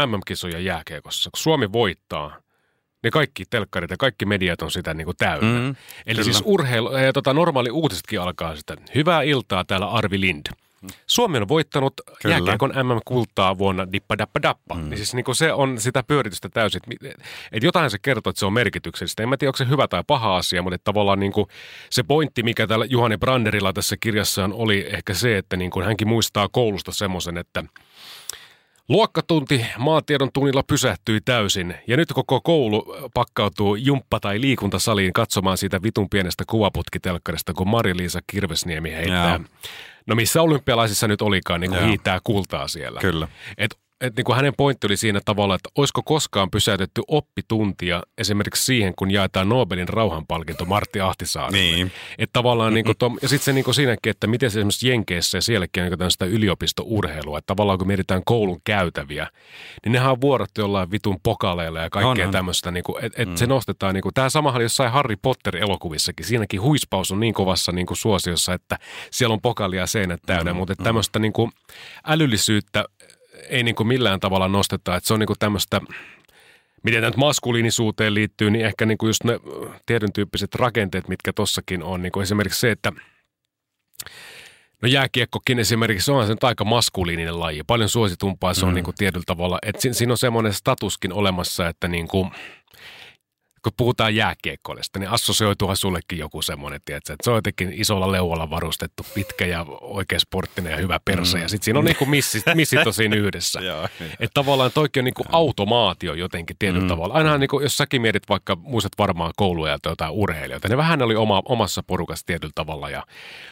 MM-kisoja 0.06 0.58
jääkiekossa, 0.58 1.30
kun 1.30 1.40
Suomi 1.40 1.72
voittaa, 1.72 2.36
niin 3.02 3.10
kaikki 3.10 3.44
telkkarit 3.50 3.90
ja 3.90 3.96
kaikki 3.96 4.26
mediat 4.26 4.62
on 4.62 4.70
sitä 4.70 4.94
niin 4.94 5.04
kuin 5.04 5.16
täynnä. 5.16 5.60
Mm, 5.60 5.68
Eli 5.68 5.74
kyllä. 6.06 6.22
siis 6.22 6.42
urheilu, 6.44 6.96
ja 6.96 7.12
tota, 7.12 7.34
normaali 7.34 7.70
uutisetkin 7.70 8.20
alkaa 8.20 8.56
sitä. 8.56 8.76
Hyvää 8.94 9.22
iltaa 9.22 9.64
täällä 9.64 9.86
Arvi 9.86 10.20
Lind. 10.20 10.46
Suomi 11.06 11.38
on 11.38 11.48
voittanut 11.48 11.94
Kyllä. 12.22 12.34
Jääkiekon 12.34 12.70
MM-kultaa 12.70 13.58
vuonna 13.58 13.92
dippa 13.92 14.18
dappa 14.18 14.42
dappa. 14.42 14.74
Mm. 14.74 14.90
Niin 14.90 14.96
siis 14.96 15.14
niin 15.14 15.24
se 15.32 15.52
on 15.52 15.80
sitä 15.80 16.02
pyöritystä 16.02 16.48
täysin. 16.48 16.80
Et 17.52 17.62
jotain 17.62 17.90
se 17.90 17.98
kertoo, 17.98 18.30
että 18.30 18.40
se 18.40 18.46
on 18.46 18.52
merkityksellistä. 18.52 19.22
En 19.22 19.28
mä 19.28 19.36
tiedä, 19.36 19.48
onko 19.48 19.56
se 19.56 19.68
hyvä 19.68 19.88
tai 19.88 20.04
paha 20.06 20.36
asia, 20.36 20.62
mutta 20.62 20.78
tavallaan 20.84 21.20
niin 21.20 21.32
kuin 21.32 21.46
se 21.90 22.02
pointti, 22.02 22.42
mikä 22.42 22.66
täällä 22.66 22.84
Juhani 22.84 23.16
Branderilla 23.16 23.72
tässä 23.72 23.96
kirjassaan 24.00 24.52
oli 24.52 24.86
ehkä 24.90 25.14
se, 25.14 25.38
että 25.38 25.56
niin 25.56 25.70
kuin 25.70 25.86
hänkin 25.86 26.08
muistaa 26.08 26.48
koulusta 26.48 26.92
semmoisen, 26.92 27.38
että 27.38 27.64
Luokkatunti 28.88 29.66
maatiedon 29.78 30.30
tunnilla 30.32 30.62
pysähtyi 30.62 31.20
täysin 31.20 31.74
ja 31.86 31.96
nyt 31.96 32.12
koko 32.12 32.40
koulu 32.40 32.96
pakkautuu 33.14 33.74
jumppa- 33.74 34.20
tai 34.20 34.40
liikuntasaliin 34.40 35.12
katsomaan 35.12 35.58
siitä 35.58 35.82
vitun 35.82 36.10
pienestä 36.10 36.44
kuvaputkitelkkarista, 36.46 37.52
kun 37.54 37.68
Mari-Liisa 37.68 38.20
Kirvesniemi 38.26 38.92
heittää. 38.92 39.30
Joo. 39.30 39.40
No 40.06 40.14
missä 40.14 40.42
olympialaisissa 40.42 41.08
nyt 41.08 41.22
olikaan, 41.22 41.60
niin 41.60 41.70
kuin 41.70 41.80
Joo. 41.80 41.88
hiitää 41.88 42.20
kultaa 42.24 42.68
siellä. 42.68 43.00
Kyllä. 43.00 43.28
Et, 43.58 43.81
et 44.02 44.16
niin 44.16 44.24
kuin 44.24 44.36
hänen 44.36 44.52
pointti 44.56 44.86
oli 44.86 44.96
siinä 44.96 45.20
tavalla, 45.24 45.54
että 45.54 45.70
olisiko 45.78 46.02
koskaan 46.02 46.50
pysäytetty 46.50 47.02
oppituntia 47.08 48.02
esimerkiksi 48.18 48.64
siihen, 48.64 48.92
kun 48.98 49.10
jaetaan 49.10 49.48
Nobelin 49.48 49.88
rauhanpalkinto 49.88 50.64
Martti 50.64 51.00
Ahtisaarelle. 51.00 51.58
Niin. 51.58 51.92
Että 52.18 52.32
tavallaan 52.32 52.74
niin 52.74 52.84
kuin 52.84 52.98
to, 52.98 53.12
ja 53.22 53.28
sitten 53.28 53.44
se 53.44 53.52
niin 53.52 53.64
kuin 53.64 53.74
siinäkin, 53.74 54.10
että 54.10 54.26
miten 54.26 54.50
se 54.50 54.58
esimerkiksi 54.58 54.88
Jenkeissä 54.88 55.38
ja 55.38 55.42
sielläkin 55.42 55.82
on 55.82 55.90
niin 55.90 55.98
tämmöistä 55.98 56.24
yliopistourheilua, 56.24 57.38
että 57.38 57.46
tavallaan 57.46 57.78
kun 57.78 57.86
mietitään 57.86 58.22
koulun 58.24 58.60
käytäviä, 58.64 59.26
niin 59.84 59.92
nehän 59.92 60.12
on 60.12 60.20
vuorottu 60.20 60.60
jollain 60.60 60.90
vitun 60.90 61.18
pokaleilla 61.22 61.80
ja 61.80 61.90
kaikkea 61.90 62.26
On, 62.26 62.32
tämmöistä, 62.32 62.70
niin 62.70 62.84
kuin, 62.84 63.04
että 63.04 63.22
et 63.22 63.36
se 63.36 63.46
nostetaan, 63.46 63.94
niin 63.94 64.02
kuin, 64.02 64.14
tämä 64.14 64.28
samahan 64.28 64.56
oli 64.56 64.64
jossain 64.64 64.92
Harry 64.92 65.16
Potter-elokuvissakin, 65.22 66.26
siinäkin 66.26 66.62
huispaus 66.62 67.12
on 67.12 67.20
niin 67.20 67.34
kovassa 67.34 67.72
niin 67.72 67.86
kuin 67.86 67.96
suosiossa, 67.96 68.54
että 68.54 68.78
siellä 69.10 69.32
on 69.32 69.40
pokalia 69.40 69.86
seinät 69.86 70.20
täynnä, 70.26 70.54
mutta 70.54 70.72
että 70.72 70.84
tämmöistä 70.84 71.18
niin 71.18 71.32
kuin 71.32 71.52
älyllisyyttä 72.06 72.84
ei 73.52 73.62
niin 73.62 73.74
kuin 73.74 73.86
millään 73.86 74.20
tavalla 74.20 74.48
nosteta, 74.48 74.96
että 74.96 75.06
se 75.08 75.14
on 75.14 75.20
niin 75.20 75.26
kuin 75.26 75.38
tämmöistä 75.38 75.80
miten 76.84 77.00
tämä 77.00 77.10
nyt 77.10 77.16
maskuliinisuuteen 77.16 78.14
liittyy, 78.14 78.50
niin 78.50 78.66
ehkä 78.66 78.86
niin 78.86 78.98
kuin 78.98 79.08
just 79.08 79.24
ne 79.24 79.40
tietyn 79.86 80.12
tyyppiset 80.12 80.54
rakenteet, 80.54 81.08
mitkä 81.08 81.32
tossakin 81.32 81.82
on. 81.82 82.02
Niin 82.02 82.12
kuin 82.12 82.22
esimerkiksi 82.22 82.60
se, 82.60 82.70
että 82.70 82.92
no 84.82 84.88
jääkiekkokin 84.88 85.58
esimerkiksi 85.58 86.10
on 86.10 86.26
se 86.26 86.32
nyt 86.32 86.44
aika 86.44 86.64
maskuliininen 86.64 87.40
laji. 87.40 87.62
Paljon 87.66 87.88
suositumpaa 87.88 88.54
se 88.54 88.64
on 88.66 88.72
Mm. 88.72 88.74
niin 88.74 88.84
kuin 88.84 88.94
tietyllä 88.98 89.24
tavalla. 89.26 89.58
Että 89.62 89.82
si- 89.82 89.94
siinä 89.94 90.12
on 90.12 90.18
semmoinen 90.18 90.52
statuskin 90.52 91.12
olemassa, 91.12 91.68
että 91.68 91.88
niin 91.88 92.08
kuin, 92.08 92.30
kun 93.62 93.72
puhutaan 93.76 94.16
jääkiekkoilesta, 94.16 94.98
niin 94.98 95.10
assosioituuhan 95.10 95.76
sullekin 95.76 96.18
joku 96.18 96.42
semmoinen, 96.42 96.80
tiedätkö, 96.84 97.12
että 97.12 97.24
se 97.24 97.30
on 97.30 97.36
jotenkin 97.36 97.72
isolla 97.72 98.12
leualla 98.12 98.50
varustettu, 98.50 99.06
pitkä 99.14 99.46
ja 99.46 99.66
oikein 99.80 100.20
sporttinen 100.20 100.70
ja 100.70 100.76
hyvä 100.76 101.00
perse. 101.04 101.38
Ja 101.38 101.48
sitten 101.48 101.64
siinä 101.64 101.78
on 101.78 101.84
niin 101.84 101.96
kuin 101.96 102.10
missit, 102.10 102.42
missit 102.54 102.86
on 102.86 102.94
siinä 102.94 103.16
yhdessä. 103.16 103.60
Joo. 103.72 103.88
Että 104.00 104.34
tavallaan 104.34 104.70
toikin 104.74 105.00
on 105.00 105.04
niinku 105.04 105.24
automaatio 105.32 106.14
jotenkin 106.14 106.56
tietyllä 106.58 106.82
mm. 106.82 106.88
tavalla. 106.88 107.14
Ainahan 107.14 107.40
niinku, 107.40 107.60
jos 107.60 107.76
säkin 107.76 108.02
mietit 108.02 108.28
vaikka, 108.28 108.56
muistat 108.56 108.92
varmaan 108.98 109.32
kouluajalta 109.36 109.88
jotain 109.88 110.12
urheilijoita, 110.12 110.68
ne 110.68 110.76
vähän 110.76 111.02
oli 111.02 111.16
oma, 111.16 111.42
omassa 111.44 111.82
porukassa 111.82 112.26
tietyllä 112.26 112.52
tavalla 112.54 112.90
ja 112.90 113.06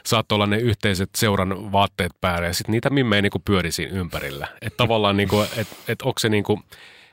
saattoi 0.06 0.36
olla 0.36 0.46
ne 0.46 0.58
yhteiset 0.58 1.10
seuran 1.16 1.72
vaatteet 1.72 2.12
päällä 2.20 2.46
ja 2.46 2.54
sitten 2.54 2.72
niitä 2.72 2.90
mimmejä 2.90 3.22
niinku 3.22 3.38
pyöri 3.38 3.72
siinä 3.72 3.98
ympärillä. 3.98 4.48
Että 4.62 4.76
tavallaan 4.76 5.16
niinku, 5.16 5.40
että 5.56 5.76
et 5.88 6.02
onko 6.02 6.18
se 6.18 6.28
niinku, 6.28 6.60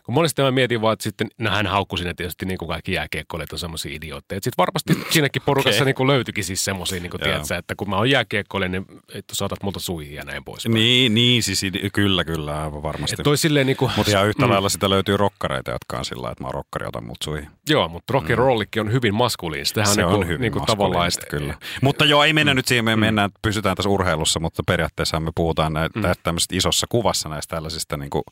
kun 0.08 0.14
monesti 0.14 0.42
mä 0.42 0.52
mietin 0.52 0.82
vaan, 0.82 0.94
että 0.94 1.04
sitten, 1.04 1.28
no 1.38 1.50
hän 1.50 1.68
haukkui 1.68 1.98
siinä 1.98 2.14
tietysti 2.14 2.46
niin 2.46 2.58
kuin 2.58 2.70
kaikki 2.70 2.94
jääkiekkoilijat 2.94 3.54
on 3.54 3.60
semmoisia 3.60 3.96
idiootteja. 3.96 4.40
Sitten 4.44 4.58
varmasti 4.58 4.94
siinäkin 5.10 5.42
porukassa 5.46 5.78
Okei. 5.78 5.86
niin 5.86 5.96
kuin 5.96 6.08
löytyikin 6.08 6.44
siis 6.44 6.66
semmoisia, 6.66 7.00
niin 7.00 7.10
kuin, 7.10 7.22
tiedätkö, 7.22 7.56
että 7.56 7.76
kun 7.76 7.90
mä 7.90 7.98
oon 7.98 8.10
jääkiekkoilija, 8.10 8.70
niin 8.70 8.86
että 9.14 9.36
saatat 9.36 9.64
multa 9.64 9.80
suihin 9.80 10.16
ja 10.16 10.24
näin 10.24 10.44
pois. 10.44 10.68
Niin, 10.68 11.16
niin 11.16 11.44
siis 11.44 11.62
kyllä, 11.94 12.24
kyllä, 12.24 12.64
aivan 12.64 12.84
varmasti. 12.84 13.14
Että 13.14 13.24
toi 13.24 13.38
silleen 13.38 13.68
niin 13.68 13.78
kuin, 13.78 13.92
Mutta 13.98 14.12
ihan 14.12 14.28
yhtä 14.28 14.50
lailla 14.50 14.70
sitä 14.70 14.90
löytyy 14.90 15.18
rokkareita, 15.18 15.72
jotka 15.72 15.98
on 15.98 16.06
sillä 16.06 16.32
että 16.32 16.44
mä 16.44 16.48
oon 16.48 16.54
rokkari, 16.54 16.88
otan 16.88 17.06
mut 17.06 17.18
suihin. 17.24 17.50
Joo, 17.70 17.88
mutta 17.88 18.14
rock 18.14 18.30
and 18.30 18.36
rollikin 18.36 18.82
on 18.82 18.92
hyvin 18.92 19.16
maskuliinista. 19.16 19.86
Se 19.86 20.06
on, 20.06 20.14
on 20.14 20.20
niin 20.20 20.28
hyvin 20.28 20.42
niin 20.42 20.52
kuin 20.52 20.66
tavallaan, 20.66 21.12
kyllä. 21.30 21.54
Mutta 21.82 22.06
joo, 22.06 22.24
ei 22.24 22.34
mennä 22.34 22.54
nyt 22.54 22.68
siihen, 22.68 22.86
me 22.86 22.96
mennään, 22.96 23.30
pysytään 23.42 23.76
tässä 23.76 23.90
urheilussa, 23.90 24.40
mutta 24.40 24.64
periaatteessa 24.68 25.20
me 25.20 25.32
puhutaan 25.36 25.74
näitä, 25.74 26.00
mm. 26.00 26.06
tämmöisestä 26.24 26.56
isossa 26.56 26.88
kuvassa 26.90 27.30
näistä 27.30 27.56
tällaisista, 27.56 27.98
niin 27.98 28.10
kuin, 28.10 28.24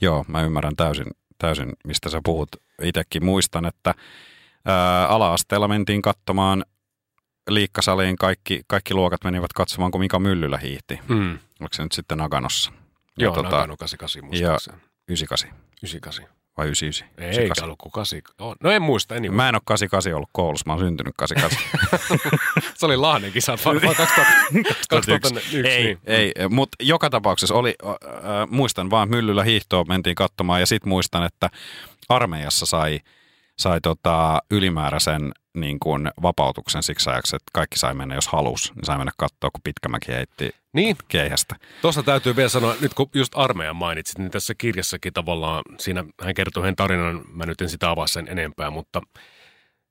joo, 0.00 0.24
mä 0.28 0.42
ymmärrän 0.42 0.76
täysin, 0.76 0.99
täysin, 1.40 1.72
mistä 1.84 2.08
sä 2.08 2.20
puhut. 2.24 2.48
Itsekin 2.82 3.24
muistan, 3.24 3.66
että 3.66 3.94
ää, 4.64 5.08
ala-asteella 5.08 5.68
mentiin 5.68 6.02
katsomaan 6.02 6.64
liikkasaliin, 7.50 8.16
kaikki, 8.16 8.62
kaikki 8.66 8.94
luokat 8.94 9.24
menivät 9.24 9.52
katsomaan, 9.52 9.90
kun 9.90 10.00
Mika 10.00 10.18
Myllylä 10.18 10.58
hiihti. 10.58 11.00
Mm. 11.08 11.38
Oliko 11.60 11.74
se 11.74 11.82
nyt 11.82 11.92
sitten 11.92 12.18
Naganossa? 12.18 12.72
Ja 13.18 13.24
Joo, 13.24 13.34
tota, 13.34 13.42
tota, 13.42 13.56
Nagano 13.56 13.76
88 13.76 14.24
muistaakseni. 14.24 14.76
98 15.08 15.48
98. 15.82 16.39
vai 16.60 16.66
99? 16.66 17.08
Ei, 17.18 17.38
eikä 17.38 17.64
ollut 17.64 17.78
kuin 17.78 17.92
8. 17.92 18.20
Oh, 18.38 18.56
no 18.60 18.70
en 18.70 18.82
muista, 18.82 19.14
anyway. 19.14 19.36
Mä 19.36 19.48
en 19.48 19.54
ole 19.54 19.62
88 19.64 20.14
ollut 20.14 20.28
koulussa, 20.32 20.64
mä 20.66 20.72
oon 20.72 20.80
syntynyt 20.80 21.14
88. 21.16 21.80
Se 22.78 22.86
oli 22.86 22.96
Lahden 22.96 23.32
kisat 23.32 23.64
varmaan 23.64 23.96
2000, 23.96 24.32
2001. 24.90 25.60
ei, 25.60 25.84
niin. 25.84 25.98
ei, 26.06 26.32
mutta 26.48 26.76
joka 26.80 27.10
tapauksessa 27.10 27.54
oli, 27.54 27.74
äh, 27.84 27.96
muistan 28.50 28.90
vaan 28.90 29.08
Myllyllä 29.08 29.44
hiihtoon 29.44 29.88
mentiin 29.88 30.14
katsomaan 30.14 30.60
ja 30.60 30.66
sitten 30.66 30.88
muistan, 30.88 31.22
että 31.22 31.50
armeijassa 32.08 32.66
sai, 32.66 33.00
sai 33.58 33.80
tota 33.80 34.38
ylimääräisen 34.50 35.32
niin 35.54 35.80
kuin 35.80 36.10
vapautuksen 36.22 36.82
siksi 36.82 37.10
ajaksi, 37.10 37.36
että 37.36 37.50
kaikki 37.52 37.78
sai 37.78 37.94
mennä, 37.94 38.14
jos 38.14 38.28
halus, 38.28 38.72
niin 38.74 38.84
sai 38.84 38.98
mennä 38.98 39.12
katsoa, 39.16 39.50
kun 39.50 39.60
Pitkämäki 39.64 40.12
heitti 40.12 40.50
Niin, 40.72 40.96
keihästä. 41.08 41.56
tuossa 41.82 42.02
täytyy 42.02 42.36
vielä 42.36 42.48
sanoa, 42.48 42.74
nyt 42.80 42.94
kun 42.94 43.10
just 43.14 43.32
armeijan 43.36 43.76
mainitsit, 43.76 44.18
niin 44.18 44.30
tässä 44.30 44.54
kirjassakin 44.54 45.12
tavallaan, 45.12 45.62
siinä 45.78 46.04
hän 46.22 46.34
kertoo 46.34 46.62
hänen 46.62 46.76
tarinan, 46.76 47.20
mä 47.32 47.46
nyt 47.46 47.60
en 47.60 47.68
sitä 47.68 47.90
avaa 47.90 48.06
sen 48.06 48.28
enempää, 48.28 48.70
mutta 48.70 49.02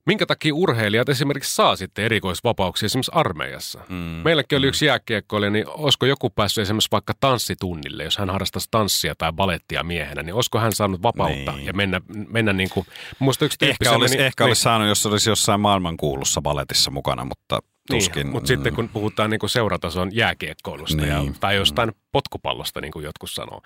minkä 0.10 0.26
takia 0.26 0.56
urheilijat 0.56 1.10
esimerkiksi 1.10 1.56
saa 1.56 1.76
sitten 1.76 2.06
erikoisvapauksia 2.06 2.86
esimerkiksi 2.86 3.12
armeijassa? 3.16 3.80
Mm. 3.90 3.96
Meilläkin 3.96 4.58
oli 4.58 4.68
yksi 4.68 4.86
jääkiekkoilija, 4.86 5.50
niin 5.50 5.68
olisiko 5.68 6.06
joku 6.06 6.30
päässyt 6.30 6.62
esimerkiksi 6.62 6.92
vaikka 6.92 7.14
tanssitunnille, 7.20 8.04
jos 8.04 8.18
hän 8.18 8.30
harrastaisi 8.30 8.68
tanssia 8.72 9.16
tai 9.18 9.34
balettia 9.34 9.84
miehenä, 9.84 10.24
niin 10.24 10.34
olisiko 10.34 10.60
hän 10.60 10.72
saanut 10.74 11.04
vapautta 11.04 11.52
Niin. 11.52 11.66
ja 11.66 11.74
mennä, 11.74 12.02
mennä 12.30 12.54
niin 12.54 12.70
kuin, 12.70 12.86
yksi 13.42 13.60
tyyppi 13.60 13.66
Ehkä, 13.86 13.92
olisi, 13.92 14.16
meni- 14.18 14.26
ehkä 14.26 14.44
niin, 14.44 14.50
olisi 14.50 14.62
saanut, 14.62 14.88
jos 14.88 15.06
olisi 15.06 15.30
jossain 15.30 15.60
maailmankuulussa 15.60 16.42
baletissa 16.42 16.92
mukana, 16.92 17.26
mutta 17.26 17.60
tuskin. 17.90 18.24
Niin, 18.24 18.32
mutta 18.32 18.48
sitten 18.48 18.76
kun 18.76 18.90
puhutaan 18.90 19.30
niin 19.30 19.40
kuin 19.40 19.50
seuratason 19.50 20.16
jääkiekkoilusta 20.16 20.98
Niin. 20.98 21.10
ja, 21.10 21.24
tai 21.40 21.56
jostain 21.56 21.92
potkupallosta, 22.12 22.82
niin 22.82 22.92
kuin 22.92 23.06
jotkut 23.06 23.32
sanoo. 23.32 23.62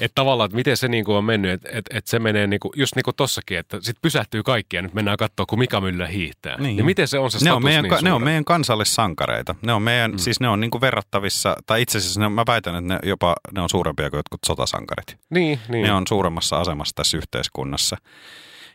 Että 0.00 0.14
tavallaan, 0.14 0.46
että 0.46 0.56
miten 0.56 0.76
se 0.76 0.88
niin 0.88 1.04
kuin 1.04 1.16
on 1.16 1.24
mennyt, 1.24 1.50
että 1.50 1.68
et, 1.72 1.84
et 1.90 2.06
se 2.06 2.18
menee 2.18 2.46
niin 2.46 2.60
kuin, 2.60 2.72
just 2.76 2.96
niin 2.96 3.04
kuin 3.04 3.16
tossakin, 3.16 3.58
että 3.58 3.76
sitten 3.76 4.02
pysähtyy 4.02 4.42
kaikki 4.42 4.76
ja 4.76 4.82
nyt 4.82 4.94
mennään 4.94 5.16
katsoa, 5.16 5.46
kun 5.46 5.58
Mika 5.58 5.80
Myllä 5.80 6.06
hiihtää. 6.06 6.56
Niin. 6.58 6.76
niin 6.76 6.86
miten 6.86 7.08
se 7.08 7.18
on 7.18 7.30
se 7.30 7.38
status 7.38 7.44
ne 7.44 7.52
on 7.52 7.64
meidän, 7.64 7.84
niin 7.84 8.04
ne 8.04 8.12
on 8.12 8.24
meidän 8.24 8.44
kansallissankareita. 8.44 9.54
Ne 9.62 9.72
on 9.72 9.82
meidän, 9.82 10.10
mm. 10.10 10.18
siis 10.18 10.40
ne 10.40 10.48
on 10.48 10.60
niinku 10.60 10.80
verrattavissa, 10.80 11.56
tai 11.66 11.82
itse 11.82 11.98
asiassa 11.98 12.20
ne, 12.20 12.28
mä 12.28 12.44
väitän, 12.46 12.74
että 12.74 12.94
ne 12.94 12.98
jopa 13.02 13.36
ne 13.52 13.60
on 13.60 13.70
suurempia 13.70 14.10
kuin 14.10 14.18
jotkut 14.18 14.40
sotasankarit. 14.46 15.16
Niin, 15.30 15.60
niin. 15.68 15.82
Ne 15.82 15.92
on 15.92 16.06
suuremmassa 16.08 16.56
asemassa 16.56 16.94
tässä 16.94 17.16
yhteiskunnassa. 17.16 17.96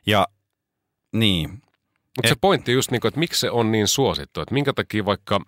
Ja 0.05 0.27
niin, 1.15 1.61
Mutta 2.17 2.29
se 2.29 2.35
pointti 2.41 2.71
just 2.71 2.91
niin 2.91 3.01
kuin, 3.01 3.09
että 3.09 3.19
miksi 3.19 3.39
se 3.39 3.51
on 3.51 3.71
niin 3.71 3.87
suosittu, 3.87 4.41
että 4.41 4.53
minkä 4.53 4.73
takia 4.73 5.05
vaikka 5.05 5.41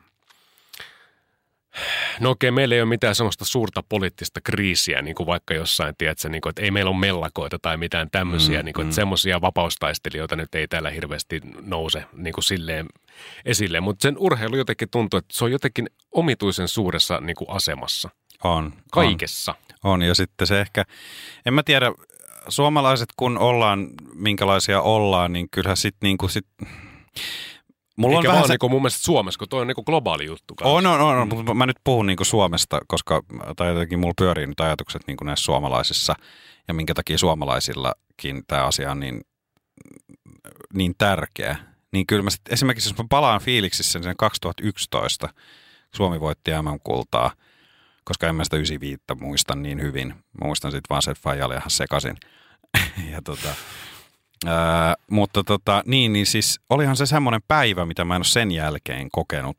No 2.20 2.30
okei, 2.30 2.51
meillä 2.51 2.76
ei 2.76 2.82
ole 2.82 2.89
mitään 2.89 3.16
semmoista 3.16 3.45
suurta 3.45 3.84
poliittista 3.89 4.41
kriisiä, 4.41 5.01
niin 5.01 5.16
kuin 5.16 5.28
vaikka 5.28 5.53
jossain, 5.53 5.95
tiedätkö, 5.97 6.30
niin 6.30 6.41
kuin, 6.41 6.49
että 6.49 6.61
ei 6.61 6.72
meillä 6.72 6.91
ole 6.91 6.99
mellakoita 6.99 7.59
tai 7.59 7.78
mitään 7.78 8.09
tämmöisiä, 8.11 8.59
mm, 8.59 8.66
niin 8.66 8.74
kuin, 8.74 8.84
että 8.84 8.93
mm. 8.93 8.95
semmoisia 8.95 9.41
vapaustaistelijoita 9.41 10.36
nyt 10.36 10.55
ei 10.55 10.68
täällä 10.68 10.89
hirveästi 10.89 11.41
nouse 11.61 12.05
niin 12.13 12.34
kuin 12.34 12.43
silleen 12.43 12.86
esille. 13.45 13.80
Mutta 13.80 14.01
sen 14.01 14.18
urheilu 14.18 14.55
jotenkin 14.55 14.89
tuntuu, 14.89 15.18
että 15.18 15.38
se 15.38 15.45
on 15.45 15.51
jotenkin 15.51 15.89
omituisen 16.11 16.68
suuressa 16.68 17.22
niin 17.22 17.36
kuin 17.36 17.49
asemassa. 17.49 18.09
On. 18.43 18.74
Kaikessa. 18.91 19.55
On. 19.84 19.91
on. 19.91 20.01
Ja 20.01 20.16
sitten 20.16 20.47
se 20.47 20.61
ehkä, 20.61 20.86
en 21.45 21.53
mä 21.53 21.63
tiedä, 21.63 21.91
suomalaiset 22.50 23.10
kun 23.18 23.38
ollaan, 23.38 23.88
minkälaisia 24.14 24.82
ollaan, 24.82 25.34
niin 25.34 25.48
kyllähän 25.52 25.78
sitten 25.78 26.08
niin 26.08 26.18
kuin 26.18 26.30
sit, 26.30 26.46
Mulla 27.98 28.18
Eikä 28.18 28.30
on 28.30 28.34
vähän 28.34 28.48
se... 28.48 28.54
niinku 28.54 28.70
mun 28.70 28.82
mielestä 28.82 29.04
Suomessa, 29.04 29.38
kun 29.38 29.50
toi 29.50 29.62
on 29.62 29.68
niinku 29.68 29.84
globaali 29.84 30.26
juttu. 30.26 30.56
Kanssa. 30.56 30.74
On, 30.74 30.86
on, 30.86 31.02
on, 31.02 31.28
mutta 31.28 31.54
mä 31.54 31.66
nyt 31.66 31.78
puhun 31.84 32.06
niinku 32.06 32.24
Suomesta, 32.24 32.80
koska 32.88 33.22
tai 33.56 33.68
jotenkin 33.68 34.00
mulla 34.00 34.14
pyörii 34.18 34.48
nyt 34.48 34.60
ajatukset 34.60 35.02
niinku 35.08 35.24
näissä 35.24 35.46
suomalaisissa 35.46 36.16
ja 36.68 36.74
minkä 36.74 36.93
takia 36.93 37.18
suomalaisillakin 37.18 38.43
tämä 38.48 38.64
asia 38.64 38.91
on 38.91 39.00
niin, 39.00 39.22
niin 40.74 40.93
tärkeä. 40.98 41.56
Niin 41.91 42.08
kyllä 42.08 42.24
mä 42.24 42.30
sit, 42.30 42.41
esimerkiksi 42.50 42.89
jos 42.89 42.98
mä 42.98 43.06
palaan 43.10 43.41
fiiliksissä 43.41 44.00
sen 44.04 44.18
2011, 44.18 45.30
Suomi 45.96 46.20
voitti 46.20 46.52
MM-kultaa, 46.52 47.32
koska 48.06 48.28
en 48.28 48.36
mä 48.36 48.43
sitä 48.43 48.56
95 48.56 49.01
muista 49.20 49.56
niin 49.56 49.82
hyvin. 49.82 50.08
Mä 50.08 50.45
muistan 50.45 50.72
sitten 50.72 50.89
vaan 50.89 51.01
se, 51.01 51.12
että 51.12 51.22
Faija 51.22 51.45
oli 51.45 51.56
ihan 51.56 51.72
sekaisin. 51.72 52.18
ja 53.12 53.22
tota, 53.22 53.49
Öö, 54.47 54.53
mutta 55.12 55.43
tota, 55.43 55.84
niin, 55.86 56.14
niin 56.14 56.26
siis 56.26 56.60
olihan 56.70 56.95
se 56.95 57.06
semmoinen 57.06 57.41
päivä, 57.47 57.86
mitä 57.86 58.06
mä 58.06 58.16
en 58.16 58.20
ole 58.20 58.26
sen 58.26 58.51
jälkeen 58.51 59.10
kokenut 59.12 59.58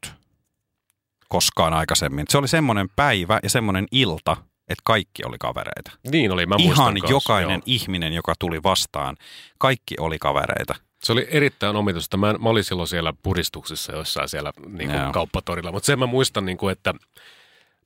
koskaan 1.28 1.74
aikaisemmin. 1.74 2.26
Se 2.28 2.38
oli 2.38 2.49
semmoinen 2.49 2.88
päivä 2.97 3.40
ja 3.42 3.51
semmoinen 3.51 3.86
ilta, 3.92 4.36
että 4.68 4.82
kaikki 4.84 5.24
oli 5.24 5.36
kavereita. 5.38 5.90
Niin 6.11 6.32
oli, 6.32 6.47
mä 6.47 6.57
Ihan 6.59 6.94
kanssa, 6.94 7.12
jokainen 7.12 7.55
joo. 7.55 7.62
ihminen, 7.66 8.12
joka 8.12 8.34
tuli 8.38 8.62
vastaan, 8.62 9.16
kaikki 9.59 9.94
oli 10.01 10.18
kavereita. 10.18 10.74
Se 11.03 11.12
oli 11.12 11.26
erittäin 11.30 11.76
omituista. 11.76 12.16
Mä, 12.16 12.32
mä 12.32 12.49
olin 12.49 12.64
silloin 12.64 12.88
siellä 12.88 13.12
puristuksessa 13.22 13.92
jossain 13.92 14.28
siellä 14.28 14.53
niin 14.68 14.90
kuin 14.90 15.12
kauppatorilla, 15.12 15.72
mutta 15.72 15.86
sen 15.86 15.99
mä 15.99 16.07
muistan, 16.07 16.47
niin 16.47 16.59
kuin, 16.59 16.72
että 16.72 16.94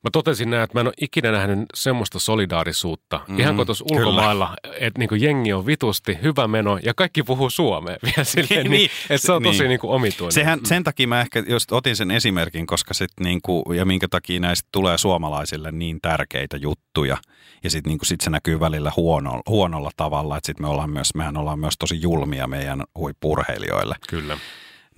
Mä 0.05 0.11
totesin 0.13 0.51
näin, 0.51 0.63
että 0.63 0.77
mä 0.77 0.81
en 0.81 0.87
ole 0.87 0.95
ikinä 1.01 1.33
nähnyt 1.33 1.69
semmoista 1.75 2.19
solidaarisuutta. 2.19 3.21
Mm, 3.29 3.41
Ihan 3.41 3.57
kuin 3.57 3.67
tuossa 3.67 3.85
ulkomailla, 3.91 4.57
että 4.81 4.99
niin 4.99 5.23
jengi 5.23 5.53
on 5.53 5.67
vitusti, 5.67 6.19
hyvä 6.23 6.49
meno 6.49 6.79
ja 6.83 6.95
kaikki 6.95 7.23
puhuu 7.23 7.51
suomea 7.51 7.97
vielä 8.07 8.25
silleen, 8.25 8.63
niin, 8.63 8.71
niin, 8.71 8.91
että 9.11 9.27
se 9.27 9.33
on 9.33 9.43
tosi 9.43 9.59
niin. 9.59 9.69
niin 9.69 9.81
kuin 9.81 9.91
omituinen. 9.91 10.33
Sehän, 10.33 10.59
mm. 10.59 10.65
sen 10.65 10.85
takia 10.85 11.09
mä 11.09 11.21
ehkä 11.21 11.43
just 11.49 11.73
otin 11.73 11.97
sen 11.97 12.11
esimerkin, 12.11 12.67
koska 12.67 12.95
sit 12.95 13.11
niin 13.21 13.43
kuin, 13.43 13.77
ja 13.77 13.85
minkä 13.85 14.09
takia 14.11 14.41
näistä 14.41 14.69
tulee 14.73 14.99
suomalaisille 14.99 15.73
niin 15.73 16.01
tärkeitä 16.03 16.57
juttuja. 16.57 17.17
Ja 17.65 17.71
sitten 17.71 17.91
niin 17.91 17.99
sit 18.05 18.21
se 18.21 18.31
näkyy 18.31 18.61
välillä 18.61 18.93
huono, 18.97 19.41
huonolla 19.49 19.91
tavalla, 19.97 20.37
että 20.37 20.47
sit 20.47 20.61
me 20.61 20.69
ollaan 20.69 20.91
myös, 20.91 21.15
mehän 21.15 21.37
ollaan 21.37 21.59
myös 21.59 21.75
tosi 21.79 22.03
julmia 22.03 22.47
meidän 22.47 22.85
huippurheilijoille. 22.95 23.97
Kyllä 24.09 24.39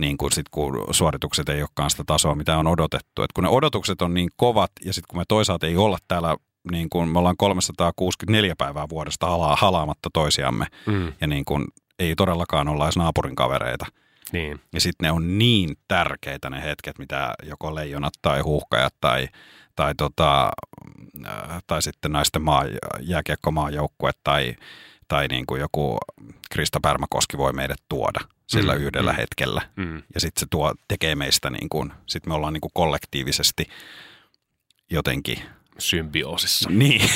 niin 0.02 0.18
kuin 0.18 0.32
sit, 0.32 0.48
kun 0.50 0.84
suoritukset 0.90 1.48
ei 1.48 1.62
olekaan 1.62 1.90
sitä 1.90 2.02
tasoa, 2.06 2.34
mitä 2.34 2.58
on 2.58 2.66
odotettu. 2.66 3.22
Et 3.22 3.32
kun 3.32 3.44
ne 3.44 3.50
odotukset 3.50 4.02
on 4.02 4.14
niin 4.14 4.28
kovat 4.36 4.70
ja 4.84 4.92
sitten 4.92 5.08
kun 5.08 5.18
me 5.18 5.24
toisaalta 5.28 5.66
ei 5.66 5.76
olla 5.76 5.98
täällä 6.08 6.36
niin 6.70 6.90
kuin 6.90 7.08
me 7.08 7.18
ollaan 7.18 7.36
364 7.36 8.54
päivää 8.58 8.88
vuodesta 8.88 9.26
hala, 9.26 9.56
halaamatta 9.56 10.08
toisiamme 10.12 10.66
mm. 10.86 11.12
ja 11.20 11.26
niin 11.26 11.44
kuin 11.44 11.66
ei 11.98 12.14
todellakaan 12.16 12.68
olla 12.68 12.84
edes 12.84 12.96
naapurin 12.96 13.36
kavereita. 13.36 13.86
Niin. 14.32 14.60
Ja 14.72 14.80
sitten 14.80 15.04
ne 15.06 15.12
on 15.12 15.38
niin 15.38 15.76
tärkeitä 15.88 16.50
ne 16.50 16.62
hetket, 16.62 16.98
mitä 16.98 17.34
joko 17.42 17.74
leijonat 17.74 18.12
tai 18.22 18.40
huuhkajat 18.40 18.94
tai, 19.00 19.28
tai, 19.76 19.94
tota, 19.94 20.50
äh, 21.26 21.62
tai 21.66 21.82
sitten 21.82 22.12
naisten 22.12 22.42
maa, 22.42 22.64
jääkiekkomaajoukkue 23.00 24.10
tai, 24.24 24.54
tai 25.08 25.28
niin 25.28 25.46
kuin 25.46 25.60
joku 25.60 25.98
Krista 26.50 26.78
Pärmäkoski 26.82 27.38
voi 27.38 27.52
meidät 27.52 27.82
tuoda 27.88 28.20
sillä 28.52 28.74
mm, 28.74 28.80
yhdellä 28.80 29.12
mm, 29.12 29.16
hetkellä. 29.16 29.62
Mm. 29.76 30.02
Ja 30.14 30.20
sitten 30.20 30.40
se 30.40 30.46
tuo, 30.50 30.74
tekee 30.88 31.14
meistä, 31.14 31.50
niin 31.50 31.68
kuin, 31.68 31.92
sitten 32.06 32.30
me 32.30 32.34
ollaan 32.34 32.52
niin 32.52 32.60
kuin 32.60 32.72
kollektiivisesti 32.74 33.66
jotenkin 34.90 35.38
symbioosissa. 35.78 36.70
Niin. 36.82 37.10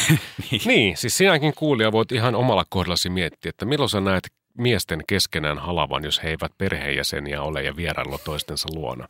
niin. 0.51 0.63
niin, 0.75 0.97
siis 0.97 1.17
sinäkin 1.17 1.55
kuulija 1.55 1.93
voit 1.93 2.13
ihan 2.13 2.35
omalla 2.35 2.65
kohdallasi 2.69 3.11
miettiä, 3.11 3.51
että 3.51 3.65
milloin 3.65 3.91
sä 3.91 4.01
näet 4.01 4.33
miesten 4.59 5.05
keskenään 5.09 5.59
halavan, 5.59 6.05
jos 6.05 6.23
he 6.23 6.29
eivät 6.29 6.53
perheenjäseniä 6.59 7.43
ole 7.43 7.63
ja 7.63 7.77
vierailla 7.77 8.19
toistensa 8.19 8.69
luona 8.75 9.07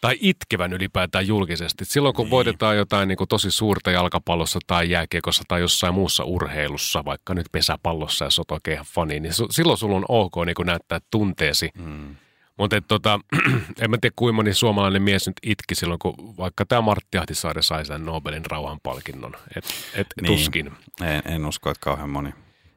tai 0.00 0.16
itkevän 0.20 0.72
ylipäätään 0.72 1.26
julkisesti. 1.26 1.84
Silloin 1.84 2.14
kun 2.14 2.24
niin. 2.24 2.30
voitetaan 2.30 2.76
jotain 2.76 3.08
niin 3.08 3.18
kuin 3.18 3.28
tosi 3.28 3.50
suurta 3.50 3.90
jalkapallossa 3.90 4.58
tai 4.66 4.90
jääkiekossa 4.90 5.42
tai 5.48 5.60
jossain 5.60 5.94
muussa 5.94 6.24
urheilussa, 6.24 7.04
vaikka 7.04 7.34
nyt 7.34 7.46
pesäpallossa 7.52 8.24
ja 8.24 8.30
sotokeihan 8.30 8.86
fani, 8.88 9.20
niin 9.20 9.32
su- 9.32 9.48
silloin 9.50 9.78
sulla 9.78 9.96
on 9.96 10.04
ok 10.08 10.32
niin 10.46 10.54
kuin 10.54 10.66
näyttää 10.66 10.98
tunteesi. 11.10 11.70
Mm. 11.78 12.16
Mutta 12.56 12.80
tota, 12.80 13.20
en 13.80 13.90
mä 13.90 13.98
tiedä 14.00 14.14
kuinka 14.16 14.36
moni 14.36 14.54
suomalainen 14.54 15.02
mies 15.02 15.26
nyt 15.26 15.36
itki 15.42 15.74
silloin, 15.74 15.98
kun 15.98 16.14
vaikka 16.36 16.64
tämä 16.66 16.80
Martti 16.80 17.18
Ahtisaari 17.18 17.62
sai 17.62 17.84
sen 17.84 18.04
Nobelin 18.04 18.46
rauhanpalkinnon. 18.46 19.32
Et, 19.56 19.64
et 19.94 20.06
niin. 20.20 20.26
tuskin. 20.26 20.72
En, 21.02 21.22
en 21.34 21.46
usko, 21.46 21.70
että 21.70 21.80
kauhean 21.80 22.10
moni. 22.10 22.30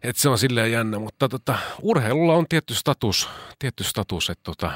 Et 0.03 0.15
se 0.15 0.30
on 0.30 0.38
silleen 0.38 0.71
jännä, 0.71 0.99
mutta 0.99 1.30
tota, 1.30 1.57
urheilulla 1.82 2.34
on 2.34 2.45
tietty 2.49 2.76
status, 2.76 3.30
tietty 3.59 3.84
status 3.84 4.30
että 4.30 4.43
tota, 4.43 4.71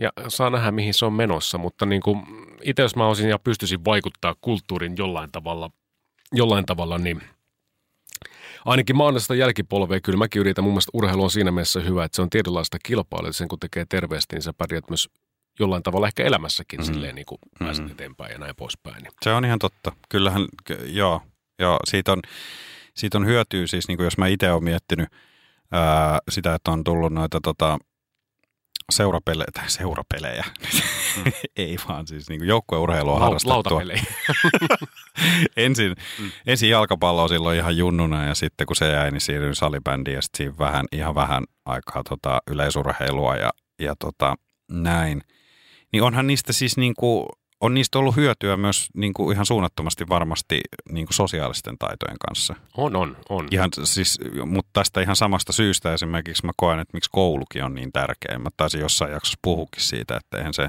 ja 0.00 0.12
saa 0.28 0.50
nähdä, 0.50 0.70
mihin 0.70 0.94
se 0.94 1.04
on 1.04 1.12
menossa, 1.12 1.58
mutta 1.58 1.86
niin 1.86 2.02
kuin 2.02 2.22
itse 2.62 2.82
jos 2.82 2.96
mä 2.96 3.06
olisin 3.06 3.28
ja 3.28 3.38
pystyisin 3.38 3.84
vaikuttaa 3.84 4.34
kulttuurin 4.40 4.94
jollain 4.98 5.32
tavalla, 5.32 5.70
jollain 6.32 6.66
tavalla 6.66 6.98
niin 6.98 7.22
ainakin 8.64 8.96
maanasta 8.96 9.34
jälkipolvea 9.34 10.00
kyllä 10.00 10.18
mäkin 10.18 10.40
yritän. 10.40 10.64
Mun 10.64 10.72
mielestä 10.72 10.90
urheilu 10.94 11.24
on 11.24 11.30
siinä 11.30 11.50
mielessä 11.50 11.80
hyvä, 11.80 12.04
että 12.04 12.16
se 12.16 12.22
on 12.22 12.30
tietynlaista 12.30 12.78
kilpailua, 12.82 13.32
sen 13.32 13.48
kun 13.48 13.58
tekee 13.58 13.84
terveesti, 13.88 14.36
niin 14.36 14.42
sä 14.42 14.52
pärjät 14.52 14.90
myös 14.90 15.08
jollain 15.58 15.82
tavalla 15.82 16.06
ehkä 16.06 16.24
elämässäkin 16.24 16.80
mm. 16.80 16.84
silleen 16.84 17.14
niin 17.14 17.26
kuin 17.26 17.38
pääset 17.58 17.84
mm. 17.84 17.90
eteenpäin 17.90 18.32
ja 18.32 18.38
näin 18.38 18.56
poispäin. 18.56 19.06
Se 19.22 19.32
on 19.32 19.44
ihan 19.44 19.58
totta. 19.58 19.92
Kyllähän, 20.08 20.46
joo, 20.84 21.22
joo 21.58 21.78
siitä, 21.84 22.12
on, 22.12 22.22
siitä 22.94 23.18
on 23.18 23.26
hyötyä 23.26 23.66
siis, 23.66 23.88
niin 23.88 23.96
kuin 23.96 24.04
jos 24.04 24.18
mä 24.18 24.26
itse 24.26 24.52
olen 24.52 24.64
miettinyt 24.64 25.08
ää, 25.72 26.18
sitä, 26.30 26.54
että 26.54 26.70
on 26.70 26.84
tullut 26.84 27.12
noita 27.12 27.40
tota, 27.40 27.78
seurapelejä, 28.92 29.48
tai 29.52 29.70
seurapelejä, 29.70 30.44
mm. 31.16 31.32
ei 31.56 31.76
vaan 31.88 32.06
siis 32.06 32.28
niin 32.28 32.46
joukkueurheilua 32.46 33.14
La- 33.14 33.20
harrastettua. 33.20 33.54
Lautapelejä. 33.54 34.02
ensin, 35.56 35.94
mm. 36.18 36.30
ensin 36.46 36.70
jalkapalloa 36.70 37.28
silloin 37.28 37.58
ihan 37.58 37.76
junnuna 37.76 38.26
ja 38.26 38.34
sitten 38.34 38.66
kun 38.66 38.76
se 38.76 38.90
jäi, 38.92 39.10
niin 39.10 39.20
siirryin 39.20 39.54
salibändiin 39.54 40.14
ja 40.14 40.22
sitten 40.22 40.58
vähän, 40.58 40.86
ihan 40.92 41.14
vähän 41.14 41.44
aikaa 41.64 42.02
tota, 42.08 42.38
yleisurheilua 42.50 43.36
ja, 43.36 43.50
ja 43.78 43.94
tota, 43.98 44.34
näin. 44.70 45.20
Niin 45.92 46.02
onhan 46.02 46.26
niistä 46.26 46.52
siis 46.52 46.76
niin 46.76 46.94
kuin, 46.94 47.26
on 47.60 47.74
niistä 47.74 47.98
ollut 47.98 48.16
hyötyä 48.16 48.56
myös 48.56 48.88
niin 48.94 49.12
kuin 49.12 49.34
ihan 49.34 49.46
suunnattomasti 49.46 50.08
varmasti 50.08 50.60
niin 50.90 51.06
kuin 51.06 51.14
sosiaalisten 51.14 51.78
taitojen 51.78 52.16
kanssa. 52.28 52.54
On, 52.76 52.96
on, 52.96 53.16
on. 53.28 53.48
Ihan, 53.50 53.70
siis, 53.84 54.18
mutta 54.46 54.70
tästä 54.72 55.00
ihan 55.00 55.16
samasta 55.16 55.52
syystä 55.52 55.94
esimerkiksi 55.94 56.46
mä 56.46 56.52
koen, 56.56 56.80
että 56.80 56.96
miksi 56.96 57.10
koulukin 57.12 57.64
on 57.64 57.74
niin 57.74 57.92
tärkeä. 57.92 58.38
Mä 58.38 58.48
taisin 58.56 58.80
jossain 58.80 59.12
jaksossa 59.12 59.38
puhukin 59.42 59.82
siitä, 59.82 60.16
että 60.16 60.38
eihän 60.38 60.54
se, 60.54 60.68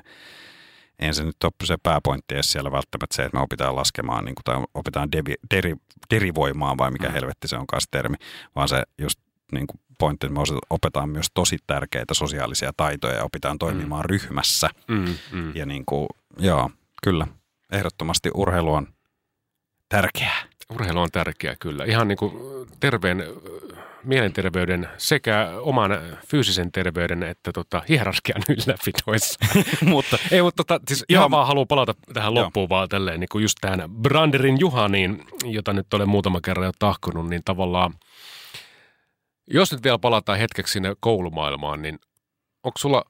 eihän 0.99 1.15
se 1.15 1.23
nyt 1.23 1.43
ole 1.43 1.51
se 1.63 1.77
pääpointti 1.83 2.33
edes 2.33 2.51
siellä 2.51 2.71
välttämättä 2.71 3.15
se, 3.15 3.23
että 3.23 3.37
me 3.37 3.43
opitaan 3.43 3.75
laskemaan 3.75 4.25
niin 4.25 4.35
kuin, 4.35 4.43
tai 4.43 4.63
opitaan 4.73 5.11
devi, 5.11 5.33
deri, 5.55 5.75
derivoimaan 6.09 6.77
vai 6.77 6.91
mikä 6.91 7.07
mm. 7.07 7.13
helvetti 7.13 7.47
se 7.47 7.57
on 7.57 7.67
kanssa 7.67 7.91
termi, 7.91 8.15
vaan 8.55 8.67
se 8.67 8.83
just 8.97 9.19
niin 9.51 9.67
kuin 9.67 9.79
pointti, 9.97 10.27
että 10.27 10.39
me 10.39 10.59
opetaan 10.69 11.09
myös 11.09 11.27
tosi 11.33 11.57
tärkeitä 11.67 12.13
sosiaalisia 12.13 12.73
taitoja 12.77 13.15
ja 13.15 13.23
opitaan 13.23 13.59
toimimaan 13.59 14.03
mm. 14.03 14.09
ryhmässä. 14.09 14.69
Mm, 14.87 15.15
mm. 15.31 15.55
Ja 15.55 15.65
niin 15.65 15.83
kuin, 15.85 16.07
joo, 16.39 16.69
Kyllä, 17.01 17.27
ehdottomasti 17.71 18.29
urheilu 18.33 18.73
on 18.73 18.87
tärkeää. 19.89 20.43
Urheilu 20.73 20.99
on 20.99 21.11
tärkeää, 21.11 21.55
kyllä. 21.59 21.85
Ihan 21.85 22.07
niin 22.07 22.17
kuin 22.17 22.33
terveen 22.79 23.23
mielenterveyden 24.03 24.89
sekä 24.97 25.51
oman 25.61 25.91
fyysisen 26.27 26.71
terveyden 26.71 27.23
että 27.23 27.51
tota, 27.51 27.81
hierarkian 27.89 28.41
ylläpidoissa. 28.49 29.39
mutta, 29.85 30.17
Ei, 30.31 30.41
mutta 30.41 30.63
tota, 30.63 30.83
siis 30.87 31.05
ihan 31.09 31.31
vaan 31.31 31.47
haluan 31.47 31.67
palata 31.67 31.95
tähän 32.13 32.33
loppuun 32.33 32.63
joo. 32.63 32.69
vaan 32.69 32.89
tälleen, 32.89 33.19
niin 33.19 33.27
kuin 33.31 33.41
just 33.41 33.57
tähän 33.61 33.89
Branderin 34.01 34.59
Juhaniin, 34.59 35.25
jota 35.43 35.73
nyt 35.73 35.93
olen 35.93 36.09
muutama 36.09 36.41
kerran 36.41 36.65
jo 36.65 36.71
tahkonut, 36.79 37.29
niin 37.29 37.41
tavallaan, 37.45 37.93
jos 39.47 39.71
nyt 39.71 39.83
vielä 39.83 39.99
palataan 39.99 40.39
hetkeksi 40.39 40.73
sinne 40.73 40.95
koulumaailmaan, 40.99 41.81
niin 41.81 41.99
onko 42.63 42.77
sulla 42.77 43.03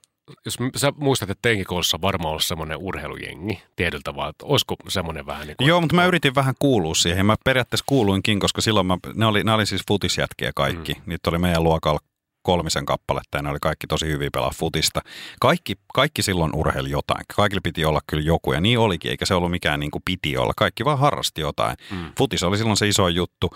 jos 0.46 0.58
sä 0.76 0.94
muistat, 0.98 1.30
että 1.30 1.42
teinkin 1.42 1.66
koulussa 1.66 2.02
varmaan 2.02 2.30
ollut 2.30 2.44
semmoinen 2.44 2.78
urheilujengi 2.78 3.64
tietyllä 3.76 4.02
tavalla, 4.04 4.30
että 4.30 4.46
olisiko 4.46 4.76
semmoinen 4.88 5.26
vähän 5.26 5.48
niin 5.48 5.58
kuin... 5.58 5.68
Joo, 5.68 5.82
mutta 5.82 5.96
mä 5.96 6.06
yritin 6.06 6.36
vähän 6.36 6.56
kuulua 6.60 6.96
siihen. 6.96 7.26
Mä 7.26 7.36
periaatteessa 7.46 7.86
kuuluinkin, 7.88 8.40
koska 8.40 8.62
silloin 8.62 8.88
mä, 8.88 8.98
ne, 9.16 9.26
oli, 9.26 9.44
ne 9.44 9.54
oli 9.54 9.66
siis 9.66 9.82
futisjätkiä 9.88 10.52
kaikki. 10.56 10.94
Mm. 10.94 11.02
Niitä 11.06 11.30
oli 11.30 11.38
meidän 11.38 11.64
luokalla 11.64 12.00
kolmisen 12.44 12.86
kappaletta 12.86 13.38
ja 13.38 13.42
ne 13.42 13.50
oli 13.50 13.60
kaikki 13.62 13.88
tosi 13.88 14.08
hyviä 14.08 14.30
pelaa 14.34 14.52
futista. 14.56 15.02
Kaikki, 15.40 15.76
kaikki 15.94 16.22
silloin 16.22 16.56
urheili 16.56 16.90
jotain. 16.90 17.26
Kaikille 17.36 17.62
piti 17.64 17.86
olla 17.86 18.00
kyllä 18.08 18.24
joku 18.24 18.54
ja 18.54 18.62
niin 18.62 18.80
olikin, 18.80 19.12
eikä 19.12 19.26
se 19.26 19.34
ollut 19.34 19.52
mikään 19.52 19.80
niin 19.80 19.92
kuin 19.92 20.02
piti 20.06 20.38
olla. 20.38 20.54
Kaikki 20.58 20.86
vaan 20.86 21.00
harrasti 21.00 21.42
jotain. 21.42 21.78
Mm. 21.92 22.12
Futis 22.18 22.44
oli 22.44 22.58
silloin 22.58 22.78
se 22.78 22.88
iso 22.88 23.08
juttu. 23.08 23.50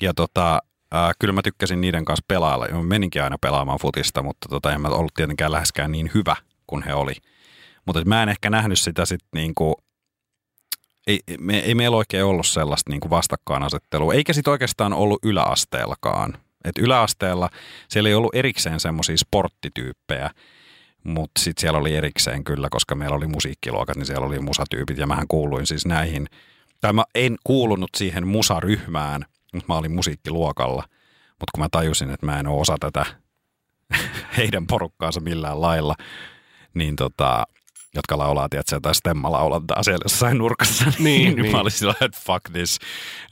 Ja 0.00 0.14
tota, 0.14 0.60
äh, 0.94 1.10
kyllä 1.18 1.32
mä 1.32 1.42
tykkäsin 1.42 1.80
niiden 1.80 2.04
kanssa 2.04 2.24
pelailla. 2.28 2.68
Mä 2.68 2.82
meninkin 2.82 3.22
aina 3.22 3.38
pelaamaan 3.40 3.78
futista, 3.82 4.22
mutta 4.22 4.48
tota, 4.48 4.72
en 4.72 4.80
mä 4.80 4.88
ollut 4.88 5.14
tietenkään 5.14 5.52
läheskään 5.52 5.92
niin 5.92 6.10
hyvä 6.14 6.36
kuin 6.66 6.82
he 6.82 6.94
oli. 6.94 7.14
Mutta 7.86 8.04
mä 8.04 8.22
en 8.22 8.28
ehkä 8.28 8.50
nähnyt 8.50 8.78
sitä 8.78 9.04
sitten 9.04 9.28
niin 9.34 9.54
kuin 9.54 9.74
ei, 11.06 11.20
me, 11.40 11.58
ei 11.58 11.74
meillä 11.74 11.96
oikein 11.96 12.24
ollut 12.24 12.46
sellaista 12.46 12.90
niin 12.90 13.00
kuin 13.00 13.10
vastakkainasettelua, 13.10 14.14
eikä 14.14 14.32
sitten 14.32 14.50
oikeastaan 14.50 14.92
ollut 14.92 15.24
yläasteellakaan. 15.24 16.36
Et 16.64 16.78
yläasteella 16.78 17.50
siellä 17.88 18.08
ei 18.08 18.14
ollut 18.14 18.34
erikseen 18.34 18.80
semmoisia 18.80 19.16
sporttityyppejä, 19.16 20.30
mutta 21.04 21.40
sitten 21.40 21.60
siellä 21.60 21.78
oli 21.78 21.96
erikseen 21.96 22.44
kyllä, 22.44 22.68
koska 22.70 22.94
meillä 22.94 23.16
oli 23.16 23.26
musiikkiluokat, 23.26 23.96
niin 23.96 24.06
siellä 24.06 24.26
oli 24.26 24.38
musatyypit 24.38 24.98
ja 24.98 25.06
mähän 25.06 25.28
kuuluin 25.28 25.66
siis 25.66 25.86
näihin. 25.86 26.26
Tai 26.80 26.92
mä 26.92 27.04
en 27.14 27.36
kuulunut 27.44 27.90
siihen 27.96 28.26
musaryhmään, 28.26 29.24
mutta 29.52 29.72
mä 29.72 29.78
olin 29.78 29.92
musiikkiluokalla. 29.92 30.82
Mutta 31.28 31.52
kun 31.54 31.64
mä 31.64 31.68
tajusin, 31.70 32.10
että 32.10 32.26
mä 32.26 32.40
en 32.40 32.46
ole 32.46 32.60
osa 32.60 32.76
tätä 32.80 33.06
heidän 34.36 34.66
porukkaansa 34.66 35.20
millään 35.20 35.60
lailla, 35.60 35.94
niin 36.74 36.96
tota, 36.96 37.44
jotka 37.94 38.18
laulaa, 38.18 38.48
tiedätkö, 38.48 38.76
jotain 38.76 38.94
stemmalaulantaa 38.94 39.82
siellä 39.82 40.04
jossain 40.04 40.38
nurkassa. 40.38 40.84
Niin, 40.98 41.04
niin, 41.24 41.36
niin. 41.36 41.52
mä 41.52 41.60
olin 41.60 41.72
sillä 41.72 41.94
että 42.00 42.20
fuck 42.26 42.50
this. 42.52 42.78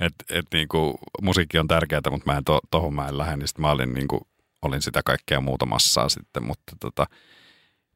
Että 0.01 0.25
et, 0.31 0.47
niinku, 0.53 0.99
musiikki 1.23 1.59
on 1.59 1.69
tärkeää, 1.69 2.01
mutta 2.11 2.33
mä 2.33 2.39
en 2.39 2.45
to, 2.45 2.61
tohon 2.71 2.95
mä 2.95 3.09
en 3.09 3.19
lähde. 3.19 3.37
Niin 3.37 3.49
mä 3.59 3.71
olin, 3.71 3.95
niinku, 3.95 4.29
olin 4.63 4.83
sitä 4.83 5.03
kaikkea 5.05 5.41
muuta 5.41 5.67
massaa 5.67 6.09
sitten, 6.09 6.45
mutta 6.45 6.73
tota, 6.81 7.07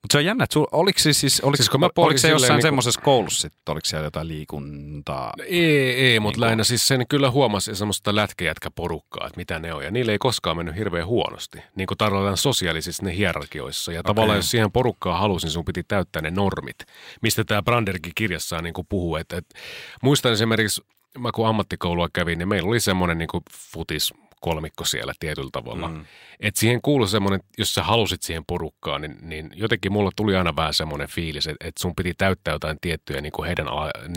mutta 0.02 0.12
se 0.12 0.18
on 0.18 0.24
jännä, 0.24 0.44
että 0.44 0.54
sul, 0.54 0.66
oliko, 0.72 0.98
siis, 0.98 1.20
siis, 1.20 1.40
oliko, 1.40 1.56
siis 1.56 1.70
kun 1.70 1.80
mä 1.80 1.88
oliko 1.96 2.18
se 2.18 2.28
jossain 2.28 2.52
niin 2.52 2.62
semmoisessa 2.62 3.00
koulussa 3.00 3.40
sitten, 3.40 3.72
oliko 3.72 3.84
siellä 3.84 4.06
jotain 4.06 4.28
liikuntaa? 4.28 5.32
Ei, 5.46 5.90
ei 5.90 6.20
mutta 6.20 6.36
niin 6.36 6.40
lähinnä 6.40 6.64
siis 6.64 6.88
sen 6.88 7.06
kyllä 7.08 7.30
huomasi 7.30 7.74
semmoista 7.74 8.14
lätkejätkäporukkaa, 8.14 9.26
että 9.26 9.36
mitä 9.36 9.58
ne 9.58 9.74
on. 9.74 9.84
Ja 9.84 9.90
niille 9.90 10.12
ei 10.12 10.18
koskaan 10.18 10.56
mennyt 10.56 10.76
hirveän 10.76 11.06
huonosti, 11.06 11.58
niin 11.74 11.86
kuin 11.86 11.98
tarvitaan 11.98 12.36
sosiaalisissa 12.36 13.04
ne 13.04 13.16
hierarkioissa. 13.16 13.92
Ja 13.92 14.00
okay. 14.00 14.10
tavallaan 14.10 14.38
jos 14.38 14.50
siihen 14.50 14.72
porukkaan 14.72 15.20
halusin, 15.20 15.50
sun 15.50 15.64
piti 15.64 15.82
täyttää 15.82 16.22
ne 16.22 16.30
normit, 16.30 16.78
mistä 17.20 17.44
tämä 17.44 17.62
Branderkin 17.62 18.12
kirjassaan 18.14 18.64
niin 18.64 18.74
puhuu. 18.88 19.16
Että, 19.16 19.36
että, 19.36 19.58
muistan 20.02 20.32
esimerkiksi, 20.32 20.82
mä 21.18 21.32
kun 21.32 21.48
ammattikoulua 21.48 22.08
kävin, 22.12 22.38
niin 22.38 22.48
meillä 22.48 22.68
oli 22.68 22.80
semmoinen 22.80 23.18
niin 23.18 23.28
futis 23.52 24.12
kolmikko 24.42 24.84
siellä 24.84 25.12
tietyllä 25.20 25.50
tavalla. 25.52 25.88
Mm. 25.88 26.04
Et 26.40 26.56
siihen 26.56 26.82
kuului 26.82 27.08
semmoinen, 27.08 27.40
jos 27.58 27.74
sä 27.74 27.82
halusit 27.82 28.22
siihen 28.22 28.44
porukkaan, 28.46 29.00
niin, 29.00 29.16
niin 29.20 29.50
jotenkin 29.54 29.92
mulla 29.92 30.10
tuli 30.16 30.36
aina 30.36 30.56
vähän 30.56 30.74
semmoinen 30.74 31.08
fiilis, 31.08 31.46
että, 31.46 31.68
että 31.68 31.82
sun 31.82 31.94
piti 31.96 32.14
täyttää 32.14 32.54
jotain 32.54 32.78
tiettyjä 32.80 33.20
niin 33.20 33.32
kuin 33.32 33.46
heidän 33.46 33.66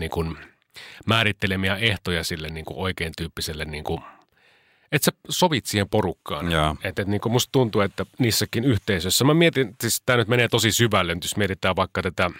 niin 0.00 0.10
kuin 0.10 0.36
määrittelemiä 1.06 1.76
ehtoja 1.76 2.24
sille 2.24 2.48
niin 2.48 2.64
kuin 2.64 2.78
oikein 2.78 3.12
tyyppiselle 3.16 3.64
niin 3.64 3.84
kuin 3.84 4.00
että 4.92 5.04
sä 5.04 5.12
sovit 5.28 5.66
siihen 5.66 5.88
porukkaan. 5.88 6.46
Että 6.84 7.02
et, 7.02 7.08
niin 7.08 7.20
musta 7.28 7.52
tuntuu, 7.52 7.80
että 7.80 8.06
niissäkin 8.18 8.64
yhteisöissä, 8.64 9.24
mä 9.24 9.34
mietin, 9.34 9.74
siis 9.80 10.02
tämä 10.06 10.16
nyt 10.16 10.28
menee 10.28 10.48
tosi 10.48 10.72
syvälle, 10.72 11.16
jos 11.22 11.36
mietitään 11.36 11.76
vaikka 11.76 12.02
tätä 12.02 12.30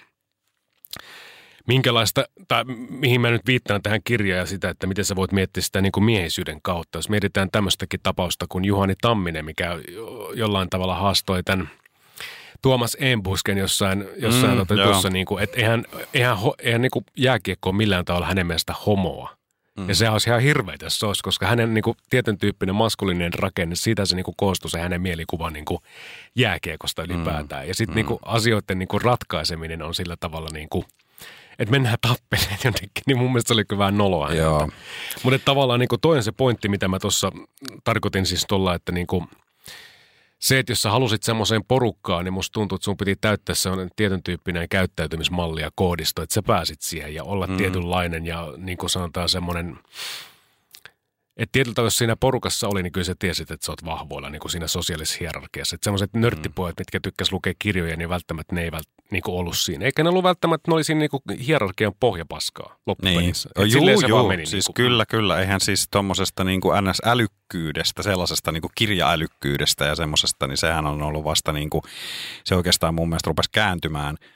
minkälaista, 1.66 2.24
tai 2.48 2.64
mihin 2.90 3.20
mä 3.20 3.30
nyt 3.30 3.46
viittaan 3.46 3.82
tähän 3.82 4.00
kirjaan 4.04 4.38
ja 4.38 4.46
sitä, 4.46 4.70
että 4.70 4.86
miten 4.86 5.04
sä 5.04 5.16
voit 5.16 5.32
miettiä 5.32 5.62
sitä 5.62 5.80
niin 5.80 5.92
kuin 5.92 6.04
miehisyyden 6.04 6.62
kautta. 6.62 6.98
Jos 6.98 7.08
mietitään 7.08 7.50
tämmöistäkin 7.50 8.00
tapausta 8.02 8.46
kuin 8.48 8.64
Juhani 8.64 8.94
Tamminen, 9.00 9.44
mikä 9.44 9.78
jollain 10.34 10.70
tavalla 10.70 10.94
haastoi 10.94 11.42
tämän 11.42 11.70
Tuomas 12.62 12.96
Embusken 13.00 13.58
jossain, 13.58 14.04
jossain 14.16 14.58
mm, 14.58 14.66
tuossa, 14.66 15.10
niin 15.10 15.26
kuin, 15.26 15.44
että 15.44 15.56
eihän, 15.56 15.84
eihän, 16.14 16.36
eihän 16.58 16.82
niin 16.82 16.90
kuin 16.90 17.04
jääkiekko 17.16 17.70
ole 17.70 17.76
millään 17.76 18.04
tavalla 18.04 18.26
hänen 18.26 18.46
mielestä 18.46 18.74
homoa. 18.86 19.36
Mm. 19.76 19.88
Ja 19.88 19.94
se 19.94 20.10
olisi 20.10 20.30
ihan 20.30 20.40
hirveä, 20.40 20.76
jos 20.82 20.98
se 20.98 21.06
olisi, 21.06 21.22
koska 21.22 21.46
hänen 21.46 21.74
niin 21.74 21.82
kuin, 21.82 21.96
tietyn 22.10 22.38
tyyppinen 22.38 22.74
maskuliininen 22.74 23.34
rakenne, 23.34 23.74
siitä 23.74 24.04
se 24.04 24.16
niin 24.16 24.24
kuin, 24.24 24.34
koostuu 24.36 24.70
se 24.70 24.80
hänen 24.80 25.02
mielikuva 25.02 25.50
niin 25.50 25.64
kuin, 25.64 25.78
jääkiekosta 26.34 27.02
ylipäätään. 27.02 27.62
Mm. 27.64 27.68
Ja 27.68 27.74
sitten 27.74 28.04
mm. 28.04 28.08
niin 28.08 28.18
asioiden 28.22 28.78
niin 28.78 28.88
kuin, 28.88 29.02
ratkaiseminen 29.02 29.82
on 29.82 29.94
sillä 29.94 30.16
tavalla 30.20 30.48
niin 30.52 30.68
kuin, 30.68 30.84
että 31.58 31.70
mennään 31.70 31.96
tappeleen 32.00 32.58
jotenkin, 32.64 33.02
niin 33.06 33.18
mun 33.18 33.32
mielestä 33.32 33.48
se 33.48 33.54
oli 33.54 33.64
kyllä 33.64 33.78
vähän 33.78 33.98
noloa. 33.98 34.34
Joo. 34.34 34.68
Mutta 35.22 35.38
tavallaan 35.44 35.80
niin 35.80 35.88
toi 36.00 36.16
on 36.16 36.22
se 36.22 36.32
pointti, 36.32 36.68
mitä 36.68 36.88
mä 36.88 36.98
tuossa 36.98 37.32
tarkoitin 37.84 38.26
siis 38.26 38.44
tuolla, 38.48 38.74
että 38.74 38.92
niin 38.92 39.06
kuin, 39.06 39.26
se, 40.38 40.58
että 40.58 40.72
jos 40.72 40.82
sä 40.82 40.90
halusit 40.90 41.22
semmoiseen 41.22 41.64
porukkaan, 41.68 42.24
niin 42.24 42.32
musta 42.32 42.52
tuntuu, 42.52 42.76
että 42.76 42.84
sun 42.84 42.96
piti 42.96 43.16
täyttää 43.16 43.54
sellainen 43.54 43.88
tietyn 43.96 44.22
tyyppinen 44.22 44.68
käyttäytymismalli 44.68 45.60
ja 45.60 45.70
koodisto, 45.74 46.22
että 46.22 46.34
sä 46.34 46.42
pääsit 46.42 46.80
siihen 46.80 47.14
ja 47.14 47.24
olla 47.24 47.46
mm. 47.46 47.56
tietynlainen 47.56 48.26
ja 48.26 48.52
niin 48.56 48.78
kuin 48.78 48.90
sanotaan 48.90 49.28
semmoinen– 49.28 49.78
että 51.36 51.52
tietyllä 51.52 51.74
tavalla, 51.74 51.86
jos 51.86 51.98
siinä 51.98 52.16
porukassa 52.16 52.68
oli, 52.68 52.82
niin 52.82 52.92
kyllä 52.92 53.04
sä 53.04 53.14
tiesit, 53.18 53.50
että 53.50 53.66
sä 53.66 53.72
oot 53.72 53.84
vahvoilla 53.84 54.30
niin 54.30 54.40
kuin 54.40 54.50
siinä 54.50 54.66
sosiaalisessa 54.66 55.18
hierarkiassa. 55.20 55.74
Että 55.74 55.84
semmoiset 55.84 56.12
mm. 56.12 56.20
nörttipojat, 56.20 56.78
mitkä 56.78 57.00
tykkäs 57.00 57.32
lukea 57.32 57.52
kirjoja, 57.58 57.96
niin 57.96 58.08
välttämättä 58.08 58.54
ne 58.54 58.62
ei 58.62 58.72
vält, 58.72 58.88
niin 59.10 59.22
kuin 59.22 59.34
ollut 59.34 59.58
siinä. 59.58 59.84
Eikä 59.84 60.02
ne 60.02 60.08
ollut 60.08 60.22
välttämättä, 60.22 60.70
ne 60.70 60.74
oli 60.74 60.84
siinä 60.84 60.98
niin 60.98 61.10
kuin 61.10 61.38
hierarkian 61.46 61.92
pohjapaskaa 62.00 62.76
loppupelissä. 62.86 63.48
Niin. 63.58 63.72
Juu, 63.72 64.08
juu. 64.08 64.28
Meni, 64.28 64.46
siis 64.46 64.68
niin 64.68 64.74
kuin, 64.74 64.84
kyllä, 64.84 65.06
kyllä. 65.06 65.40
Eihän 65.40 65.60
siis 65.60 65.88
tuommoisesta 65.90 66.44
niin 66.44 66.60
NS-älykkyydestä, 66.60 68.02
sellaisesta 68.02 68.52
niin 68.52 68.62
kuin 68.62 68.72
kirjaälykkyydestä 68.74 69.84
ja 69.84 69.96
semmoisesta, 69.96 70.46
niin 70.46 70.56
sehän 70.56 70.86
on 70.86 71.02
ollut 71.02 71.24
vasta 71.24 71.52
niin 71.52 71.70
kuin, 71.70 71.82
se 72.44 72.54
oikeastaan 72.54 72.94
mun 72.94 73.08
mielestä 73.08 73.28
rupesi 73.28 73.50
kääntymään– 73.52 74.16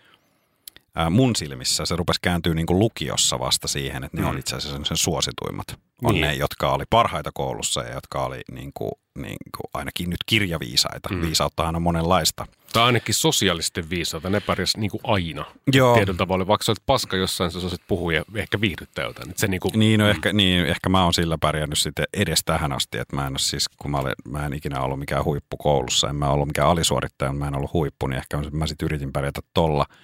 mun 1.10 1.36
silmissä 1.36 1.84
se 1.84 1.96
rupesi 1.96 2.20
kääntyä 2.22 2.54
niin 2.54 2.66
kuin 2.66 2.78
lukiossa 2.78 3.38
vasta 3.38 3.68
siihen, 3.68 4.04
että 4.04 4.16
ne 4.16 4.22
mm. 4.22 4.28
on 4.28 4.38
itse 4.38 4.56
asiassa 4.56 4.80
sen 4.84 4.96
suosituimmat. 4.96 5.66
On 6.04 6.14
niin. 6.14 6.22
ne, 6.22 6.34
jotka 6.34 6.72
oli 6.72 6.84
parhaita 6.90 7.30
koulussa 7.34 7.80
ja 7.80 7.94
jotka 7.94 8.24
oli 8.24 8.40
niin 8.52 8.70
kuin, 8.74 8.90
niin 9.18 9.36
kuin 9.56 9.70
ainakin 9.74 10.10
nyt 10.10 10.18
kirjaviisaita. 10.26 11.08
Mm. 11.08 11.20
Viisauttahan 11.20 11.76
on 11.76 11.82
monenlaista. 11.82 12.46
Tai 12.72 12.82
ainakin 12.82 13.14
sosiaalisten 13.14 13.90
viisaita, 13.90 14.30
ne 14.30 14.40
pärjäs 14.40 14.76
niin 14.76 14.90
kuin 14.90 15.00
aina 15.04 15.44
Joo. 15.72 15.94
tietyllä 15.94 16.16
tavalla. 16.16 16.46
Vaikka 16.46 16.64
sä 16.64 16.72
olet 16.72 16.82
paska 16.86 17.16
jossain, 17.16 17.50
sä 17.50 17.58
osasit 17.58 17.80
puhua 17.88 18.12
ja 18.12 18.24
ehkä 18.34 18.60
viihdyttää 18.60 19.04
jotain. 19.04 19.32
Se 19.36 19.46
niin, 19.46 19.60
kuin, 19.60 19.72
niin, 19.78 20.00
no 20.00 20.04
mm. 20.04 20.10
ehkä, 20.10 20.32
niin, 20.32 20.66
ehkä 20.66 20.88
mä 20.88 21.04
oon 21.04 21.14
sillä 21.14 21.38
pärjännyt 21.38 21.78
sitten 21.78 22.04
edes 22.12 22.40
tähän 22.44 22.72
asti, 22.72 22.98
että 22.98 23.16
mä 23.16 23.26
en 23.26 23.32
ole 23.32 23.38
siis, 23.38 23.68
kun 23.68 23.90
mä, 23.90 23.98
olen, 23.98 24.14
mä 24.28 24.46
en 24.46 24.52
ikinä 24.52 24.80
ollut 24.80 24.98
mikään 24.98 25.24
huippu 25.24 25.56
koulussa, 25.56 26.08
en 26.08 26.16
mä 26.16 26.30
ollut 26.30 26.46
mikään 26.46 26.68
alisuorittaja, 26.68 27.32
mä 27.32 27.48
en 27.48 27.56
ollut 27.56 27.72
huippu, 27.72 28.06
niin 28.06 28.18
ehkä 28.18 28.38
mä 28.52 28.66
sitten 28.66 28.86
yritin 28.86 29.12
pärjätä 29.12 29.40
tolla– 29.54 29.86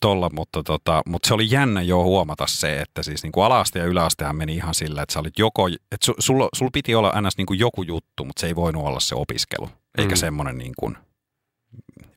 tolla, 0.00 0.30
mutta, 0.32 0.62
tota, 0.62 1.02
mutta 1.06 1.28
se 1.28 1.34
oli 1.34 1.50
jännä 1.50 1.82
jo 1.82 2.02
huomata 2.02 2.46
se, 2.46 2.80
että 2.80 3.02
siis 3.02 3.22
niin 3.22 3.32
kuin 3.32 3.44
ala-aste 3.44 3.78
ja 3.78 3.84
yläastehan 3.84 4.36
meni 4.36 4.54
ihan 4.54 4.74
sillä, 4.74 5.02
että 5.02 5.12
sä 5.12 5.20
olit 5.20 5.38
joko, 5.38 5.68
että 5.68 6.04
su, 6.04 6.14
sulla, 6.18 6.48
sulla 6.54 6.70
piti 6.72 6.94
olla 6.94 7.20
ns. 7.20 7.36
Niin 7.36 7.46
kuin 7.46 7.58
joku 7.58 7.82
juttu, 7.82 8.24
mutta 8.24 8.40
se 8.40 8.46
ei 8.46 8.56
voinut 8.56 8.84
olla 8.84 9.00
se 9.00 9.14
opiskelu, 9.14 9.70
eikä 9.98 10.14
mm. 10.14 10.18
semmoinen 10.18 10.58
niin 10.58 10.72
kuin 10.78 10.98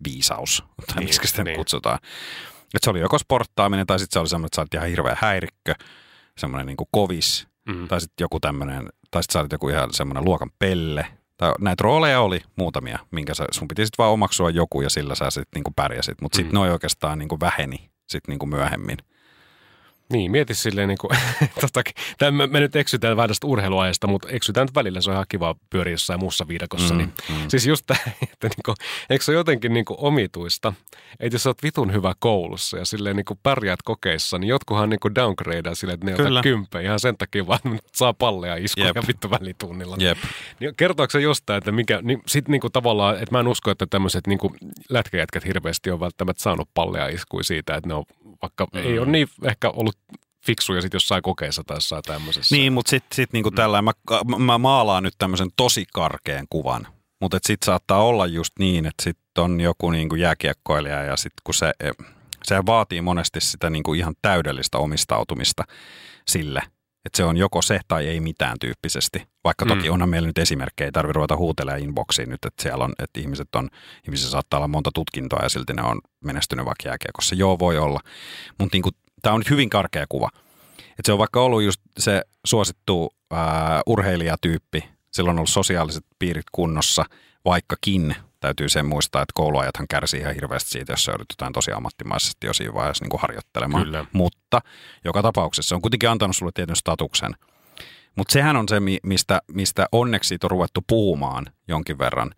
viisaus, 0.08 0.64
tai 0.88 0.96
niin, 0.96 1.06
miksi 1.06 1.28
sitä 1.28 1.44
niin. 1.44 1.58
kutsutaan. 1.58 2.00
Että 2.64 2.80
se 2.86 2.90
oli 2.90 3.00
joko 3.00 3.20
sporttaaminen, 3.20 3.88
tai 3.88 4.00
sitten 4.00 4.14
se 4.14 4.20
oli 4.20 4.30
semmoinen, 4.30 4.48
että 4.48 4.56
sä 4.56 4.62
olit 4.62 4.74
ihan 4.74 4.90
hirveä 4.90 5.18
häirikkö, 5.20 5.76
semmoinen 6.38 6.66
niin 6.68 6.78
kuin 6.78 6.88
kovis, 6.92 7.48
mm. 7.68 7.88
tai 7.88 8.02
sitten 8.02 8.24
joku 8.24 8.40
tämmöinen, 8.40 8.90
tai 9.12 9.24
sitten 9.24 9.34
sä 9.34 9.40
olit 9.40 9.52
joku 9.52 9.70
ihan 9.70 9.94
semmoinen 9.94 10.26
luokan 10.26 10.50
pelle, 10.60 11.08
tai 11.38 11.54
näitä 11.60 11.82
rooleja 11.82 12.22
oli 12.22 12.42
muutamia, 12.56 13.00
minkä 13.12 13.34
sä, 13.34 13.46
sun 13.52 13.68
piti 13.68 13.86
sitten 13.86 14.04
vaan 14.04 14.14
omaksua 14.14 14.50
joku 14.50 14.82
ja 14.82 14.90
sillä 14.90 15.16
sä 15.16 15.30
sitten 15.30 15.50
niinku 15.56 15.72
pärjäsit. 15.76 16.22
Mutta 16.22 16.36
sitten 16.36 16.52
mm. 16.52 16.56
noin 16.56 16.72
oikeastaan 16.72 17.20
niinku 17.20 17.40
väheni 17.40 17.90
sitten 18.10 18.34
niinku 18.34 18.46
myöhemmin. 18.46 18.98
Niin, 20.12 20.32
mieti 20.32 20.54
silleen, 20.54 20.88
niin 20.94 20.98
kuin, 20.98 21.12
tota, 21.62 21.82
me, 22.32 22.48
me 22.48 22.60
nyt 22.60 22.76
eksytään 22.76 23.18
vähän 23.18 23.30
tästä 23.30 23.48
urheiluajasta, 23.48 24.08
mutta 24.08 24.30
eksytään 24.30 24.66
nyt 24.66 24.76
välillä, 24.76 25.02
se 25.02 25.10
on 25.10 25.14
ihan 25.14 25.26
kiva 25.30 25.56
pyöriä 25.70 25.94
jossain 25.94 26.20
muussa 26.20 26.48
viidakossa. 26.48 26.94
Mm, 26.94 26.98
niin, 26.98 27.14
mm. 27.30 27.36
Siis 27.52 27.68
just 27.68 27.84
tämä, 27.88 28.00
että 28.24 28.48
niin 28.48 28.64
kuin, 28.66 28.76
eikö 29.10 29.26
se 29.26 29.32
ole 29.32 29.38
jotenkin 29.38 29.74
niin 29.74 29.86
kuin 29.86 29.98
omituista, 30.00 30.74
että 31.20 31.36
jos 31.36 31.48
olet 31.48 31.64
vitun 31.64 31.94
hyvä 31.94 32.14
koulussa 32.20 32.78
ja 32.78 32.86
silleen 32.86 33.16
niin 33.16 33.26
kuin 33.26 33.40
pärjäät 33.44 33.82
kokeissa, 33.84 34.38
niin 34.38 34.50
jotkuhan 34.50 34.90
niin 34.90 35.00
kuin 35.00 35.16
downgradeaa 35.16 35.76
silleen, 35.76 35.94
että 35.94 36.06
ne 36.06 36.14
Kyllä. 36.16 36.30
ottaa 36.30 36.44
kympä 36.44 36.80
ihan 36.80 37.00
sen 37.00 37.18
takia 37.18 37.48
vaan, 37.48 37.60
että 37.66 37.90
saa 37.96 38.14
palleja 38.14 38.56
iskuja 38.56 38.88
Jep. 38.96 39.08
vittu 39.08 39.30
välitunnilla. 39.30 39.96
Jep. 40.00 40.18
Niin 40.60 40.76
kertooko 40.76 41.12
se 41.12 41.22
jostain, 41.22 41.58
että 41.58 41.72
mikä, 41.72 42.00
niin 42.02 42.22
sit 42.28 42.48
niin 42.48 42.62
kuin 42.62 42.74
tavallaan, 42.74 43.16
että 43.16 43.32
mä 43.32 43.40
en 43.40 43.48
usko, 43.48 43.72
että 43.72 43.86
tämmöiset 43.86 44.28
niin 44.28 44.40
kuin 44.40 44.54
lätkäjätkät 44.90 45.46
hirveästi 45.46 45.92
on 45.92 46.00
välttämättä 46.00 46.44
saanut 46.44 46.70
palleja 46.74 47.08
iskuja 47.08 47.44
siitä, 47.44 47.76
että 47.76 47.88
ne 47.88 47.94
on 47.94 48.04
vaikka 48.44 48.68
mm. 48.74 48.80
ei 48.80 49.00
ole 49.00 49.08
niin 49.08 49.28
ehkä 49.44 49.70
ollut 49.70 49.93
fiksuja 50.46 50.82
sitten 50.82 50.96
jossain 50.96 51.24
kokeessa 51.24 51.64
tai 51.64 51.78
jossain 51.78 52.04
tämmöisessä. 52.04 52.56
Niin, 52.56 52.74
mutta 52.74 52.90
sitten 52.90 53.16
sit 53.16 53.34
niinku 53.34 53.50
mm. 53.50 53.56
tällä 53.56 53.82
mä, 53.82 53.92
mä 54.38 54.58
maalaan 54.58 55.04
nyt 55.04 55.14
tämmöisen 55.18 55.50
tosi 55.56 55.86
karkean 55.94 56.46
kuvan. 56.50 56.88
Mutta 57.22 57.40
sitten 57.44 57.66
saattaa 57.66 58.04
olla 58.04 58.26
just 58.26 58.54
niin, 58.60 58.86
että 58.86 59.04
sitten 59.04 59.44
on 59.44 59.62
joku 59.62 59.92
niinku 59.92 60.16
jääkiekkoilija 60.16 61.04
ja 61.04 61.18
sitten 61.18 61.42
kun 61.44 61.54
se, 61.54 61.74
e, 61.80 61.92
se 62.44 62.66
vaatii 62.66 63.02
monesti 63.02 63.42
sitä 63.42 63.70
niinku 63.70 63.94
ihan 63.94 64.14
täydellistä 64.22 64.78
omistautumista 64.78 65.64
sille, 66.28 66.62
Että 67.06 67.18
se 67.18 67.24
on 67.24 67.38
joko 67.38 67.62
se 67.62 67.80
tai 67.88 68.08
ei 68.08 68.20
mitään 68.20 68.60
tyyppisesti. 68.60 69.28
Vaikka 69.44 69.66
toki 69.66 69.88
Mm. 69.88 69.94
onhan 69.94 70.10
meillä 70.10 70.28
nyt 70.28 70.38
esimerkkejä, 70.38 70.86
ei 70.86 70.92
tarvitse 70.92 71.16
ruveta 71.16 71.38
huutelemaan 71.38 71.84
inboxiin 71.84 72.30
nyt, 72.30 72.46
että 72.46 72.64
siellä 72.64 72.84
on, 72.84 72.94
että 73.00 73.20
ihmiset 73.20 73.56
on, 73.56 73.70
ihmisissä 74.06 74.32
saattaa 74.32 74.58
olla 74.58 74.68
monta 74.68 74.90
tutkintoa 74.94 75.44
ja 75.44 75.50
silti 75.50 75.74
ne 75.74 75.84
on 75.84 76.02
menestynyt 76.24 76.66
vaikka 76.66 76.90
jääkiekossa. 76.90 77.36
Joo, 77.36 77.60
voi 77.60 77.78
olla. 77.78 78.00
Mutta 78.60 78.78
niin 78.78 78.94
tämä 79.24 79.34
on 79.34 79.40
nyt 79.40 79.50
hyvin 79.50 79.70
karkea 79.70 80.06
kuva. 80.10 80.30
Et 81.00 81.06
se 81.06 81.12
on 81.12 81.20
vaikka 81.20 81.42
ollut 81.42 81.64
just 81.64 81.82
se 81.98 82.22
suosittu 82.46 83.14
ää, 83.32 83.82
urheilijatyyppi, 83.86 84.90
sillä 85.12 85.30
on 85.30 85.38
ollut 85.38 85.50
sosiaaliset 85.50 86.06
piirit 86.20 86.46
kunnossa, 86.52 87.06
vaikkakin 87.46 88.16
täytyy 88.40 88.70
sen 88.70 88.86
muistaa, 88.86 89.22
että 89.22 89.34
kouluajathan 89.34 89.88
kärsii 89.90 90.20
ihan 90.20 90.36
hirveästi 90.36 90.70
siitä, 90.70 90.94
jos 90.94 91.06
se 91.06 91.12
joudut 91.12 91.54
tosi 91.54 91.72
ammattimaisesti 91.72 92.48
jo 92.48 92.54
siinä 92.54 92.74
vaiheessa 92.74 93.04
niin 93.04 93.10
kuin 93.10 93.22
harjoittelemaan. 93.22 93.84
Kyllä. 93.84 94.06
Mutta 94.14 94.60
joka 95.06 95.22
tapauksessa 95.22 95.70
se 95.70 95.76
on 95.76 95.82
kuitenkin 95.82 96.10
antanut 96.10 96.36
sulle 96.36 96.52
tietyn 96.56 96.76
statuksen. 96.76 97.36
Mutta 98.16 98.32
sehän 98.32 98.56
on 98.56 98.70
se, 98.70 98.80
mi- 98.80 99.00
mistä, 99.04 99.42
mistä 99.48 99.88
onneksi 99.92 100.28
siitä 100.28 100.48
on 100.48 100.52
ruvettu 100.52 100.82
puhumaan 100.88 101.46
jonkin 101.68 101.98
verran 101.98 102.32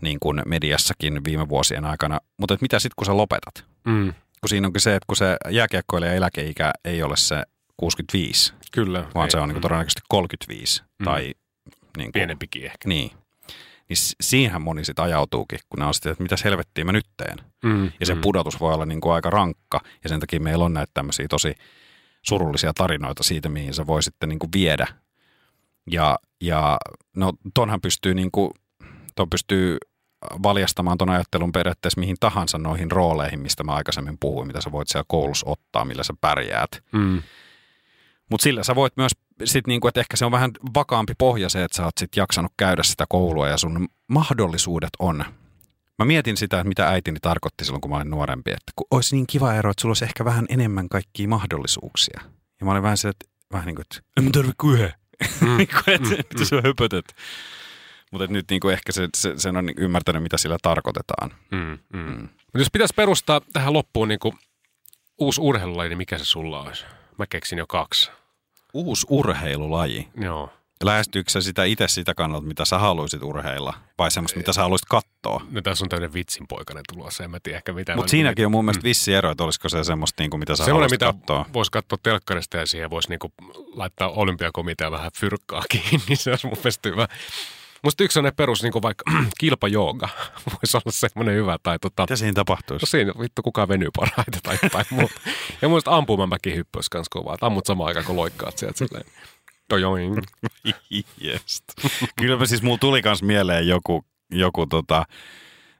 niin 0.00 0.20
kuin 0.20 0.42
mediassakin 0.46 1.24
viime 1.24 1.48
vuosien 1.48 1.84
aikana. 1.84 2.20
Mutta 2.36 2.56
mitä 2.60 2.78
sitten, 2.78 2.94
kun 2.96 3.06
sä 3.06 3.16
lopetat? 3.16 3.64
Mm, 3.84 4.14
Kun 4.44 4.48
siinä 4.48 4.66
onkin 4.66 4.80
se, 4.80 4.94
että 4.94 5.06
kun 5.06 5.16
se 5.16 5.36
jääkiekkoilija 5.50 6.12
eläkeikä 6.12 6.72
ei 6.84 7.02
ole 7.02 7.16
se 7.16 7.42
65, 7.76 8.52
kyllä. 8.72 9.04
vaan 9.14 9.26
Ei, 9.26 9.30
se 9.30 9.38
on 9.38 9.48
niin 9.48 9.54
kuin 9.54 9.62
todennäköisesti 9.62 10.00
35 10.08 10.82
Mm. 10.98 11.04
tai 11.04 11.20
niin 11.22 11.34
kuin, 11.96 12.12
Pienempikin 12.12 12.64
ehkä. 12.64 12.88
Niin. 12.88 13.10
Niin 13.88 13.96
siihen 14.20 14.62
moni 14.62 14.84
sitten 14.84 15.04
ajautuukin, 15.04 15.58
kun 15.68 15.78
ne 15.78 15.86
on 15.86 15.94
sitten, 15.94 16.12
että 16.12 16.22
mitäs 16.22 16.44
helvettiä 16.44 16.84
mä 16.84 16.92
nyt 16.92 17.06
teen. 17.16 17.36
Mm, 17.64 17.92
Ja 18.00 18.06
se 18.06 18.14
mm. 18.14 18.20
pudotus 18.20 18.60
voi 18.60 18.74
olla 18.74 18.86
niin 18.86 19.00
kuin 19.00 19.12
aika 19.14 19.30
rankka, 19.30 19.80
ja 20.02 20.08
sen 20.08 20.20
takia 20.20 20.40
meillä 20.40 20.64
on 20.64 20.74
näitä 20.74 20.90
tämmöisiä 20.94 21.26
tosi 21.28 21.54
surullisia 22.22 22.72
tarinoita 22.74 23.22
siitä, 23.22 23.48
mihin 23.48 23.74
se 23.74 23.86
voi 23.86 24.02
sitten 24.02 24.28
niin 24.28 24.38
kuin 24.38 24.50
viedä. 24.54 24.86
Ja, 25.90 26.18
ja 26.40 26.78
no 27.16 27.32
tonhan 27.54 27.80
pystyy, 27.80 28.14
niin 28.14 28.30
kuin, 28.30 28.50
ton 29.16 29.30
pystyy 29.30 29.78
valjastamaan 30.42 30.98
ton 30.98 31.10
ajattelun 31.10 31.52
periaatteessa 31.52 32.00
mihin 32.00 32.16
tahansa 32.20 32.58
noihin 32.58 32.90
rooleihin, 32.90 33.40
mistä 33.40 33.64
mä 33.64 33.72
aikaisemmin 33.72 34.18
puhuin, 34.20 34.46
mitä 34.46 34.60
sä 34.60 34.72
voit 34.72 34.88
siellä 34.88 35.04
koulussa 35.08 35.46
ottaa, 35.50 35.84
millä 35.84 36.02
sä 36.04 36.14
pärjäät. 36.20 36.82
Mm, 36.92 37.22
Mutta 38.30 38.44
sillä 38.44 38.62
sä 38.62 38.74
voit 38.74 38.96
myös, 38.96 39.12
sit 39.44 39.66
niinku, 39.66 39.88
että 39.88 40.00
ehkä 40.00 40.16
se 40.16 40.24
on 40.24 40.32
vähän 40.32 40.50
vakaampi 40.74 41.12
pohja 41.18 41.48
se, 41.48 41.64
että 41.64 41.76
sä 41.76 41.84
oot 41.84 41.98
sit 41.98 42.16
jaksanut 42.16 42.52
käydä 42.56 42.82
sitä 42.82 43.04
koulua 43.08 43.48
ja 43.48 43.56
sun 43.56 43.88
mahdollisuudet 44.08 44.90
on. 44.98 45.24
Mä 45.98 46.04
mietin 46.04 46.36
sitä, 46.36 46.56
että 46.56 46.68
mitä 46.68 46.88
äitini 46.88 47.18
tarkoitti 47.22 47.64
silloin, 47.64 47.80
kun 47.80 47.90
mä 47.90 47.96
olin 47.96 48.10
nuorempi, 48.10 48.50
että 48.50 48.72
kun 48.76 48.86
olisi 48.90 49.16
niin 49.16 49.26
kiva 49.26 49.54
ero, 49.54 49.70
että 49.70 49.80
sulla 49.80 49.90
olisi 49.90 50.04
ehkä 50.04 50.24
vähän 50.24 50.46
enemmän 50.48 50.88
kaikkia 50.88 51.28
mahdollisuuksia. 51.28 52.20
Ja 52.60 52.66
mä 52.66 52.72
olin 52.72 52.82
vähän 52.82 52.96
se, 52.98 53.08
että 53.08 53.26
vähän 53.52 53.66
niin 53.66 53.76
kuin, 53.76 53.82
että 53.90 54.10
en 54.16 54.24
mä 54.24 54.30
tarvitse 54.30 54.54
kuin 54.60 54.74
yhden. 54.74 54.92
Mm. 55.40 55.56
Niin 55.56 55.68
kuin, 55.68 55.94
että 55.94 56.08
mitä 56.08 56.44
sä 56.44 56.56
höpötät. 56.64 57.04
Mutta 58.14 58.26
nyt 58.32 58.50
niin 58.50 58.60
kuin 58.60 58.72
ehkä 58.72 58.92
se, 58.92 59.08
se, 59.16 59.32
sen 59.36 59.56
on 59.56 59.70
ymmärtänyt, 59.76 60.22
mitä 60.22 60.38
sillä 60.38 60.56
tarkoitetaan. 60.62 61.30
mm, 61.50 61.58
mm. 61.92 61.98
Mm. 62.00 62.20
Mut 62.20 62.54
jos 62.58 62.70
pitäisi 62.72 62.94
perustaa 62.94 63.40
tähän 63.52 63.72
loppuun 63.72 64.08
niin 64.08 64.18
kuin 64.18 64.34
uusi 65.18 65.40
urheilulaji, 65.40 65.88
niin 65.88 65.98
mikä 65.98 66.18
se 66.18 66.24
sulla 66.24 66.60
olisi? 66.62 66.84
Mä 67.18 67.26
keksin 67.26 67.58
jo 67.58 67.66
kaksi. 67.66 68.10
Uusi 68.74 69.06
urheilulaji. 69.10 70.08
Joo. 70.20 70.52
Lähestyykö 70.84 71.30
sä 71.30 71.40
sitä 71.40 71.64
itse 71.64 71.88
sitä 71.88 72.14
kannalta, 72.14 72.46
mitä 72.46 72.64
sä 72.64 72.78
haluaisit 72.78 73.22
urheilla? 73.22 73.74
Vai 73.98 74.10
semmoista, 74.10 74.38
mitä 74.38 74.52
sä 74.52 74.62
haluaisit 74.62 74.88
katsoa? 74.88 75.46
No 75.50 75.62
tässä 75.62 75.84
on 75.84 75.88
tämmöinen 75.88 76.14
vitsinpoikainen 76.14 76.84
tulossa, 76.92 77.24
en 77.24 77.30
mä 77.30 77.40
tiedä 77.40 77.56
ehkä 77.56 77.72
mitä. 77.72 77.96
Mutta 77.96 78.10
siinäkin 78.10 78.46
on 78.46 78.52
mun 78.52 78.64
mielestä 78.64 78.84
vissi 78.84 79.14
ero, 79.14 79.30
että 79.30 79.44
olisiko 79.44 79.68
se 79.68 79.84
semmoista, 79.84 80.22
niin 80.22 80.30
kuin, 80.30 80.38
mitä 80.40 80.56
sä 80.56 80.64
Semmoinen, 80.64 80.74
haluaisit 80.74 81.00
mitä 81.00 81.12
katsoa. 81.12 81.46
voisi 81.52 81.70
katsoa 81.70 81.98
telkkarista 82.02 82.56
ja 82.56 82.66
siihen 82.66 82.90
voisi 82.90 83.08
niinku 83.08 83.32
laittaa 83.74 84.08
olympiakomitea 84.08 84.90
vähän 84.90 85.10
fyrkkaa 85.18 85.62
kiinni, 85.68 86.16
se 86.22 86.30
olisi 86.30 86.46
mun 86.46 86.56
mielestä 86.56 86.88
hyvä. 86.88 87.08
Musta 87.84 88.04
yksi 88.04 88.18
on 88.18 88.24
ne 88.24 88.30
perus, 88.30 88.62
niin 88.62 88.72
vaikka 88.82 89.04
kilpajooga, 89.40 90.08
voisi 90.52 90.76
olla 90.76 90.92
semmoinen 90.92 91.34
hyvä. 91.34 91.58
Tai 91.62 91.78
tota, 91.78 92.02
Mitä 92.02 92.16
siinä 92.16 92.32
tapahtuisi? 92.32 92.82
no 92.82 92.86
siinä 92.86 93.12
vittu 93.20 93.42
kukaan 93.42 93.68
venyy 93.68 93.88
parhaiten 93.96 94.42
tai 94.42 94.58
jotain 94.62 94.86
muuta. 95.00 95.20
Ja 95.62 95.68
muista 95.68 95.96
ampumamäki 95.96 96.54
hyppy 96.54 96.76
olisi 96.76 96.90
kans 96.90 97.08
kovaa. 97.08 97.36
Ammut 97.40 97.66
samaan 97.66 97.88
aikaan, 97.88 98.06
kun 98.06 98.16
loikkaat 98.16 98.58
sieltä 98.58 98.78
silleen. 98.78 99.04
Tojoing. 99.68 100.18
Yes. 101.24 101.62
Kylläpä 102.16 102.46
siis 102.46 102.62
mulla 102.62 102.78
tuli 102.78 103.02
kans 103.02 103.22
mieleen 103.22 103.68
joku, 103.68 104.04
joku 104.30 104.66
tota, 104.66 105.04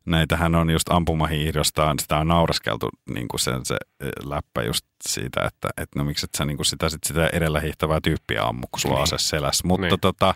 näitähän 0.06 0.54
on 0.54 0.70
just 0.70 0.88
ampumahiihdosta, 0.90 1.84
on- 1.90 1.98
sitä 1.98 2.18
on 2.18 2.28
nauraskeltu 2.28 2.88
niin 3.14 3.28
kuin 3.28 3.40
sen 3.40 3.64
se 3.66 3.76
eh, 4.00 4.08
läppä 4.24 4.62
just 4.62 4.86
siitä, 5.08 5.44
että, 5.44 5.68
että 5.76 5.98
no 5.98 6.04
miksi 6.04 6.24
et 6.26 6.34
sä 6.38 6.44
niin 6.44 6.56
kuin 6.56 6.66
sitä, 6.66 6.88
sit 6.88 7.04
sitä 7.04 7.26
edellä 7.32 7.60
hiihtävää 7.60 8.00
tyyppiä 8.02 8.42
ammu, 8.44 8.66
kun 8.70 8.80
sulla 8.80 8.96
on 8.96 9.02
ase 9.02 9.18
selässä. 9.18 9.66
Mutta 9.68 9.86
Niin. 9.86 10.00
tota, 10.00 10.34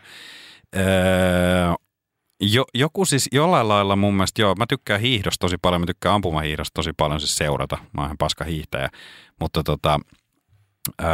öö, 0.76 1.74
jo, 2.40 2.64
joku 2.74 3.04
siis 3.04 3.28
jollain 3.32 3.68
lailla 3.68 3.96
mun 3.96 4.14
mielestä, 4.14 4.42
joo, 4.42 4.54
mä 4.54 4.66
tykkään 4.68 5.00
hiihdosta 5.00 5.40
tosi 5.40 5.56
paljon, 5.62 5.80
mä 5.80 5.86
tykkään 5.86 6.14
ampumahiihdosta 6.14 6.74
tosi 6.74 6.90
paljon 6.96 7.20
siis 7.20 7.36
seurata, 7.36 7.76
mä 7.76 8.00
oon 8.00 8.06
ihan 8.06 8.18
paska 8.18 8.44
hiihtäjä, 8.44 8.88
mutta 9.40 9.62
tota, 9.62 10.00
öö, 11.02 11.08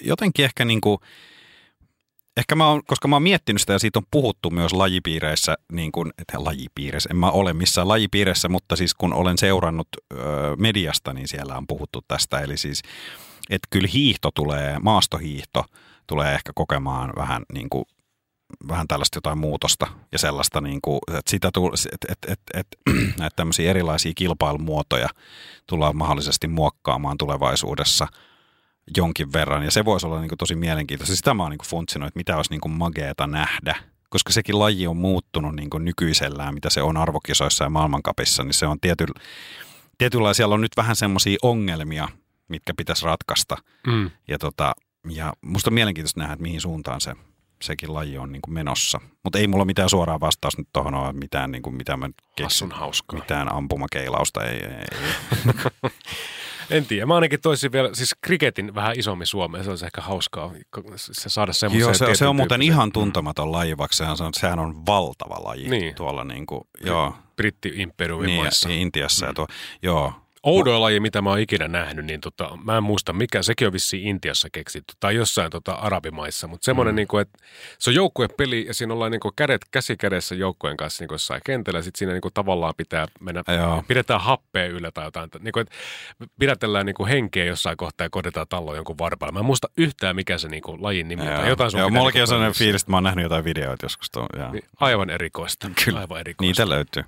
jotenkin 0.00 0.44
ehkä 0.44 0.64
niinku, 0.64 1.00
ehkä 2.36 2.54
mä 2.54 2.68
oon, 2.68 2.82
koska 2.86 3.08
mä 3.08 3.16
oon 3.16 3.22
miettinyt 3.22 3.60
sitä 3.60 3.72
ja 3.72 3.78
siitä 3.78 3.98
on 3.98 4.06
puhuttu 4.10 4.50
myös 4.50 4.72
lajipiireissä, 4.72 5.56
niin 5.72 5.92
kuin, 5.92 6.10
että 6.18 6.44
lajipiireissä, 6.44 7.08
en 7.10 7.16
mä 7.16 7.30
ole 7.30 7.52
missään 7.52 7.88
lajipiireissä, 7.88 8.48
mutta 8.48 8.76
siis 8.76 8.94
kun 8.94 9.12
olen 9.12 9.38
seurannut 9.38 9.88
ö, 10.12 10.16
mediasta, 10.58 11.12
niin 11.12 11.28
siellä 11.28 11.56
on 11.56 11.66
puhuttu 11.66 12.04
tästä, 12.08 12.40
eli 12.40 12.56
siis, 12.56 12.82
että 13.50 13.68
kyllä 13.70 13.88
hiihto 13.92 14.30
tulee, 14.30 14.78
maastohiihto 14.78 15.64
tulee 16.06 16.34
ehkä 16.34 16.52
kokemaan 16.54 17.12
vähän 17.16 17.42
niin 17.52 17.68
kuin 17.70 17.84
vähän 18.68 18.88
tällaista 18.88 19.16
jotain 19.16 19.38
muutosta 19.38 19.86
ja 20.12 20.18
sellaista, 20.18 20.60
niin 20.60 20.80
kuin, 20.82 20.98
että, 21.08 21.30
sitä 21.30 21.50
tuu, 21.52 21.72
että, 21.92 22.06
että, 22.12 22.32
että, 22.32 22.60
että 22.60 22.76
näitä 23.20 23.36
tämmöisiä 23.36 23.70
erilaisia 23.70 24.12
kilpailumuotoja 24.14 25.08
tullaan 25.66 25.96
mahdollisesti 25.96 26.48
muokkaamaan 26.48 27.18
tulevaisuudessa 27.18 28.06
jonkin 28.96 29.32
verran. 29.32 29.62
Ja 29.62 29.70
se 29.70 29.84
voisi 29.84 30.06
olla 30.06 30.20
niin 30.20 30.28
kuin 30.28 30.38
tosi 30.38 30.54
mielenkiintoista. 30.54 31.16
Sitä 31.16 31.34
mä 31.34 31.42
oon 31.42 31.50
niin 31.50 31.58
kuin 31.58 31.68
funtsinut, 31.68 32.06
että 32.06 32.18
mitä 32.18 32.36
olisi 32.36 32.50
niin 32.50 32.60
kuin 32.60 32.72
mageeta 32.72 33.26
nähdä. 33.26 33.76
Koska 34.08 34.32
sekin 34.32 34.58
laji 34.58 34.86
on 34.86 34.96
muuttunut 34.96 35.56
niin 35.56 35.70
kuin 35.70 35.84
nykyisellään, 35.84 36.54
mitä 36.54 36.70
se 36.70 36.82
on 36.82 36.96
arvokisoissa 36.96 37.64
ja 37.64 37.70
maailmankapissa, 37.70 38.44
niin 38.44 38.54
se 38.54 38.66
on 38.66 38.80
tiety, 38.80 39.06
tietyllä 39.98 40.34
siellä 40.34 40.54
on 40.54 40.60
nyt 40.60 40.76
vähän 40.76 40.96
semmoisia 40.96 41.38
ongelmia, 41.42 42.08
mitkä 42.48 42.74
pitäisi 42.76 43.04
ratkaista. 43.04 43.56
Mm. 43.86 44.10
Ja, 44.28 44.38
tota, 44.38 44.74
ja 45.08 45.32
musta 45.40 45.70
on 45.70 45.74
mielenkiintoista 45.74 46.20
nähdä, 46.20 46.32
että 46.32 46.42
mihin 46.42 46.60
suuntaan 46.60 47.00
se 47.00 47.12
sekin 47.62 47.94
laji 47.94 48.18
on 48.18 48.32
niin 48.32 48.42
kuin 48.42 48.54
menossa. 48.54 49.00
Mutta 49.22 49.38
ei 49.38 49.46
mulla 49.46 49.64
mitään 49.64 49.88
suoraa 49.88 50.20
vastausta 50.20 50.60
nyt 50.62 50.68
tuohon 50.72 50.94
ole, 50.94 51.12
mitään, 51.12 51.52
niin 51.52 51.62
kuin, 51.62 51.76
mitä 51.76 51.96
mä 51.96 52.08
keksin. 52.36 52.70
Hauskaa. 52.72 53.18
Mitään 53.18 53.52
ampumakeilausta 53.52 54.44
ei, 54.44 54.56
ei, 54.64 54.70
ei. 54.72 55.90
En 56.70 56.86
tiedä. 56.86 57.06
Mä 57.06 57.14
ainakin 57.14 57.40
toisin 57.40 57.72
vielä, 57.72 57.90
siis 57.92 58.14
kriketin 58.20 58.74
vähän 58.74 58.98
isommin 58.98 59.26
Suomeen. 59.26 59.64
Se 59.64 59.70
olisi 59.70 59.84
ehkä 59.84 60.00
hauskaa 60.00 60.52
se 60.96 61.28
saada 61.28 61.52
semmoisen 61.52 61.80
Joo, 61.80 61.94
se, 61.94 62.14
se 62.14 62.26
on 62.26 62.36
muuten 62.36 62.60
tyyppisen- 62.60 62.72
ihan 62.72 62.92
tuntematon 62.92 63.52
laji, 63.52 63.78
vaikka 63.78 63.96
sehän 63.96 64.16
on, 64.20 64.34
sehän 64.34 64.58
on 64.58 64.86
valtava 64.86 65.44
laji 65.44 65.68
Niin. 65.68 65.94
tuolla 65.94 66.24
niin 66.24 66.46
kuin, 66.46 66.60
joo, 66.84 67.14
Britti-imperiumin 67.36 68.26
niin, 68.26 68.42
maissa. 68.42 68.68
Intiassa. 68.68 69.26
Ja 69.26 69.34
tuo, 69.34 69.46
joo, 69.82 70.12
Oudoin 70.46 70.82
laji, 70.82 71.00
mitä 71.00 71.22
mä 71.22 71.30
oon 71.30 71.38
ikinä 71.38 71.68
nähnyt, 71.68 72.04
niin 72.04 72.20
tota, 72.20 72.58
mä 72.64 72.76
en 72.76 72.82
muista 72.82 73.12
mikä, 73.12 73.42
sekin 73.42 73.66
on 73.66 73.72
vissiin 73.72 74.06
Intiassa 74.06 74.48
keksitty 74.52 74.94
tai 75.00 75.14
jossain 75.14 75.50
tota 75.50 75.72
arabimaissa, 75.72 76.46
mutta 76.46 76.64
semmoinen, 76.64 76.94
mm. 76.94 76.96
niin 76.96 77.20
että 77.20 77.38
se 77.78 77.90
on 77.90 77.94
joukkuepeli 77.94 78.66
ja 78.66 78.74
siinä 78.74 78.94
ollaan 78.94 79.12
niin 79.12 79.20
kuin 79.20 79.32
kädet 79.36 79.60
käsi 79.70 79.96
kädessä 79.96 80.34
joukkueen 80.34 80.76
kanssa 80.76 81.02
niin 81.02 81.08
kuin 81.08 81.14
jossain 81.14 81.40
kentällä 81.44 81.78
ja 81.78 81.82
sitten 81.82 81.98
siinä 81.98 82.12
niin 82.12 82.20
kuin 82.20 82.34
tavallaan 82.34 82.74
pitää 82.76 83.06
mennä, 83.20 83.42
Joo. 83.58 83.84
pidetään 83.88 84.20
happea 84.20 84.66
yllä 84.66 84.90
tai 84.90 85.04
jotain, 85.04 85.30
niin 85.40 85.52
kuin, 85.52 85.62
että 85.62 85.74
pidätellään 86.38 86.86
niin 86.86 86.94
kuin 86.94 87.08
henkeä 87.08 87.44
jossain 87.44 87.76
kohtaa 87.76 88.04
ja 88.04 88.10
kodetaan 88.10 88.46
talloon 88.48 88.76
jonkun 88.76 88.98
varpailla. 88.98 89.32
Mä 89.32 89.38
en 89.38 89.44
muista 89.44 89.68
yhtään 89.76 90.16
mikä 90.16 90.38
se 90.38 90.48
niin 90.48 90.62
kuin 90.62 90.82
lajin 90.82 91.08
nimi 91.08 91.22
on 91.22 91.28
tai 91.28 91.48
jotain 91.48 91.70
sun 91.70 91.80
joo, 91.80 91.90
mullakin 91.90 92.18
niin 92.18 92.22
on 92.22 92.28
sellainen 92.28 92.52
kuin- 92.52 92.58
fiilis, 92.58 92.82
että 92.82 92.90
mä 92.90 92.96
oon 92.96 93.04
nähnyt 93.04 93.22
jotain 93.22 93.44
videoita 93.44 93.84
joskus. 93.84 94.10
Tuo. 94.10 94.26
Niin, 94.52 94.64
Aivan 94.80 95.10
erikoista. 95.10 95.70
Kyllä. 95.84 96.00
Aivan 96.00 96.20
erikoista. 96.20 96.62
Niitä 96.62 96.68
löytyy. 96.68 97.04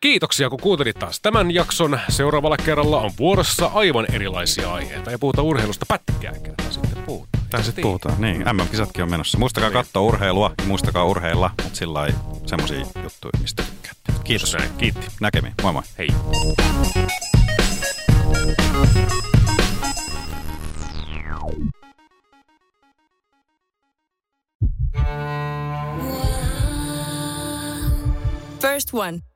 Kiitoksia, 0.00 0.50
kun 0.50 0.60
kuuntelit 0.60 0.98
taas 0.98 1.20
tämän 1.20 1.50
jakson. 1.50 2.00
Seuraavalla 2.08 2.56
kerralla 2.56 3.00
on 3.00 3.10
vuorossa 3.18 3.70
aivan 3.74 4.14
erilaisia 4.14 4.72
aiheita. 4.72 5.10
Ja 5.10 5.18
puhutaan 5.18 5.46
urheilusta 5.46 5.86
pätkääkään. 5.88 6.56
Tai 6.56 6.72
sitten 6.72 7.02
puhutaan. 7.02 7.46
Tai 7.50 7.64
sitten 7.64 7.82
puhutaan, 7.82 8.20
niin. 8.20 8.44
MM-kisatkin 8.52 9.02
on 9.02 9.10
menossa. 9.10 9.38
Muistakaa 9.38 9.70
katsoa 9.70 10.02
urheilua, 10.02 10.54
ja 10.58 10.64
muistakaa 10.64 11.04
urheilla, 11.04 11.50
mutta 11.62 11.78
sillä 11.78 11.94
lailla 11.94 12.18
semmoisia 12.46 12.78
juttuja, 12.78 13.40
mistä 13.40 13.62
tykkäätte. 13.62 14.12
Kiitos. 14.24 14.54
Näin. 14.54 14.70
Kiitti. 14.78 15.06
Näkemiin. 15.20 15.54
Moi 15.62 15.72
moi. 15.72 15.82
Hei. 15.98 16.08
First 28.60 28.88
One 28.92 29.35